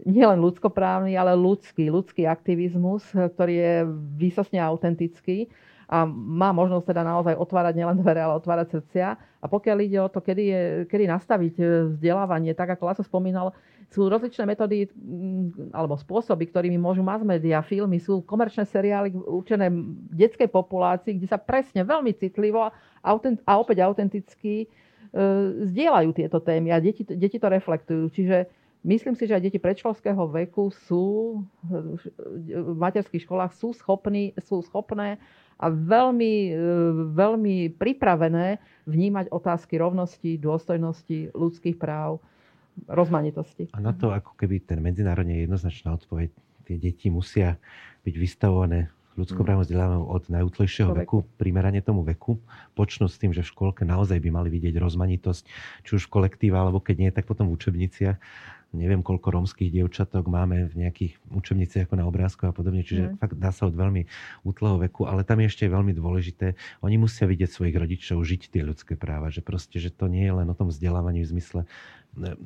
nielen 0.05 0.42
ľudskoprávny, 0.44 1.16
ale 1.16 1.32
ľudský, 1.32 1.88
ľudský 1.88 2.28
aktivizmus, 2.28 3.07
ktorý 3.14 3.55
je 3.57 3.74
výsostne 4.20 4.61
autentický 4.61 5.49
a 5.86 6.03
má 6.11 6.51
možnosť 6.51 6.90
teda 6.90 7.07
naozaj 7.07 7.38
otvárať 7.38 7.78
nielen 7.78 8.03
dvere, 8.03 8.18
ale 8.18 8.42
otvárať 8.42 8.74
srdcia. 8.74 9.07
A 9.38 9.47
pokiaľ 9.47 9.78
ide 9.86 9.99
o 10.03 10.11
to, 10.11 10.18
kedy, 10.18 10.44
je, 10.51 10.62
kedy 10.90 11.07
nastaviť 11.07 11.55
e, 11.62 11.64
vzdelávanie, 11.94 12.59
tak 12.59 12.74
ako 12.74 12.90
Laso 12.90 13.07
spomínal, 13.07 13.55
sú 13.86 14.11
rozličné 14.11 14.51
metódy 14.51 14.90
mm, 14.90 15.70
alebo 15.70 15.94
spôsoby, 15.94 16.51
ktorými 16.51 16.74
môžu 16.74 17.07
mass 17.07 17.22
media, 17.22 17.62
filmy, 17.62 18.03
sú 18.03 18.26
komerčné 18.26 18.66
seriály 18.66 19.14
určené 19.14 19.70
detskej 20.11 20.51
populácii, 20.51 21.22
kde 21.22 21.30
sa 21.30 21.38
presne 21.38 21.86
veľmi 21.86 22.11
citlivo 22.18 22.66
a 22.66 23.53
opäť 23.55 23.86
autenticky 23.86 24.66
e, 24.66 25.26
zdieľajú 25.70 26.11
tieto 26.18 26.42
témy 26.42 26.74
a 26.74 26.82
deti, 26.82 27.07
deti 27.07 27.38
to 27.38 27.47
reflektujú. 27.47 28.11
Čiže 28.11 28.66
Myslím 28.87 29.18
si, 29.18 29.26
že 29.26 29.34
aj 29.34 29.51
deti 29.51 29.59
predškolského 29.59 30.30
veku 30.30 30.70
sú 30.87 31.43
v 31.66 32.76
materských 32.78 33.26
školách 33.26 33.51
sú, 33.59 33.74
schopní, 33.74 34.30
sú 34.39 34.62
schopné 34.62 35.18
a 35.59 35.66
veľmi, 35.66 36.55
veľmi 37.11 37.74
pripravené 37.74 38.62
vnímať 38.87 39.34
otázky 39.34 39.74
rovnosti, 39.82 40.39
dôstojnosti, 40.39 41.34
ľudských 41.34 41.74
práv, 41.74 42.22
rozmanitosti. 42.87 43.72
A 43.74 43.82
na 43.82 43.91
to, 43.91 44.14
ako 44.14 44.39
keby 44.39 44.62
ten 44.62 44.78
medzinárodne 44.78 45.43
jednoznačná 45.43 45.99
odpoveď, 45.99 46.30
tie 46.70 46.76
deti 46.78 47.11
musia 47.11 47.59
byť 48.07 48.14
vystavované 48.14 48.95
ľudskoprávnom 49.16 49.64
vzdelávajú 49.64 50.03
od 50.12 50.22
najútlejšieho 50.28 50.93
veku, 50.93 51.24
primerane 51.41 51.80
tomu 51.80 52.05
veku. 52.05 52.37
Počnú 52.76 53.09
s 53.09 53.16
tým, 53.16 53.32
že 53.32 53.41
v 53.41 53.49
školke 53.49 53.89
naozaj 53.89 54.20
by 54.20 54.28
mali 54.28 54.53
vidieť 54.53 54.76
rozmanitosť, 54.76 55.43
či 55.89 55.91
už 55.97 56.05
v 56.07 56.12
kolektíve, 56.20 56.53
alebo 56.53 56.84
keď 56.84 56.97
nie, 57.01 57.11
tak 57.11 57.24
potom 57.24 57.49
v 57.49 57.57
učebniciach 57.57 58.20
neviem 58.75 59.05
koľko 59.05 59.31
rómskych 59.31 59.71
dievčatok 59.71 60.27
máme 60.27 60.67
v 60.67 60.75
nejakých 60.87 61.12
učebniciach 61.31 61.87
ako 61.87 61.95
na 61.99 62.05
obrázku 62.09 62.49
a 62.49 62.53
podobne, 62.55 62.83
čiže 62.83 63.14
mm. 63.14 63.23
fakt 63.23 63.37
dá 63.39 63.55
sa 63.55 63.71
od 63.71 63.75
veľmi 63.75 64.07
útleho 64.43 64.81
veku, 64.83 65.07
ale 65.07 65.23
tam 65.23 65.43
je 65.43 65.51
ešte 65.51 65.71
veľmi 65.71 65.95
dôležité, 65.95 66.59
oni 66.83 66.97
musia 66.99 67.31
vidieť 67.31 67.51
svojich 67.51 67.77
rodičov 67.77 68.19
žiť 68.19 68.51
tie 68.51 68.62
ľudské 68.67 68.99
práva, 68.99 69.31
že 69.31 69.45
proste, 69.45 69.79
že 69.79 69.95
to 69.95 70.11
nie 70.11 70.27
je 70.27 70.35
len 70.35 70.49
o 70.51 70.59
tom 70.59 70.73
vzdelávaní 70.73 71.23
v 71.23 71.39
zmysle, 71.39 71.62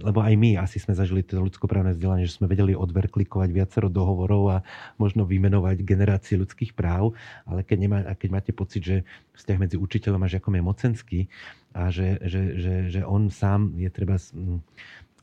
lebo 0.03 0.19
aj 0.19 0.35
my 0.35 0.59
asi 0.59 0.83
sme 0.83 0.99
zažili 0.99 1.23
to 1.23 1.39
ľudskoprávne 1.39 1.95
vzdelanie, 1.95 2.27
že 2.27 2.43
sme 2.43 2.51
vedeli 2.51 2.75
odverklikovať 2.75 3.49
viacero 3.55 3.87
dohovorov 3.87 4.43
a 4.51 4.57
možno 4.99 5.23
vymenovať 5.23 5.87
generácie 5.87 6.35
ľudských 6.35 6.75
práv, 6.75 7.15
ale 7.47 7.63
keď, 7.63 7.79
nemá, 7.79 7.99
keď 8.19 8.29
máte 8.35 8.53
pocit, 8.53 8.83
že 8.83 8.97
vzťah 9.39 9.59
medzi 9.63 9.77
učiteľom 9.79 10.27
a 10.27 10.31
žiakom 10.31 10.59
je 10.59 10.63
mocenský 10.67 11.21
a 11.71 11.95
že, 11.95 12.19
že, 12.27 12.43
že, 12.59 12.75
že 12.91 13.01
on 13.07 13.31
sám 13.31 13.79
je 13.79 13.91
treba 13.95 14.19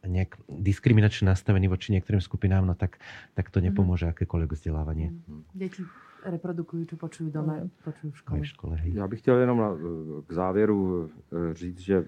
nejak 0.06 0.38
diskriminačne 0.46 1.32
nastavený 1.32 1.72
voči 1.72 1.96
niektorým 1.96 2.22
skupinám, 2.22 2.68
no 2.68 2.76
tak, 2.78 3.02
tak 3.34 3.50
to 3.50 3.64
nepomôže 3.64 4.06
mm-hmm. 4.06 4.18
akékoľvek 4.18 4.52
vzdelávanie. 4.54 5.16
Deti 5.58 5.82
reprodukují, 6.26 6.86
čo 6.86 6.98
počují 6.98 7.32
doma, 7.32 7.56
počují 7.84 8.12
v 8.12 8.18
škole. 8.18 8.40
v 8.40 8.46
škole 8.46 8.76
hej. 8.76 8.94
Já 8.94 9.08
bych 9.08 9.20
chtěl 9.20 9.38
jenom 9.38 9.58
na, 9.58 9.70
k 10.28 10.34
závěru 10.34 11.10
eh, 11.10 11.54
říct, 11.54 11.80
že 11.80 12.06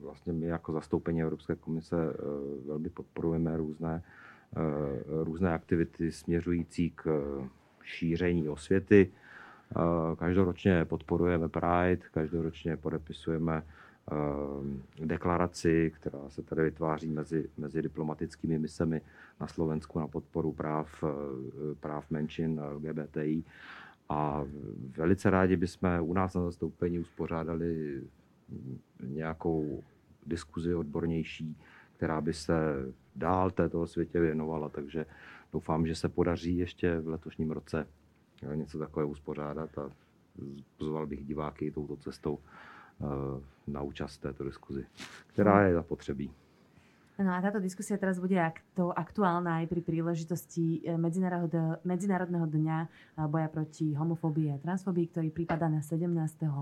vlastně 0.00 0.32
my 0.32 0.46
jako 0.46 0.72
zastoupení 0.72 1.22
Evropské 1.22 1.56
komise 1.56 1.96
eh, 1.96 2.16
velmi 2.66 2.88
podporujeme 2.90 3.56
různé, 3.56 4.02
eh, 4.56 4.60
různé 5.24 5.54
aktivity 5.54 6.12
směřující 6.12 6.90
k 6.90 7.04
šíření 7.82 8.48
osvěty. 8.48 9.10
Každoročně 10.18 10.84
podporujeme 10.84 11.48
Pride, 11.48 12.08
každoročně 12.12 12.76
podepisujeme 12.76 13.62
deklaraci, 15.04 15.92
která 15.94 16.18
se 16.28 16.42
tady 16.42 16.62
vytváří 16.62 17.10
mezi, 17.10 17.48
mezi 17.56 17.82
diplomatickými 17.82 18.58
misemi 18.58 19.00
na 19.40 19.46
Slovensku 19.46 19.98
na 19.98 20.08
podporu 20.08 20.52
práv, 20.52 21.04
práv 21.80 22.10
menšin 22.10 22.60
LGBTI. 22.60 23.44
A 24.08 24.44
velice 24.96 25.30
rádi 25.30 25.56
bychom 25.56 26.00
u 26.00 26.12
nás 26.12 26.34
na 26.34 26.42
zastoupení 26.42 26.98
uspořádali 26.98 28.02
nějakou 29.00 29.84
diskuzi 30.26 30.74
odbornější, 30.74 31.56
která 31.96 32.20
by 32.20 32.32
se 32.32 32.54
dál 33.16 33.50
této 33.50 33.86
světě 33.86 34.20
věnovala, 34.20 34.68
takže 34.68 35.06
doufám, 35.52 35.86
že 35.86 35.94
se 35.94 36.08
podaří 36.08 36.56
ještě 36.56 37.00
v 37.00 37.08
letošním 37.08 37.50
roce 37.50 37.86
něco 38.54 38.78
takového 38.78 39.10
uspořádat 39.10 39.78
a 39.78 39.90
pozval 40.76 41.06
bych 41.06 41.24
diváky 41.24 41.70
touto 41.70 41.96
cestou 41.96 42.38
Eh, 42.38 42.77
na 43.66 43.82
účast 43.82 44.18
této 44.18 44.44
diskuzi, 44.44 44.86
která 45.26 45.62
je 45.62 45.74
zapotřebí. 45.74 46.30
No 47.18 47.34
a 47.34 47.42
táto 47.42 47.58
diskusia 47.58 47.98
teraz 47.98 48.22
bude 48.22 48.38
aktuálna 48.94 49.58
aj 49.58 49.66
pri 49.66 49.82
príležitosti 49.82 50.86
eh, 50.86 50.94
Medzinárodného 51.82 52.46
dňa 52.46 52.78
eh, 52.78 52.88
boja 53.26 53.50
proti 53.50 53.90
homofóbii 53.90 54.54
a 54.54 54.62
transfóbii, 54.62 55.10
ktorý 55.10 55.28
prípada 55.34 55.66
na 55.66 55.82
17. 55.82 56.06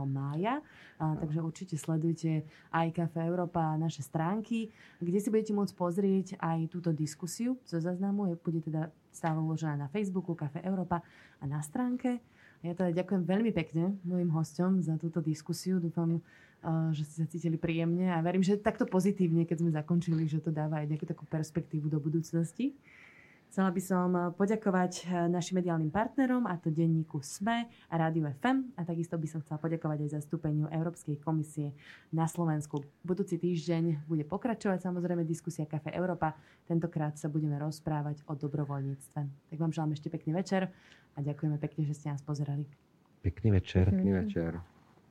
mája. 0.09 0.65
Takže 0.97 1.45
určite 1.45 1.77
sledujte 1.77 2.49
aj 2.73 2.89
Kafe 2.89 3.29
Európa 3.29 3.77
a 3.77 3.77
naše 3.77 4.01
stránky, 4.01 4.73
kde 4.97 5.21
si 5.21 5.29
budete 5.29 5.53
môcť 5.53 5.75
pozrieť 5.77 6.27
aj 6.41 6.73
túto 6.73 6.89
diskusiu 6.89 7.61
zo 7.69 7.77
zaznamu. 7.77 8.33
Bude 8.41 8.65
teda 8.65 8.89
stále 9.13 9.37
uložená 9.37 9.77
na 9.77 9.89
Facebooku 9.93 10.33
Kafe 10.33 10.65
Európa 10.65 11.05
a 11.37 11.45
na 11.45 11.61
stránke. 11.61 12.25
Ja 12.67 12.75
teda 12.75 12.91
ďakujem 12.91 13.23
veľmi 13.23 13.55
pekne 13.55 13.95
mojim 14.03 14.27
hosťom 14.27 14.83
za 14.83 14.99
túto 14.99 15.23
diskusiu. 15.23 15.79
Dúfam, 15.79 16.19
že 16.91 17.07
ste 17.07 17.15
sa 17.23 17.27
cítili 17.31 17.55
príjemne 17.55 18.11
a 18.11 18.19
verím, 18.19 18.43
že 18.43 18.59
takto 18.59 18.91
pozitívne, 18.91 19.47
keď 19.47 19.57
sme 19.63 19.71
zakončili, 19.71 20.27
že 20.27 20.43
to 20.43 20.51
dáva 20.51 20.83
aj 20.83 20.91
nejakú 20.91 21.07
takú 21.07 21.23
perspektívu 21.31 21.87
do 21.87 22.03
budúcnosti. 22.03 22.75
Chcela 23.47 23.73
by 23.73 23.81
som 23.81 24.09
poďakovať 24.37 25.09
našim 25.33 25.57
mediálnym 25.57 25.89
partnerom, 25.89 26.45
a 26.45 26.61
to 26.61 26.69
denníku 26.69 27.25
SME 27.25 27.65
a 27.89 27.95
Rádiu 27.97 28.29
FM. 28.29 28.77
A 28.77 28.85
takisto 28.85 29.17
by 29.17 29.25
som 29.25 29.41
chcela 29.41 29.57
poďakovať 29.57 30.05
aj 30.05 30.21
zastúpeniu 30.21 30.69
Európskej 30.69 31.17
komisie 31.25 31.73
na 32.13 32.29
Slovensku. 32.29 32.85
Budúci 33.01 33.41
týždeň 33.41 34.05
bude 34.05 34.29
pokračovať 34.29 34.85
samozrejme 34.85 35.25
diskusia 35.25 35.65
Kafe 35.65 35.89
Európa. 35.97 36.37
Tentokrát 36.69 37.17
sa 37.17 37.33
budeme 37.33 37.57
rozprávať 37.57 38.21
o 38.29 38.37
dobrovoľníctve. 38.37 39.21
Tak 39.25 39.57
vám 39.57 39.73
želám 39.73 39.97
ešte 39.97 40.13
pekný 40.13 40.37
večer 40.37 40.69
a 41.17 41.19
ďakujeme 41.25 41.57
pekne, 41.57 41.89
že 41.89 41.97
ste 41.97 42.13
nás 42.13 42.21
pozerali. 42.21 42.69
Pekný 43.25 43.57
večer. 43.57 43.89
Pekný 43.89 44.13
večer. 44.21 44.76